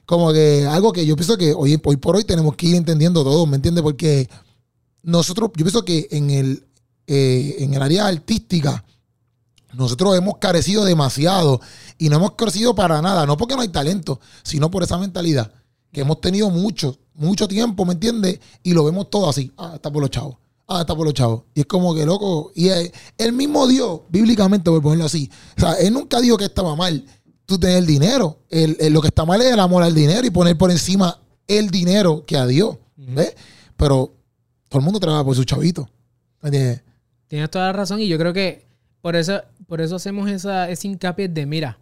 [0.06, 3.24] como que algo que yo pienso que hoy, hoy por hoy tenemos que ir entendiendo
[3.24, 3.82] todo, ¿me entiendes?
[3.82, 4.30] Porque
[5.04, 6.66] nosotros, yo pienso que en el,
[7.08, 8.84] eh, en el área artística,
[9.74, 11.62] nosotros hemos carecido demasiado
[11.98, 15.52] y no hemos crecido para nada, no porque no hay talento, sino por esa mentalidad
[15.92, 18.40] que hemos tenido mucho, mucho tiempo, ¿me entiendes?
[18.64, 19.52] Y lo vemos todo así.
[19.58, 20.38] Ah, está por los chavos.
[20.68, 21.44] Ah, está por los chavos.
[21.54, 22.52] Y es como que loco.
[22.56, 22.70] Y
[23.18, 25.30] el mismo Dios, bíblicamente, voy a ponerlo así.
[25.58, 27.06] O sea, él nunca dijo que estaba mal
[27.46, 28.40] tú tener el dinero.
[28.50, 31.70] El, lo que está mal es el amor al dinero y poner por encima el
[31.70, 32.78] dinero que a Dios.
[32.96, 33.36] ¿Ves?
[33.76, 34.14] Pero
[34.70, 35.90] todo el mundo trabaja por su chavito.
[36.42, 36.84] ¿Entiendes?
[37.28, 38.00] Tienes toda la razón.
[38.00, 38.71] Y yo creo que
[39.02, 41.78] por eso, por eso hacemos esa, ese hincapié de, mira,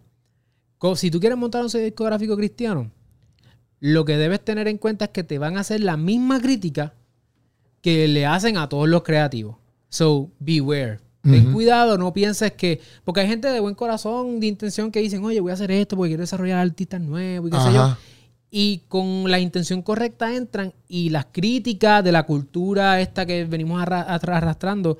[0.96, 2.90] si tú quieres montar un discográfico cristiano,
[3.80, 6.94] lo que debes tener en cuenta es que te van a hacer la misma crítica
[7.82, 9.56] que le hacen a todos los creativos.
[9.88, 11.00] So, beware.
[11.22, 12.80] Ten cuidado, no pienses que.
[13.04, 15.94] Porque hay gente de buen corazón, de intención, que dicen, oye, voy a hacer esto
[15.96, 17.96] porque quiero desarrollar artistas nuevos y qué sé yo.
[18.50, 23.82] Y con la intención correcta entran y las críticas de la cultura esta que venimos
[23.82, 24.96] arrastrando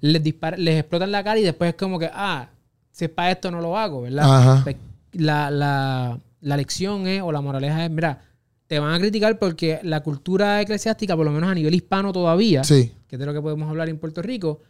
[0.00, 0.22] les,
[0.56, 2.48] les explotan la cara y después es como que, ah,
[2.90, 4.62] si es para esto no lo hago, ¿verdad?
[4.64, 4.76] Pues,
[5.12, 8.22] la, la, la lección es, o la moraleja es, mira,
[8.68, 12.62] te van a criticar porque la cultura eclesiástica, por lo menos a nivel hispano todavía,
[12.62, 14.60] que es de lo que podemos hablar en Puerto Rico,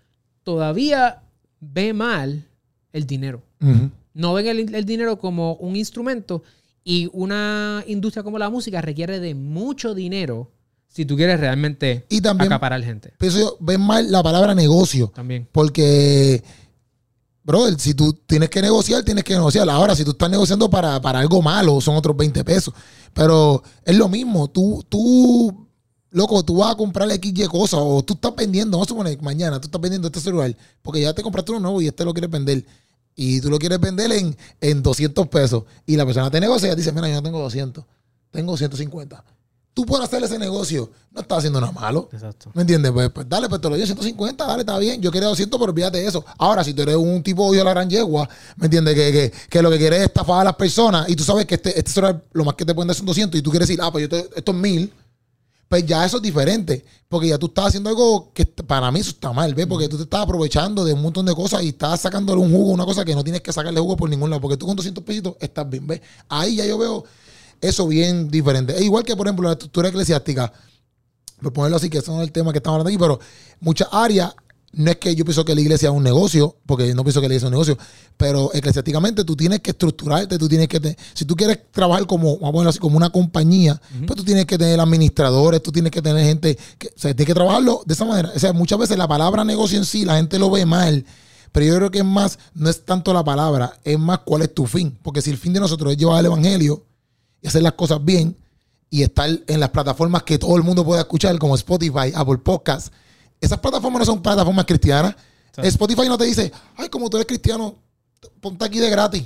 [0.45, 1.22] todavía
[1.61, 2.45] ve mal
[2.93, 3.43] el dinero.
[4.14, 6.45] No ven el, dinero como un instrumento
[6.85, 10.53] y una industria como la música requiere de mucho dinero
[10.89, 13.12] si tú quieres realmente y también, acaparar gente.
[13.18, 15.12] Pero ven mal la palabra negocio.
[15.14, 15.49] También.
[15.53, 16.43] Porque
[17.45, 19.68] brother, si tú tienes que negociar, tienes que negociar.
[19.70, 22.74] Ahora, si tú estás negociando para, algo malo, son otros 20 pesos.
[23.14, 24.49] Pero es lo mismo.
[24.49, 25.68] Tú, tú,
[26.11, 29.61] loco, tú vas a comprar XY cosas o tú estás vendiendo, vamos a suponer, mañana
[29.61, 32.30] tú estás vendiendo este celular porque ya te compraste uno nuevo y este lo quieres
[32.30, 32.64] vender.
[33.14, 35.64] Y tú lo quieres vender en, en 200 pesos.
[35.86, 37.84] Y la persona te negocia y dice, mira, yo no tengo 200,
[38.30, 39.24] tengo 150
[39.79, 42.09] tú por hacer ese negocio no estás haciendo nada malo.
[42.12, 42.51] Exacto.
[42.53, 42.91] ¿Me entiendes?
[42.91, 45.01] Pues, pues, dale, pues te lo doy 150, dale, está bien.
[45.01, 46.24] Yo quiero 200, pero olvídate de eso.
[46.37, 48.97] Ahora, si tú eres un tipo de la gran yegua, ¿me entiendes?
[49.49, 52.01] Que, lo que quieres es estafar a las personas y tú sabes que este, este
[52.33, 54.09] lo más que te pueden dar son 200 y tú quieres decir, ah, pues yo
[54.09, 54.93] te, esto es 1000,
[55.68, 56.85] pues ya eso es diferente.
[57.09, 59.68] Porque ya tú estás haciendo algo que para mí eso está mal, ¿ves?
[59.68, 62.72] Porque tú te estás aprovechando de un montón de cosas y estás sacándole un jugo,
[62.72, 64.43] una cosa que no tienes que sacarle jugo por ningún lado.
[64.43, 66.01] Porque tú con 200 pesitos estás bien, ¿ves?
[66.29, 67.05] Ahí ya yo veo
[67.61, 68.74] eso bien diferente.
[68.74, 70.52] Es igual que, por ejemplo, la estructura eclesiástica,
[71.40, 73.20] por ponerlo así, que eso no es el tema que estamos hablando aquí, pero
[73.61, 74.34] muchas áreas,
[74.72, 77.28] no es que yo pienso que la iglesia es un negocio, porque no pienso que
[77.28, 77.78] la iglesia es un negocio,
[78.16, 82.48] pero eclesiásticamente tú tienes que estructurarte, tú tienes que, si tú quieres trabajar como, vamos
[82.48, 86.02] a ponerlo así, como una compañía, pues tú tienes que tener administradores, tú tienes que
[86.02, 88.30] tener gente, que, o sea, tienes que trabajarlo de esa manera.
[88.34, 91.04] O sea, muchas veces la palabra negocio en sí, la gente lo ve mal.
[91.52, 94.54] Pero yo creo que es más, no es tanto la palabra, es más cuál es
[94.54, 94.98] tu fin.
[95.02, 96.84] Porque si el fin de nosotros es llevar el evangelio,
[97.43, 98.36] y hacer las cosas bien
[98.91, 102.91] y estar en las plataformas que todo el mundo pueda escuchar, como Spotify, Apple Podcasts.
[103.41, 105.14] Esas plataformas no son plataformas cristianas.
[105.57, 107.74] Spotify no te dice, ay, como tú eres cristiano,
[108.41, 109.24] ponte aquí de gratis.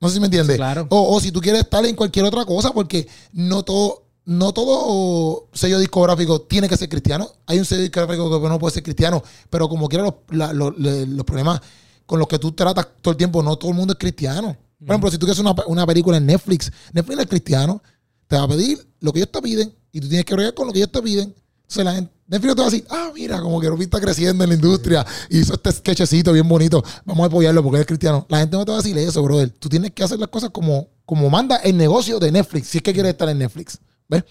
[0.00, 0.58] No sé si me entiendes.
[0.90, 5.78] O, si tú quieres estar en cualquier otra cosa, porque no todo, no todo sello
[5.78, 7.30] discográfico tiene que ser cristiano.
[7.46, 11.60] Hay un sello discográfico que no puede ser cristiano, pero como quiera los, los problemas
[12.04, 14.56] con los que tú tratas todo el tiempo, no todo el mundo es cristiano.
[14.78, 17.82] Por ejemplo, si tú quieres una, una película en Netflix, Netflix es cristiano,
[18.26, 20.66] te va a pedir lo que ellos te piden y tú tienes que bregar con
[20.66, 21.34] lo que ellos te piden.
[21.62, 24.44] Entonces la gente, Netflix te va a decir, ah, mira, como que Rupi está creciendo
[24.44, 28.26] en la industria hizo este sketchecito bien bonito, vamos a apoyarlo porque es cristiano.
[28.28, 29.50] La gente no te va a decir eso, brother.
[29.50, 32.84] Tú tienes que hacer las cosas como, como manda el negocio de Netflix, si es
[32.84, 33.78] que quieres estar en Netflix.
[34.08, 34.24] ¿Ves?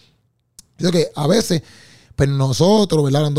[0.78, 1.62] Digo que a veces,
[2.16, 3.32] pues nosotros, ¿verdad?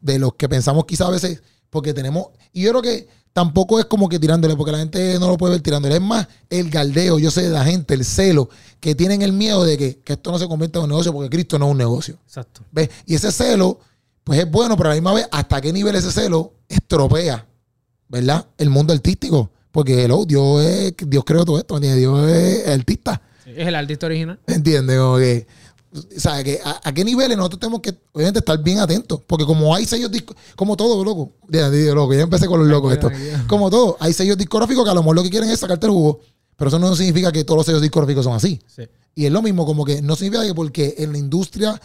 [0.00, 3.86] De los que pensamos quizás a veces, porque tenemos, y yo creo que tampoco es
[3.86, 5.96] como que tirándole, porque la gente no lo puede ver tirándole.
[5.96, 8.48] Es más el galdeo, yo sé de la gente, el celo,
[8.80, 11.58] que tienen el miedo de que, esto no se convierta en un negocio, porque Cristo
[11.58, 12.18] no es un negocio.
[12.26, 12.62] Exacto.
[12.70, 12.90] ¿Ves?
[13.06, 13.80] Y ese celo,
[14.24, 17.46] pues es bueno, pero a la misma vez, ¿hasta qué nivel ese celo estropea,
[18.08, 18.46] ¿verdad?
[18.58, 19.50] El mundo artístico.
[19.70, 23.22] Porque hello, Dios es, Dios creó todo esto, Dios es artista.
[23.46, 24.38] es el artista original.
[24.46, 24.98] ¿Entiendes?
[24.98, 25.46] Como que
[26.16, 26.44] ¿Sabes?
[26.44, 29.20] Que a, qué niveles nosotros tenemos que, obviamente, estar bien atentos?
[29.26, 31.32] Porque como hay sellos discográficos, como todo, loco.
[31.48, 33.10] Ya, loco, ya empecé con los locos esto.
[33.46, 35.92] Como todo, hay sellos discográficos que a lo mejor lo que quieren es sacarte el
[35.92, 36.20] jugo.
[36.56, 38.60] Pero eso no significa que todos los sellos discográficos son así.
[39.14, 41.80] Y es lo mismo, como que no significa que porque en la industria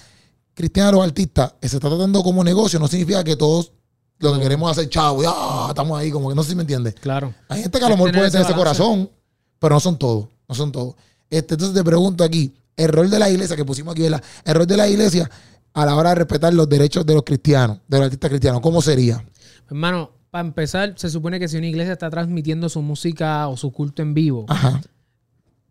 [0.53, 3.73] cristiana de los artistas se está tratando como negocio, no significa que todos
[4.19, 5.23] lo que queremos hacer chavo.
[5.23, 6.95] y, ah, estamos ahí, como que no sé si me entiendes.
[6.95, 7.33] Claro.
[7.49, 8.79] Hay gente que a lo mejor puede tener ese balance.
[8.83, 9.11] corazón,
[9.59, 10.27] pero no son todos.
[10.47, 10.95] No son todos.
[11.29, 14.23] Este, entonces te pregunto aquí, el rol de la iglesia que pusimos aquí, ¿verdad?
[14.45, 15.29] El rol de la iglesia
[15.73, 18.81] a la hora de respetar los derechos de los cristianos, de los artistas cristianos, ¿cómo
[18.81, 19.23] sería?
[19.67, 23.71] Hermano, para empezar, se supone que si una iglesia está transmitiendo su música o su
[23.71, 24.81] culto en vivo, Ajá.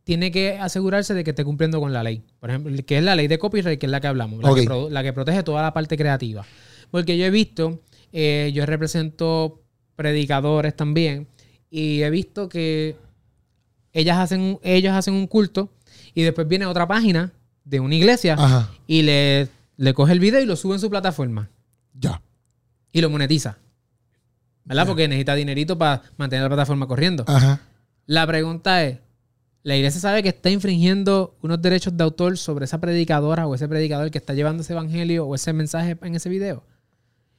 [0.04, 2.22] tiene que asegurarse de que esté cumpliendo con la ley.
[2.40, 4.62] Por ejemplo, que es la ley de copyright, que es la que hablamos, la, que,
[4.64, 6.44] pro- la que protege toda la parte creativa.
[6.90, 7.80] Porque yo he visto,
[8.12, 9.62] eh, yo represento
[9.96, 11.26] predicadores también,
[11.70, 12.96] y he visto que
[13.92, 15.70] ellas hacen, ellos hacen un culto
[16.14, 17.32] y después viene otra página
[17.64, 18.70] de una iglesia Ajá.
[18.86, 21.48] y le, le coge el video y lo sube en su plataforma
[21.94, 22.20] Ya.
[22.92, 23.58] y lo monetiza.
[24.64, 24.86] ¿Verdad?
[24.86, 27.24] Porque necesita dinerito para mantener la plataforma corriendo.
[27.28, 27.60] Ajá.
[28.06, 28.98] La pregunta es,
[29.62, 33.68] ¿la iglesia sabe que está infringiendo unos derechos de autor sobre esa predicadora o ese
[33.68, 36.64] predicador que está llevando ese evangelio o ese mensaje en ese video?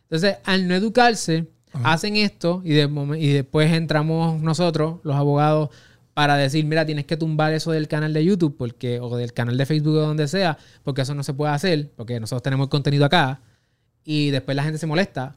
[0.04, 1.48] Entonces, al no educarse,
[1.84, 2.90] hacen esto y, de
[3.20, 5.70] y después entramos nosotros, los abogados,
[6.18, 9.56] para decir, mira, tienes que tumbar eso del canal de YouTube porque, o del canal
[9.56, 12.70] de Facebook o donde sea, porque eso no se puede hacer, porque nosotros tenemos el
[12.70, 13.40] contenido acá.
[14.04, 15.36] Y después la gente se molesta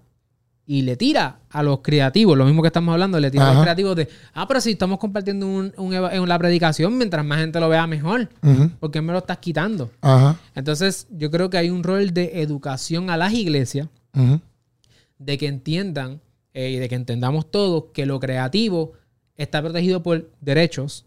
[0.65, 3.63] y le tira a los creativos, lo mismo que estamos hablando, le tira a los
[3.63, 7.69] creativos de, ah, pero si estamos compartiendo un, un la predicación, mientras más gente lo
[7.69, 8.31] vea, mejor.
[8.43, 8.71] Ujú.
[8.81, 9.91] ¿Por qué me lo estás quitando?
[10.01, 10.39] Ajá.
[10.55, 13.87] Entonces, yo creo que hay un rol de educación a las iglesias,
[15.19, 16.23] de que entiendan
[16.55, 18.95] eh, y de que entendamos todos que lo creativo
[19.43, 21.05] está protegido por derechos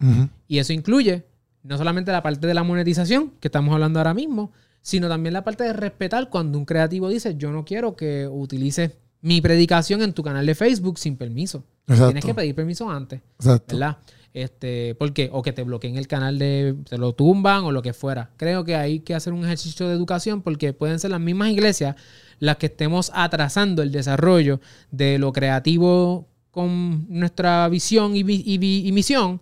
[0.47, 1.25] y eso incluye
[1.63, 4.51] no solamente la parte de la monetización que estamos hablando ahora mismo,
[4.81, 8.91] sino también la parte de respetar cuando un creativo dice yo no quiero que utilices
[9.21, 11.63] mi predicación en tu canal de Facebook sin permiso.
[11.87, 12.07] Exacto.
[12.07, 13.75] Tienes que pedir permiso antes, Exacto.
[13.75, 13.97] ¿verdad?
[14.33, 15.29] Este, ¿Por qué?
[15.31, 16.75] O que te bloqueen el canal de...
[16.89, 18.31] te lo tumban o lo que fuera.
[18.35, 21.95] Creo que hay que hacer un ejercicio de educación porque pueden ser las mismas iglesias
[22.39, 24.59] las que estemos atrasando el desarrollo
[24.91, 29.41] de lo creativo con nuestra visión y, misión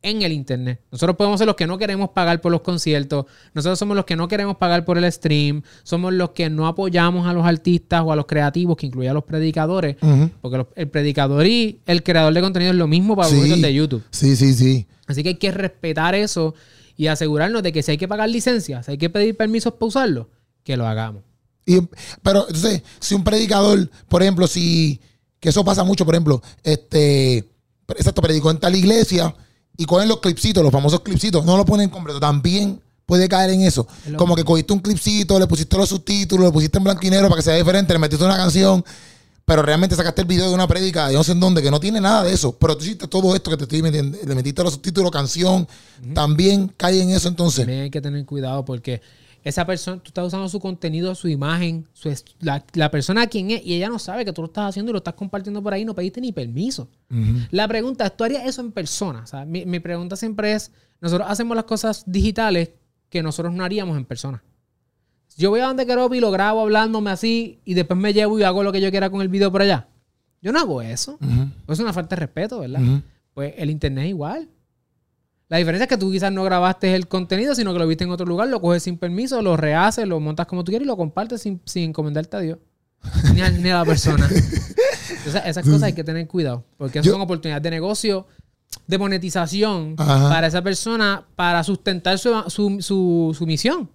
[0.00, 0.80] en el internet.
[0.90, 4.16] Nosotros podemos ser los que no queremos pagar por los conciertos, nosotros somos los que
[4.16, 8.10] no queremos pagar por el stream, somos los que no apoyamos a los artistas o
[8.10, 9.96] a los creativos, que incluye a los predicadores,
[10.40, 13.60] porque los- el predicador y el creador de contenido es lo mismo para los Sí.
[13.60, 14.02] de YouTube.
[14.10, 14.86] Sí, sí, sí.
[15.06, 16.54] Así que hay que respetar eso
[16.96, 19.86] y asegurarnos de que si hay que pagar licencias, si hay que pedir permisos para
[19.88, 20.30] usarlo,
[20.64, 21.22] que lo hagamos.
[21.66, 21.80] Y,
[22.22, 25.00] pero entonces, si un predicador, por ejemplo, si,
[25.40, 27.48] que eso pasa mucho, por ejemplo, este,
[27.88, 29.34] exacto, predicó en tal iglesia
[29.76, 33.62] y cogen los clipsitos, los famosos clipsitos, no lo ponen completo, también puede caer en
[33.62, 33.86] eso.
[34.06, 37.10] Es Como que cogiste un clipsito, le pusiste los subtítulos, le pusiste en blanco y
[37.10, 38.84] negro para que sea diferente, le metiste una canción,
[39.44, 41.78] pero realmente sacaste el video de una prédica de no sé en dónde, que no
[41.78, 44.62] tiene nada de eso, pero tú hiciste todo esto que te estoy metiendo, le metiste
[44.62, 45.68] los subtítulos, canción,
[46.14, 47.60] también cae en eso entonces.
[47.60, 49.00] También hay que tener cuidado porque
[49.48, 53.64] esa persona, tú estás usando su contenido, su imagen, su la, la persona quién es,
[53.64, 55.84] y ella no sabe que tú lo estás haciendo y lo estás compartiendo por ahí,
[55.84, 56.88] no pediste ni permiso.
[57.52, 59.20] La pregunta es, ¿tú harías eso en persona?
[59.20, 62.70] O sea, mi, mi pregunta siempre es, nosotros hacemos las cosas digitales
[63.08, 64.42] que nosotros no haríamos en persona.
[65.36, 68.42] Yo voy a donde quiero y lo grabo hablándome así y después me llevo y
[68.42, 69.86] hago lo que yo quiera con el video por allá.
[70.42, 71.20] Yo no hago eso.
[71.68, 72.80] Es una falta de respeto, ¿verdad?
[73.32, 74.48] Pues el internet es igual.
[75.48, 78.10] La diferencia es que tú quizás no grabaste el contenido, sino que lo viste en
[78.10, 80.96] otro lugar, lo coges sin permiso, lo rehaces, lo montas como tú quieres y lo
[80.96, 82.58] compartes sin, sin encomendarte a Dios.
[83.34, 84.26] Ni a, ni a la persona.
[84.28, 88.26] Entonces, esas cosas hay que tener cuidado, porque Yo- son oportunidades de negocio,
[88.88, 90.28] de monetización Ajá.
[90.28, 93.88] para esa persona, para sustentar su, su, su- su misión.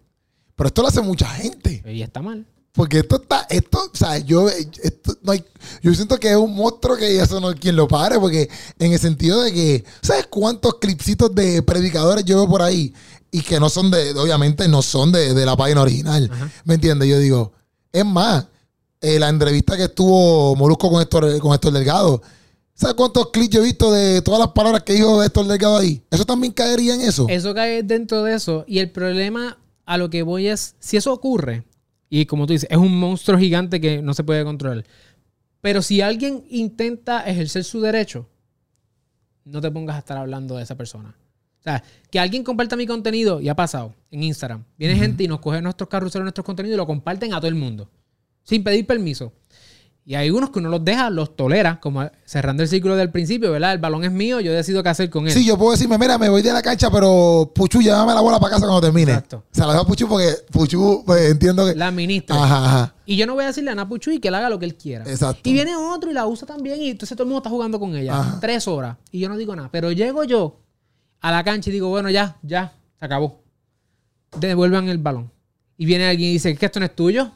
[0.56, 1.84] Pero esto lo hace mucha gente.
[1.86, 2.45] Y está mal.
[2.73, 5.43] Porque esto está, esto, o sea, yo, esto no hay,
[5.81, 8.49] yo siento que es un monstruo que eso no hay quien lo pare, porque
[8.80, 12.93] en el sentido de que, ¿sabes cuántos clipsitos de predicadores yo veo por ahí?
[13.30, 16.30] Y que no son de, obviamente no son de, de la página original.
[16.31, 16.49] Ajá.
[16.64, 17.10] ¿Me entiendes?
[17.10, 17.52] Yo digo,
[17.91, 18.45] es más,
[19.02, 22.22] eh, la entrevista que estuvo Molusco con Héctor, con Héctor Delgado,
[22.73, 26.02] ¿sabes cuántos clips yo he visto de todas las palabras que dijo Héctor Delgado ahí?
[26.10, 27.26] ¿Eso también caería en eso?
[27.27, 28.64] Eso cae dentro de eso.
[28.65, 31.65] Y el problema a lo que voy es, si eso ocurre,
[32.13, 34.83] y como tú dices, es un monstruo gigante que no se puede controlar.
[35.61, 38.27] Pero si alguien intenta ejercer su derecho,
[39.45, 41.15] no te pongas a estar hablando de esa persona.
[41.61, 44.65] O sea, que alguien comparta mi contenido, y ha pasado en Instagram.
[44.77, 47.55] Viene gente y nos coge nuestros carruseros, nuestros contenidos y lo comparten a todo el
[47.55, 47.89] mundo.
[48.43, 49.31] Sin pedir permiso.
[50.03, 53.52] Y hay unos que uno los deja, los tolera, como cerrando el círculo del principio,
[53.52, 53.73] ¿verdad?
[53.73, 55.32] El balón es mío, yo decido qué hacer con él.
[55.32, 58.40] Sí, yo puedo decirme, mira, me voy de la cancha, pero Puchu, llévame la bola
[58.40, 59.11] para casa cuando termine.
[59.11, 59.44] Exacto.
[59.52, 61.76] Se la dejo a Puchu porque Puchu, pues entiendo que.
[61.76, 62.36] La administra.
[62.36, 62.95] Ajá, ajá.
[63.06, 64.76] Y yo no voy a decirle a Napuchu y que él haga lo que él
[64.76, 65.03] quiera.
[65.06, 65.48] Exacto.
[65.48, 67.95] Y viene otro y la usa también y entonces todo el mundo está jugando con
[67.95, 68.19] ella.
[68.19, 68.40] Ajá.
[68.40, 68.98] Tres horas.
[69.11, 69.69] Y yo no digo nada.
[69.72, 70.61] Pero llego yo
[71.19, 73.44] a la cancha y digo, bueno, ya, ya, se acabó.
[74.40, 75.32] Devuelvan el balón.
[75.78, 77.32] Y viene alguien y dice, que esto no es tuyo.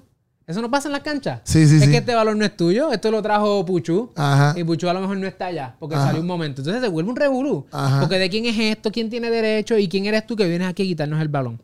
[0.48, 1.42] Eso no pasa en las canchas.
[1.44, 1.92] Sí, sí, es sí.
[1.92, 2.92] que este balón no es tuyo.
[2.92, 4.12] Esto lo trajo Puchu.
[4.16, 4.54] Ajá.
[4.56, 5.76] Y Puchu a lo mejor no está allá.
[5.80, 6.08] Porque Ajá.
[6.08, 6.62] salió un momento.
[6.62, 7.66] Entonces se vuelve un revolú.
[8.00, 10.84] Porque de quién es esto, quién tiene derecho y quién eres tú que vienes aquí
[10.84, 11.62] a quitarnos el balón.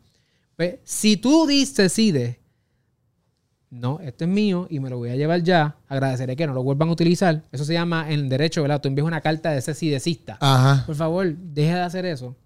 [0.56, 2.36] Pues, si tú decides,
[3.70, 6.62] no, esto es mío y me lo voy a llevar ya, agradeceré que no lo
[6.64, 7.42] vuelvan a utilizar.
[7.52, 8.80] Eso se llama en derecho, ¿verdad?
[8.80, 10.38] Tú envías una carta de cese y desista.
[10.40, 10.84] Ajá.
[10.86, 12.36] Por favor, deja de hacer eso.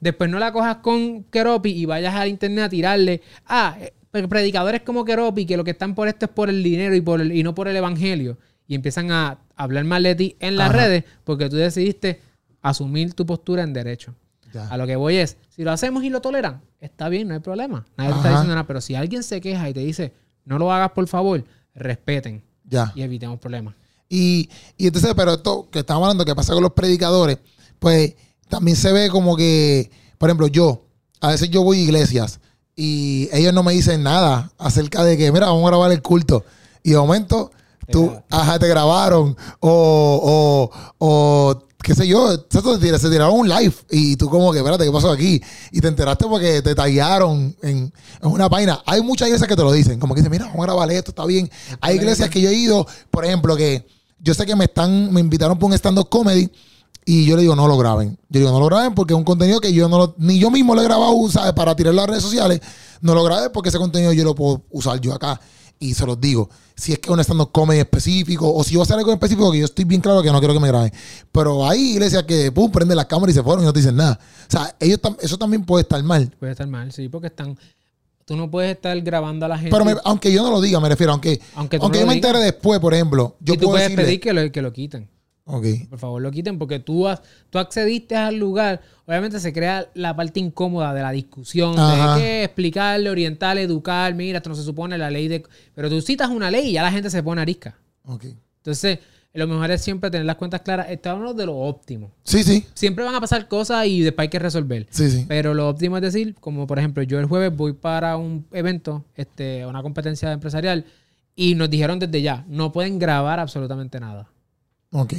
[0.00, 3.22] Después no la cojas con Keropi y vayas al internet a tirarle.
[3.46, 3.76] Ah,
[4.10, 7.20] predicadores como Keropi que lo que están por esto es por el dinero y, por
[7.20, 8.38] el- y no por el evangelio.
[8.66, 10.78] Y empiezan a hablar mal de ti en las Ajá.
[10.78, 12.20] redes porque tú decidiste
[12.62, 14.14] asumir tu postura en derecho.
[14.52, 14.66] Ya.
[14.68, 17.40] A lo que voy es, si lo hacemos y lo toleran, está bien, no hay
[17.40, 17.84] problema.
[17.96, 18.36] Nadie te está Ajá.
[18.38, 18.66] diciendo nada.
[18.66, 20.12] Pero si alguien se queja y te dice,
[20.44, 21.44] no lo hagas por favor,
[21.74, 22.92] respeten Ya.
[22.94, 23.74] y evitemos problemas.
[24.08, 24.48] Y,
[24.78, 27.38] y entonces, pero esto que estamos hablando que pasa con los predicadores,
[27.78, 28.14] pues
[28.48, 30.86] también se ve como que, por ejemplo, yo,
[31.20, 32.40] a veces yo voy a iglesias
[32.80, 36.44] y ellos no me dicen nada acerca de que, mira, vamos a grabar el culto.
[36.84, 37.50] Y de momento,
[37.90, 44.14] tú, ajá, te grabaron o, o, o qué sé yo, se tiraron un live y
[44.14, 45.42] tú como que, espérate, ¿qué pasó aquí?
[45.72, 47.92] Y te enteraste porque te tallaron en,
[48.22, 48.80] en una página.
[48.86, 51.10] Hay muchas iglesias que te lo dicen, como que dicen, mira, vamos a grabar esto,
[51.10, 51.50] está bien.
[51.80, 53.88] Hay iglesias que yo he ido, por ejemplo, que
[54.20, 56.48] yo sé que me están, me invitaron por un stand-up comedy
[57.10, 58.18] y yo le digo, no lo graben.
[58.28, 60.50] Yo digo, no lo graben porque es un contenido que yo no lo, ni yo
[60.50, 61.52] mismo lo he grabado, ¿sabes?
[61.54, 62.60] Para tirar las redes sociales.
[63.00, 65.40] No lo grabé porque ese contenido yo lo puedo usar yo acá.
[65.80, 68.86] Y se los digo, si es que un stand-up comedy específico o si va a
[68.86, 70.92] ser algo específico que yo estoy bien claro que no quiero que me graben.
[71.32, 73.94] Pero hay iglesias que, pum, prenden las cámaras y se fueron y no te dicen
[73.96, 74.18] nada.
[74.48, 76.34] O sea, ellos tam- eso también puede estar mal.
[76.38, 77.56] Puede estar mal, sí, porque están...
[78.26, 79.70] Tú no puedes estar grabando a la gente.
[79.70, 82.80] Pero me- aunque yo no lo diga, me refiero, aunque, Aunque yo me entere después,
[82.80, 85.08] por ejemplo, yo y tú puedo puedes decirle, pedir que lo, que lo quiten.
[85.88, 88.80] Por favor, lo quiten porque tú, has- tú accediste al lugar.
[89.06, 92.14] Obviamente se crea la parte incómoda de la discusión, Ajá.
[92.16, 94.14] de que explicarle, orientar, educar.
[94.14, 95.42] Mira, esto no se supone la ley de...
[95.74, 97.78] Pero tú citas una ley y ya la gente se pone arisca.
[98.04, 98.24] ok.
[98.58, 98.98] Entonces,
[99.32, 100.90] lo mejor es siempre tener las cuentas claras.
[100.90, 102.10] Estamos de lo óptimo.
[102.24, 104.86] Sí, sí, Siempre van a pasar cosas y después hay que resolver.
[104.90, 105.24] sí, sí.
[105.28, 109.04] Pero lo óptimo es decir, como por ejemplo, yo el jueves voy para un evento,
[109.14, 110.84] este, una competencia empresarial,
[111.36, 114.28] y nos dijeron desde ya, no pueden grabar absolutamente nada.
[114.90, 115.14] Ok.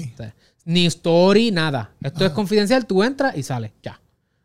[0.65, 1.91] Ni story, nada.
[2.01, 3.71] Esto es confidencial, tú entras y sales.
[3.83, 3.99] Ya.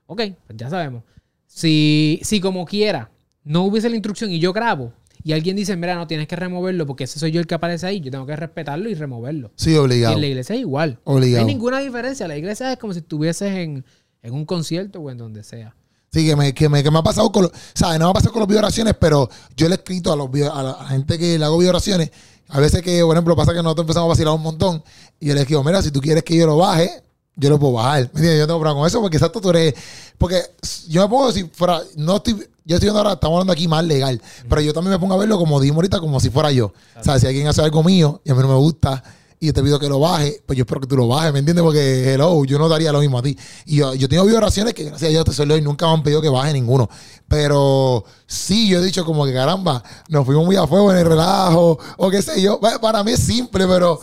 [0.06, 1.02] Ok, pues ya sabemos.
[1.46, 3.10] Si, si como quiera
[3.44, 4.92] no hubiese la instrucción y yo grabo
[5.22, 7.86] y alguien dice, mira, no tienes que removerlo porque ese soy yo el que aparece
[7.86, 9.52] ahí, yo tengo que respetarlo y removerlo.
[9.56, 10.14] Sí, Y obligado.
[10.14, 10.98] en la iglesia es igual.
[11.04, 11.42] Obligado.
[11.44, 12.26] No hay ninguna diferencia.
[12.28, 13.84] La iglesia es como si estuvieses en,
[14.22, 15.74] en un concierto o en donde sea.
[16.12, 17.98] Sí, que me, que me, que me ha pasado con los, ¿sabes?
[17.98, 20.62] No me ha pasado con los videoraciones, pero yo le he escrito a, los, a
[20.62, 22.10] la gente que le hago videoraciones.
[22.48, 24.82] A veces que, por ejemplo, pasa que nosotros empezamos a vacilar un montón
[25.18, 26.90] y yo le escribo, mira, si tú quieres que yo lo baje,
[27.36, 28.02] yo lo puedo bajar.
[28.12, 28.38] ¿Me entiendes?
[28.38, 29.74] Yo tengo problema con eso porque exacto tú eres...
[30.18, 30.40] Porque
[30.88, 34.20] yo me pongo, si fuera, no estoy, yo estoy ahora, estamos hablando aquí más legal,
[34.48, 36.72] pero yo también me pongo a verlo como dijimos ahorita, como si fuera yo.
[36.98, 39.02] O sea, si alguien hace algo mío y a mí no me gusta
[39.40, 41.40] y yo te pido que lo baje, pues yo espero que tú lo bajes, ¿me
[41.40, 41.62] entiendes?
[41.62, 43.36] Porque, hello, yo no daría lo mismo a ti.
[43.66, 46.02] Y yo, yo tengo vibraciones que, gracias a Dios, te suelo y nunca me han
[46.02, 46.88] pedido que baje ninguno.
[47.28, 51.06] Pero sí, yo he dicho como que, caramba, nos fuimos muy a fuego en el
[51.06, 52.60] relajo, o qué sé yo.
[52.80, 53.98] Para mí es simple, pero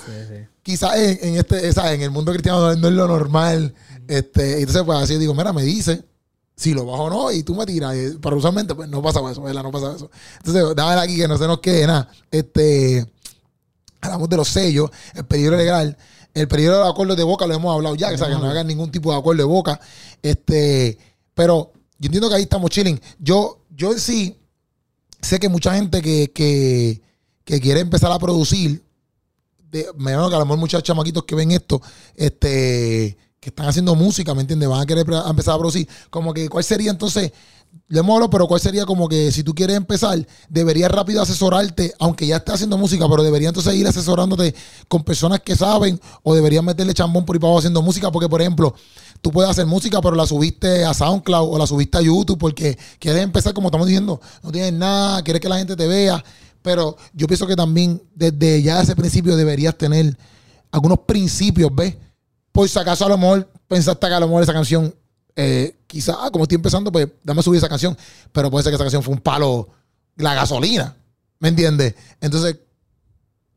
[0.64, 1.94] quizás en, en este, ¿sabes?
[1.94, 3.74] en el mundo cristiano no, es lo normal.
[4.08, 6.03] Este, entonces, pues así digo, mira, me dice
[6.56, 7.95] si lo bajo o no, y tú me tiras.
[7.95, 9.64] Y- Pero usualmente, pues no pasa eso, ¿verdad?
[9.64, 10.12] No pasa eso.
[10.38, 12.08] Entonces, dámela aquí que no se nos quede nada.
[12.30, 13.12] Este,
[14.02, 15.98] hablamos de los sellos, el peligro legal,
[16.34, 18.34] el peligro de los acuerdos de boca lo hemos hablado ya, que, o sea, que
[18.34, 19.80] no hagan ningún tipo de acuerdo de boca.
[20.22, 20.98] Este,
[21.34, 22.99] pero yo entiendo que ahí estamos chilling.
[23.19, 24.38] Yo, yo en sí
[25.22, 27.02] sé que mucha gente que, que,
[27.44, 28.84] que quiere empezar a producir,
[29.69, 31.82] de, me imagino que a lo mejor muchos chamaquitos que ven esto,
[32.15, 34.69] este, que están haciendo música, ¿me entiendes?
[34.69, 35.88] Van a querer a empezar a producir.
[36.10, 37.32] Como que, ¿cuál sería entonces?
[37.88, 42.26] Le hablado, pero ¿cuál sería como que si tú quieres empezar, deberías rápido asesorarte, aunque
[42.26, 44.56] ya estés haciendo música, pero deberías entonces ir asesorándote
[44.88, 48.10] con personas que saben o deberías meterle chambón por ahí para haciendo música?
[48.10, 48.73] Porque, por ejemplo,
[49.19, 52.77] tú puedes hacer música, pero la subiste a SoundCloud o la subiste a YouTube porque
[52.98, 56.23] quieres empezar, como estamos diciendo, no tienes nada, quieres que la gente te vea.
[56.61, 60.18] Pero yo pienso que también desde ya ese principio deberías tener
[60.72, 61.95] algunos principios, ¿ves?
[62.52, 64.93] Por si acaso a lo mejor pensaste que a lo mejor esa canción,
[65.35, 67.98] eh, quizás, ah, como estoy empezando, pues dame subir esa canción.
[68.32, 69.68] Pero puede ser que esa canción fue un palo,
[70.16, 70.96] la gasolina.
[71.40, 71.96] ¿Me entiendes?
[72.22, 72.58] Entonces,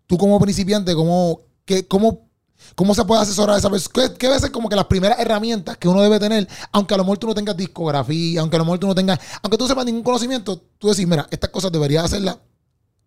[0.08, 2.28] tú como principiante, ¿cómo, qué, cómo,
[2.74, 3.92] cómo se puede asesorar esa persona?
[3.94, 7.04] ¿Qué, qué ser como que las primeras herramientas que uno debe tener, aunque a lo
[7.04, 9.68] mejor tú no tengas discografía, aunque a lo mejor tú no tengas, aunque tú no
[9.68, 12.38] sepas ningún conocimiento, tú decís, mira, estas cosas deberías hacerlas,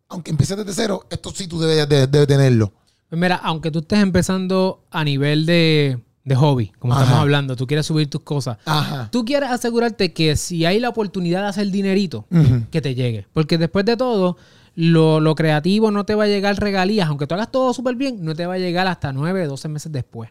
[0.08, 2.72] aunque empieces desde cero, esto sí tú deberías de, de tenerlo.
[3.10, 7.04] Pues mira, aunque tú estés empezando a nivel de, de hobby, como Ajá.
[7.04, 9.08] estamos hablando, tú quieres subir tus cosas, Ajá.
[9.12, 12.26] tú quieres asegurarte que si hay la oportunidad de hacer dinerito,
[12.70, 13.26] que te llegue.
[13.32, 14.36] Porque después de todo,
[14.76, 18.24] lo, lo creativo no te va a llegar regalías, aunque tú hagas todo súper bien,
[18.26, 20.30] no te va a llegar hasta 9, 12 meses después.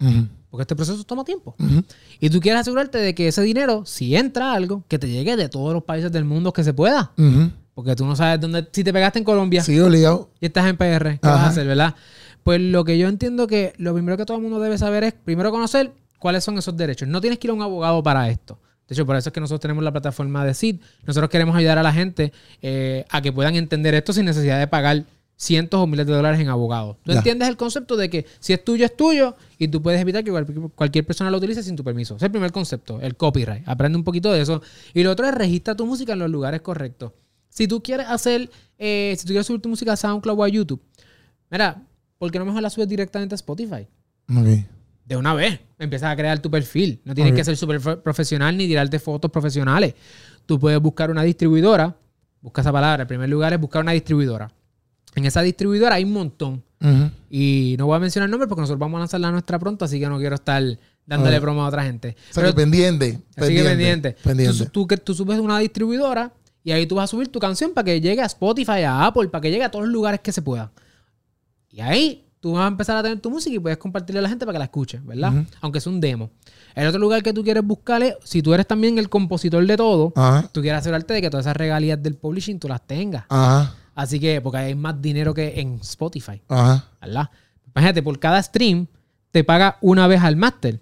[0.50, 1.56] Porque este proceso toma tiempo.
[2.20, 5.48] Y tú quieres asegurarte de que ese dinero, si entra algo, que te llegue de
[5.48, 7.12] todos los países del mundo que se pueda.
[7.74, 10.30] Porque tú no sabes dónde, si te pegaste en Colombia Sí, obligado.
[10.40, 11.94] y estás en PR, ¿qué vas a hacer, verdad?
[12.46, 15.12] Pues lo que yo entiendo que lo primero que todo el mundo debe saber es,
[15.14, 15.90] primero conocer
[16.20, 17.08] cuáles son esos derechos.
[17.08, 18.60] No tienes que ir a un abogado para esto.
[18.86, 20.76] De hecho, por eso es que nosotros tenemos la plataforma de CID.
[21.04, 22.32] Nosotros queremos ayudar a la gente
[22.62, 25.02] eh, a que puedan entender esto sin necesidad de pagar
[25.34, 26.98] cientos o miles de dólares en abogados.
[27.02, 27.18] Tú Ya.
[27.18, 30.30] entiendes el concepto de que si es tuyo, es tuyo y tú puedes evitar que
[30.30, 30.46] cual-
[30.76, 32.14] cualquier persona lo utilice sin tu permiso.
[32.14, 33.66] Ese es el primer concepto, el copyright.
[33.68, 34.62] Aprende un poquito de eso.
[34.94, 37.10] Y lo otro es registra tu música en los lugares correctos.
[37.48, 38.48] Si tú quieres hacer,
[38.78, 40.80] eh, si tú quieres subir tu música a SoundCloud o a YouTube,
[41.50, 41.82] mira,
[42.18, 43.86] ¿por qué no mejor la subes directamente a Spotify?
[44.34, 44.46] Ok.
[45.04, 47.00] De una vez, empiezas a crear tu perfil.
[47.04, 49.94] No tienes que ser súper pro- profesional ni tirarte fotos profesionales.
[50.46, 51.96] Tú puedes buscar una distribuidora.
[52.40, 53.02] Busca esa palabra.
[53.02, 54.50] En primer lugar es buscar una distribuidora.
[55.14, 56.62] En esa distribuidora hay un montón.
[57.30, 59.98] Y no voy a mencionar nombres porque nosotros vamos a lanzar la nuestra pronto, así
[59.98, 60.62] que no quiero estar
[61.06, 62.16] dándole promo a otra gente.
[62.30, 63.18] O sea, que pendiente.
[63.36, 64.16] Así que pendiente.
[64.22, 64.64] Pendiente.
[64.66, 66.32] Tú, tú, que tú subes una distribuidora
[66.62, 69.28] y ahí tú vas a subir tu canción para que llegue a Spotify, a Apple,
[69.28, 70.70] para que llegue a todos los lugares que se puedan.
[71.76, 74.30] Y ahí tú vas a empezar a tener tu música y puedes compartirle a la
[74.30, 75.44] gente para que la escuche, ¿verdad?
[75.60, 76.30] Aunque es un demo.
[76.74, 79.76] El otro lugar que tú quieres buscar es, si tú eres también el compositor de
[79.76, 80.14] todo,
[80.52, 83.24] tú quieres asegurarte de que todas esas regalías del publishing tú las tengas.
[83.28, 83.74] Ajá.
[83.94, 86.86] Así que, porque hay más dinero que en Spotify, Ajá.
[86.98, 87.28] ¿verdad?
[87.74, 88.86] Imagínate, por cada stream
[89.36, 90.80] te paga una vez al máster,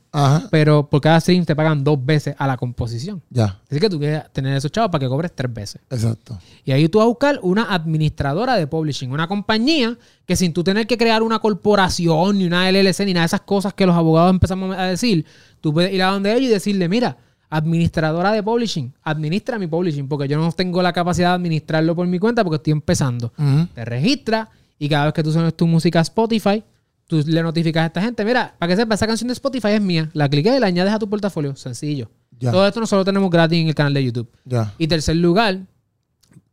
[0.48, 3.20] pero por cada stream te pagan dos veces a la composición.
[3.28, 3.58] Ya.
[3.68, 5.80] Así que tú quieres tener esos chavos para que cobres tres veces.
[5.90, 6.38] Exacto.
[6.64, 10.62] Y ahí tú vas a buscar una administradora de publishing, una compañía que sin tú
[10.62, 13.96] tener que crear una corporación, ni una LLC, ni nada de esas cosas que los
[13.96, 15.26] abogados empezamos a decir,
[15.60, 17.16] tú puedes ir a donde ellos y decirle, mira,
[17.50, 22.06] administradora de publishing, administra mi publishing, porque yo no tengo la capacidad de administrarlo por
[22.06, 23.32] mi cuenta porque estoy empezando.
[23.74, 24.46] Te registras
[24.78, 26.62] y cada vez que tú subes tu música a Spotify,
[27.06, 29.80] tú le notificas a esta gente, mira, para que sepa, esa canción de Spotify es
[29.80, 32.10] mía, la cliques y la añades a tu portafolio, sencillo.
[32.38, 32.50] Ya.
[32.50, 34.28] Todo esto nosotros lo tenemos gratis en el canal de YouTube.
[34.44, 34.72] Ya.
[34.78, 35.60] Y tercer lugar,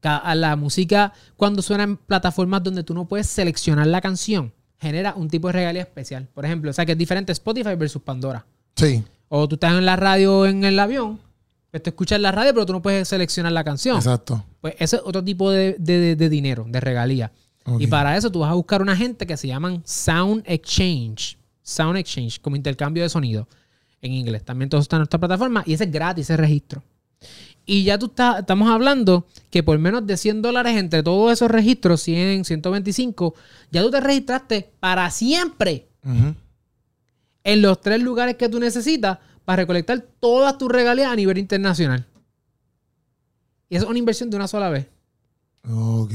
[0.04, 5.14] a la música cuando suena en plataformas donde tú no puedes seleccionar la canción, genera
[5.16, 6.28] un tipo de regalía especial.
[6.34, 8.46] Por ejemplo, o sea que es diferente Spotify versus Pandora.
[8.76, 9.04] Sí.
[9.30, 11.20] O tú estás en la radio en el avión,
[11.70, 13.98] pues tú escuchas la radio, pero tú no puedes seleccionar la canción.
[13.98, 14.44] Exacto.
[14.60, 17.32] Pues ese es otro tipo de, de- de- de dinero, de regalía.
[17.80, 21.38] Y para eso tú vas a buscar una gente que se llaman Sound Exchange.
[21.62, 23.48] Sound Exchange, como intercambio de sonido
[24.02, 24.44] en inglés.
[24.44, 26.84] También todo eso está en nuestra plataforma y ese es gratis, ese registro.
[27.66, 31.52] Y ya tú estás, estamos hablando que por menos de 100 dólares entre todos esos
[31.52, 33.36] registros, 100, 125,
[33.72, 35.88] ya tú te registraste para siempre
[37.44, 42.08] en los tres lugares que tú necesitas para recolectar todas tus regalías a nivel internacional.
[43.70, 44.88] Y eso es una inversión de una sola vez.
[45.70, 46.14] Ok.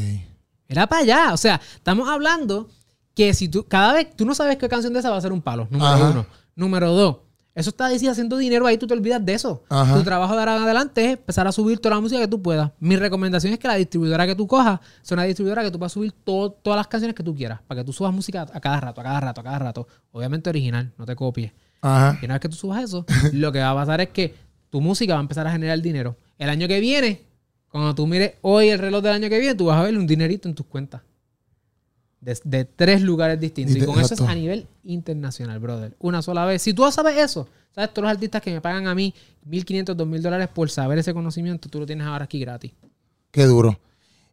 [0.69, 1.33] Era para allá.
[1.33, 2.69] O sea, estamos hablando
[3.15, 5.33] que si tú, cada vez, tú no sabes qué canción de esa va a ser
[5.33, 5.67] un palo.
[5.71, 6.11] Número Ajá.
[6.11, 6.27] uno.
[6.55, 7.17] Número dos.
[7.55, 9.63] Eso está diciendo haciendo dinero ahí, tú te olvidas de eso.
[9.71, 9.95] Ajá.
[9.95, 12.43] Tu trabajo de ahora en adelante es empezar a subir toda la música que tú
[12.43, 12.71] puedas.
[12.81, 15.93] Mi recomendación es que la distribuidora que tú cojas sea una distribuidora que tú puedas
[15.93, 17.61] subir todo- todas las canciones que tú quieras.
[17.67, 19.89] Para que tú subas música a cada rato, a cada rato, a cada rato.
[20.13, 21.53] Obviamente original, no te copies.
[21.81, 22.19] Ajá.
[22.21, 24.35] Y una vez que tú subas eso, lo que va a pasar es que
[24.69, 26.17] tu música va a empezar a generar dinero.
[26.37, 27.23] El año que viene,
[27.77, 30.07] cuando tú mires hoy el reloj del año que viene, tú vas a ver un
[30.07, 31.03] dinerito en tus cuentas.
[32.21, 33.77] De, de tres lugares distintos.
[33.77, 35.95] Y con eso es a nivel internacional, brother.
[36.01, 36.63] Una sola vez.
[36.63, 39.15] Si tú sabes eso, sabes, todos los artistas que me pagan a mí
[39.49, 42.73] 1.500, 2.000 dólares por saber ese conocimiento, tú lo tienes ahora aquí gratis.
[43.31, 43.79] Qué duro.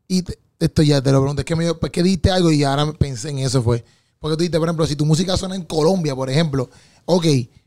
[0.08, 1.42] Y te- esto ya te lo pregunto.
[1.42, 3.84] Es que me pues, que diste algo y ahora pensé en eso fue.
[4.18, 6.70] Porque tú dijiste, por ejemplo, si tu música suena en Colombia, por ejemplo,
[7.06, 7.26] ok,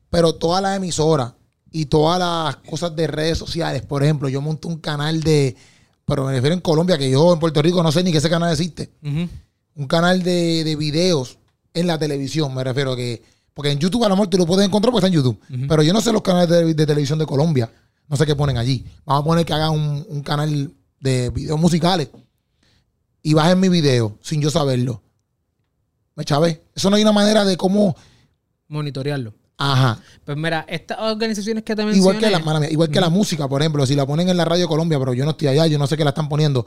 [0.09, 1.35] pero todas las emisoras
[1.73, 5.57] y todas las cosas de redes sociales, por ejemplo, yo monto un canal de,
[6.05, 8.31] pero me refiero en Colombia, que yo en Puerto Rico no sé ni que ese
[8.31, 8.91] canal existe.
[9.03, 11.39] Un canal de, de videos
[11.75, 13.23] en la televisión, me refiero a que,
[13.53, 15.39] porque en YouTube a lo mejor tú lo puedes encontrar porque está en YouTube,
[15.69, 17.71] pero yo no sé los canales de, de televisión de Colombia,
[18.09, 18.87] no sé qué ponen allí.
[19.05, 22.09] Vamos a poner que hagan un, un canal de videos musicales
[23.23, 25.03] y bajen mi video sin yo saberlo.
[26.15, 26.63] Me chavé.
[26.75, 27.95] Eso no hay una manera de cómo,
[28.69, 29.35] Monitorearlo.
[29.59, 31.99] Ajá, Pues mira, estas organizaciones que te mencioné...
[32.01, 34.37] igual que la, mala mía, igual que la música, por ejemplo, si la ponen en
[34.37, 36.67] la radio Colombia, pero yo no estoy allá, yo no sé qué la están poniendo.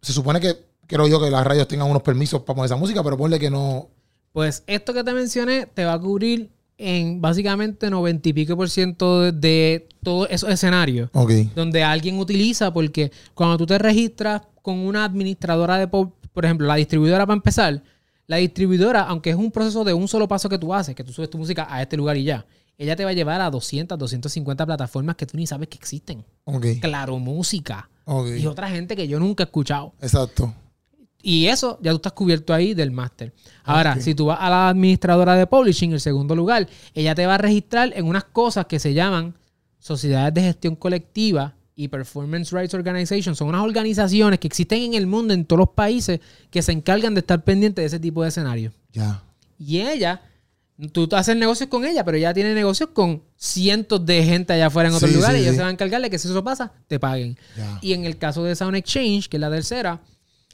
[0.00, 0.56] Se supone que
[0.86, 3.50] creo yo que las radios tengan unos permisos para poner esa música, pero ponle que
[3.50, 3.88] no.
[4.32, 8.68] Pues esto que te mencioné te va a cubrir en básicamente 90 y pico por
[8.68, 11.30] ciento de, todos esos escenarios Ok.
[11.54, 16.66] donde alguien utiliza, porque cuando tú te registras con una administradora de, po- por ejemplo,
[16.66, 17.82] la distribuidora para empezar,
[18.26, 21.12] la distribuidora, aunque es un proceso de un solo paso que tú haces, que tú
[21.12, 22.46] subes tu música a este lugar y ya,
[22.78, 26.24] ella te va a llevar a 200, 250 plataformas que tú ni sabes que existen.
[26.80, 27.88] Claro, música.
[28.36, 29.92] Y otra gente que yo nunca he escuchado.
[30.00, 30.52] Exacto.
[31.22, 33.32] Y eso ya tú estás cubierto ahí del máster.
[33.62, 37.36] Ahora, si tú vas a la administradora de publishing, el segundo lugar, ella te va
[37.36, 39.36] a registrar en unas cosas que se llaman
[39.78, 43.34] sociedades de gestión colectiva y Performance Rights Organization.
[43.34, 46.20] Son unas organizaciones que existen en el mundo, en todos los países,
[46.50, 48.72] que se encargan de estar pendientes de ese tipo de escenarios.
[48.92, 49.22] Ya.
[49.58, 50.20] Y ella,
[50.92, 54.88] tú haces negocios con ella, pero ella tiene negocios con cientos de gente allá afuera
[54.88, 55.56] en otros Sí, lugares sí, y ella sí.
[55.56, 57.38] se va a encargar de que si eso pasa, te paguen.
[57.56, 57.78] Ya.
[57.80, 60.00] Y en el caso de Sound Exchange, que es la tercera,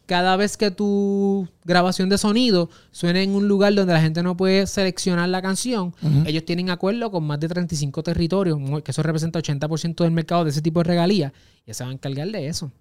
[0.08, 4.36] cada vez que tu grabación de sonido suene en un lugar donde la gente no
[4.38, 5.94] puede seleccionar la canción,
[6.24, 10.50] ellos tienen acuerdo con más de 35 territorios, que eso representa 80% del mercado de
[10.50, 11.32] ese tipo de regalías,
[11.66, 12.72] y se van a encargar de eso.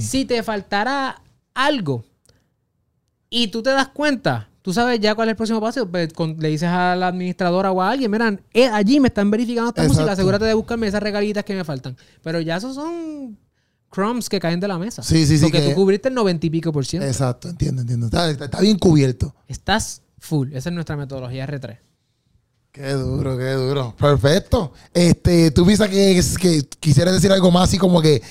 [0.00, 1.22] Si te faltara
[1.54, 2.04] algo
[3.30, 6.36] y tú te das cuenta, tú sabes ya cuál es el próximo paso, pues, con-
[6.38, 9.82] le dices a la administradora o a alguien, miran, eh, allí me están verificando esta
[9.82, 10.00] Exacto.
[10.00, 11.96] música, asegúrate de buscarme esas regalitas que me faltan.
[12.22, 13.38] Pero ya esos son
[13.92, 15.02] crumbs que caen de la mesa.
[15.02, 17.06] Sí, sí, sí, Porque que- tú cubriste el 90 y pico por ciento.
[17.06, 18.06] Exacto, entiendo, entiendo.
[18.06, 19.34] Está, está- está bien cubierto.
[19.46, 20.48] Estás full.
[20.52, 21.78] Esa es nuestra metodología R3.
[22.72, 23.94] Qué duro, qué duro.
[23.98, 24.72] Perfecto.
[24.94, 28.22] Este, tú piensas que, que quisieras decir algo más así como que,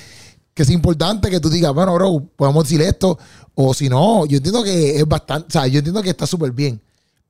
[0.53, 3.19] que es importante que tú digas, bueno, bro, podemos decir esto.
[3.53, 6.51] O si no, yo entiendo que es bastante, o sea, yo entiendo que está súper
[6.51, 6.81] bien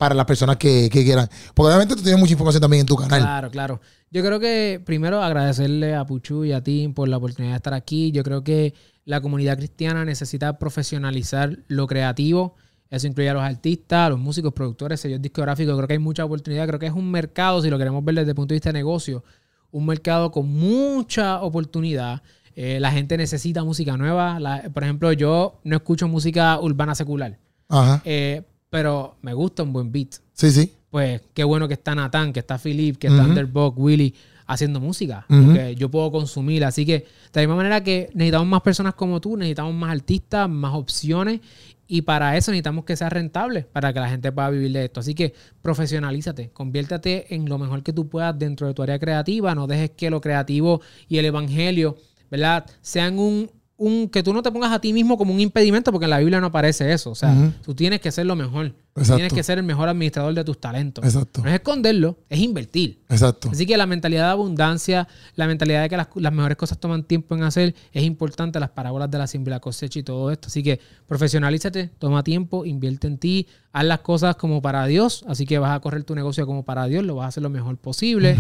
[0.02, 1.30] para las personas que, que quieran.
[1.54, 3.22] Porque obviamente tú tienes mucha información también en tu canal.
[3.22, 3.82] Claro, claro.
[4.10, 7.76] Yo creo que primero agradecerle a Puchu y a Tim por la oportunidad de estar
[7.76, 8.12] aquí.
[8.12, 8.74] Yo creo que
[9.06, 12.56] la comunidad cristiana necesita profesionalizar lo creativo.
[12.90, 15.76] Eso incluye a los artistas, a los músicos, productores, sellos discográficos.
[15.76, 16.66] Creo que hay mucha oportunidad.
[16.66, 18.80] Creo que es un mercado, si lo queremos ver desde el punto de vista de
[18.80, 19.24] negocio,
[19.70, 22.24] un mercado con mucha oportunidad.
[22.56, 24.40] Eh, la gente necesita música nueva.
[24.40, 27.38] La- por ejemplo, yo no escucho música urbana secular,
[27.70, 28.02] Ajá.
[28.04, 28.42] eh,
[28.72, 30.74] pero me gusta un buen beat Sí, sí.
[30.90, 33.30] pues qué bueno que está Nathan, que está Philip, que está Ujú.
[33.30, 34.16] Underbog, Willy
[34.48, 35.54] haciendo música, Ujú.
[35.54, 36.66] que yo puedo consumir.
[36.66, 40.50] Así que de la misma manera que necesitamos más personas como tú, necesitamos más artistas,
[40.50, 41.42] más opciones
[41.88, 45.02] y para eso necesitamos que sea rentable, para que la gente pueda vivir de esto.
[45.02, 49.54] Así que profesionalízate, conviértate en lo mejor que tú puedas dentro de tu área creativa,
[49.54, 51.98] no dejes que lo creativo y el evangelio,
[52.30, 52.66] ¿verdad?
[52.82, 53.52] Sean un,
[53.82, 56.20] un que tú no te pongas a ti mismo como un impedimento, porque en la
[56.20, 57.10] Biblia no aparece eso.
[57.10, 57.52] O sea, Ujú.
[57.64, 58.74] tú tienes que ser lo mejor.
[58.94, 59.16] Exacto.
[59.16, 61.06] Tienes que ser el mejor administrador de tus talentos.
[61.06, 61.42] Exacto.
[61.42, 63.02] No es esconderlo, es invertir.
[63.08, 63.50] Exacto.
[63.50, 67.04] Así que la mentalidad de abundancia, la mentalidad de que las, las mejores cosas toman
[67.04, 68.60] tiempo en hacer, es importante.
[68.60, 70.48] Las parábolas de la siembra cosecha y todo esto.
[70.48, 75.24] Así que profesionalízate, toma tiempo, invierte en ti, haz las cosas como para Dios.
[75.26, 77.50] Así que vas a correr tu negocio como para Dios, lo vas a hacer lo
[77.50, 78.38] mejor posible.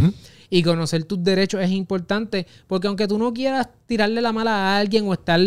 [0.49, 4.79] Y conocer tus derechos es importante, porque aunque tú no quieras tirarle la mala a
[4.79, 5.39] alguien o estar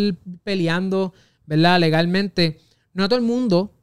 [0.44, 1.12] peleando,
[1.44, 1.78] ¿verdad?
[1.78, 2.58] Legalmente,
[2.94, 3.74] no todo el mundo,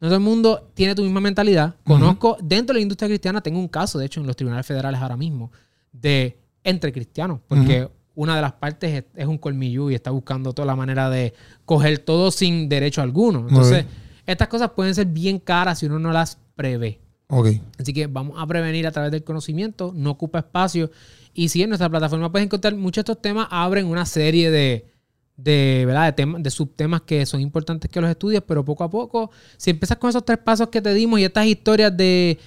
[0.00, 1.74] no todo el mundo tiene tu misma mentalidad.
[1.84, 5.00] Conozco, dentro de la industria cristiana, tengo un caso, de hecho, en los tribunales federales
[5.00, 5.50] ahora mismo,
[5.92, 10.52] de entre cristianos, porque una de las partes es, es un colmillo y está buscando
[10.52, 11.32] toda la manera de
[11.64, 13.46] coger todo sin derecho alguno.
[13.48, 13.86] Entonces,
[14.26, 17.00] estas cosas pueden ser bien caras si uno no las prevé.
[17.78, 20.90] Así que vamos a prevenir a través del conocimiento, no ocupa espacio.
[21.34, 24.86] Y si en nuestra plataforma puedes encontrar muchos de estos temas, abren una serie de,
[25.36, 26.06] de, ¿verdad?
[26.06, 29.70] de, temas, de subtemas que son importantes que los estudies, pero poco a poco, si
[29.70, 32.38] empiezas con esos tres pasos que te dimos y estas historias de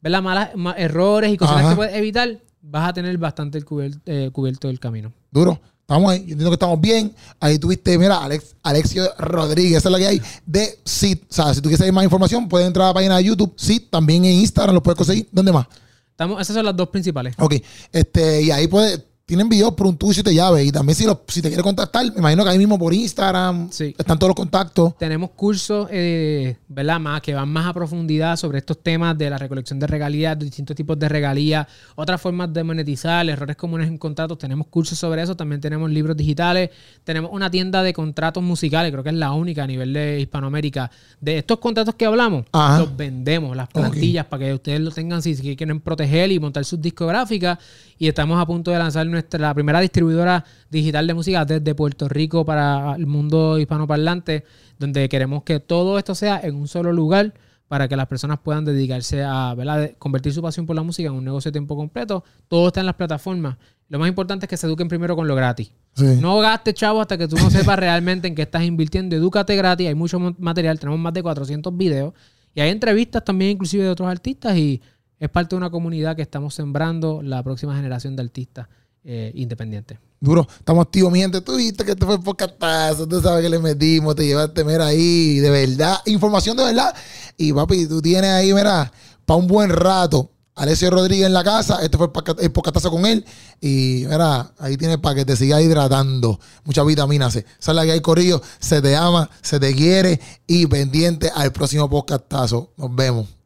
[0.00, 0.22] ¿verdad?
[0.22, 1.70] Malas, ma- errores y cosas Ajá.
[1.70, 5.12] que puedes evitar, vas a tener bastante el cubier- eh, cubierto del camino.
[5.30, 5.60] Duro.
[5.82, 6.18] Estamos ahí.
[6.20, 7.12] Yo entiendo que estamos bien.
[7.38, 9.78] Ahí tuviste, mira, Alex, Alexio Rodríguez.
[9.78, 11.18] Esa es la que hay de SID.
[11.28, 13.52] O sea, si tú quieres más información, puedes entrar a la página de YouTube.
[13.56, 13.82] SID.
[13.90, 15.28] También en Instagram lo puedes conseguir.
[15.32, 15.66] ¿Dónde más?
[16.10, 17.34] Estamos, esas son las dos principales.
[17.38, 17.56] Ok.
[17.92, 19.02] Este, y ahí puedes.
[19.24, 20.64] Tienen videos por un tuyo y te llave.
[20.64, 23.70] Y también si, lo, si te quieres contactar, me imagino que ahí mismo por Instagram
[23.70, 23.94] Sí.
[23.96, 24.96] están todos los contactos.
[24.98, 26.98] Tenemos cursos, eh, ¿verdad?
[27.00, 30.44] Más, que van más a profundidad sobre estos temas de la recolección de regalías, de
[30.46, 34.36] distintos tipos de regalías, otras formas de monetizar, errores comunes en contratos.
[34.38, 35.36] Tenemos cursos sobre eso.
[35.36, 36.70] También tenemos libros digitales.
[37.04, 40.90] Tenemos una tienda de contratos musicales, creo que es la única a nivel de Hispanoamérica.
[41.20, 42.80] De estos contratos que hablamos, Ajá.
[42.80, 46.64] los vendemos, las plantillas, para que ustedes lo tengan si si quieren proteger y montar
[46.64, 47.58] sus discográficas.
[47.98, 52.08] Y estamos a punto de lanzar nuestra la primera distribuidora digital de música desde Puerto
[52.08, 54.44] Rico para el mundo hispanoparlante,
[54.78, 57.34] donde queremos que todo esto sea en un solo lugar
[57.72, 59.56] para que las personas puedan dedicarse a
[59.98, 62.22] convertir su pasión por la música en un negocio de tiempo completo.
[62.46, 63.56] Todo está en las plataformas.
[63.88, 65.72] Lo más importante es que se eduquen primero con lo gratis.
[65.94, 66.18] Sí.
[66.20, 69.16] No gastes, chavo, hasta que tú no sepas realmente en qué estás invirtiendo.
[69.16, 69.88] Edúcate gratis.
[69.88, 70.78] Hay mucho material.
[70.78, 72.12] Tenemos más de 400 videos.
[72.54, 74.54] Y hay entrevistas también, inclusive de otros artistas.
[74.54, 74.82] Y
[75.18, 78.68] es parte de una comunidad que estamos sembrando la próxima generación de artistas
[79.04, 79.98] eh, independientes.
[80.20, 80.46] Duro.
[80.58, 81.40] Estamos activos, mi gente.
[81.40, 83.08] Tú viste que esto fue podcastazo.
[83.08, 84.14] Tú sabes que le metimos.
[84.14, 85.40] Te llevaste, mira, ahí.
[85.40, 85.96] De verdad.
[86.06, 86.94] Información de verdad.
[87.36, 88.92] Y papi, tú tienes ahí, mira,
[89.26, 90.30] para un buen rato.
[90.54, 91.82] Alessio Rodríguez en la casa.
[91.82, 92.08] Este fue
[92.38, 93.24] el pocatazo con él.
[93.60, 96.38] Y mira, ahí tienes para que te siga hidratando.
[96.64, 97.36] Muchas vitaminas.
[97.58, 98.40] Sale aquí hay corrillo.
[98.60, 100.20] Se te ama, se te quiere.
[100.46, 102.72] Y pendiente al próximo podcastazo.
[102.76, 103.41] Nos vemos.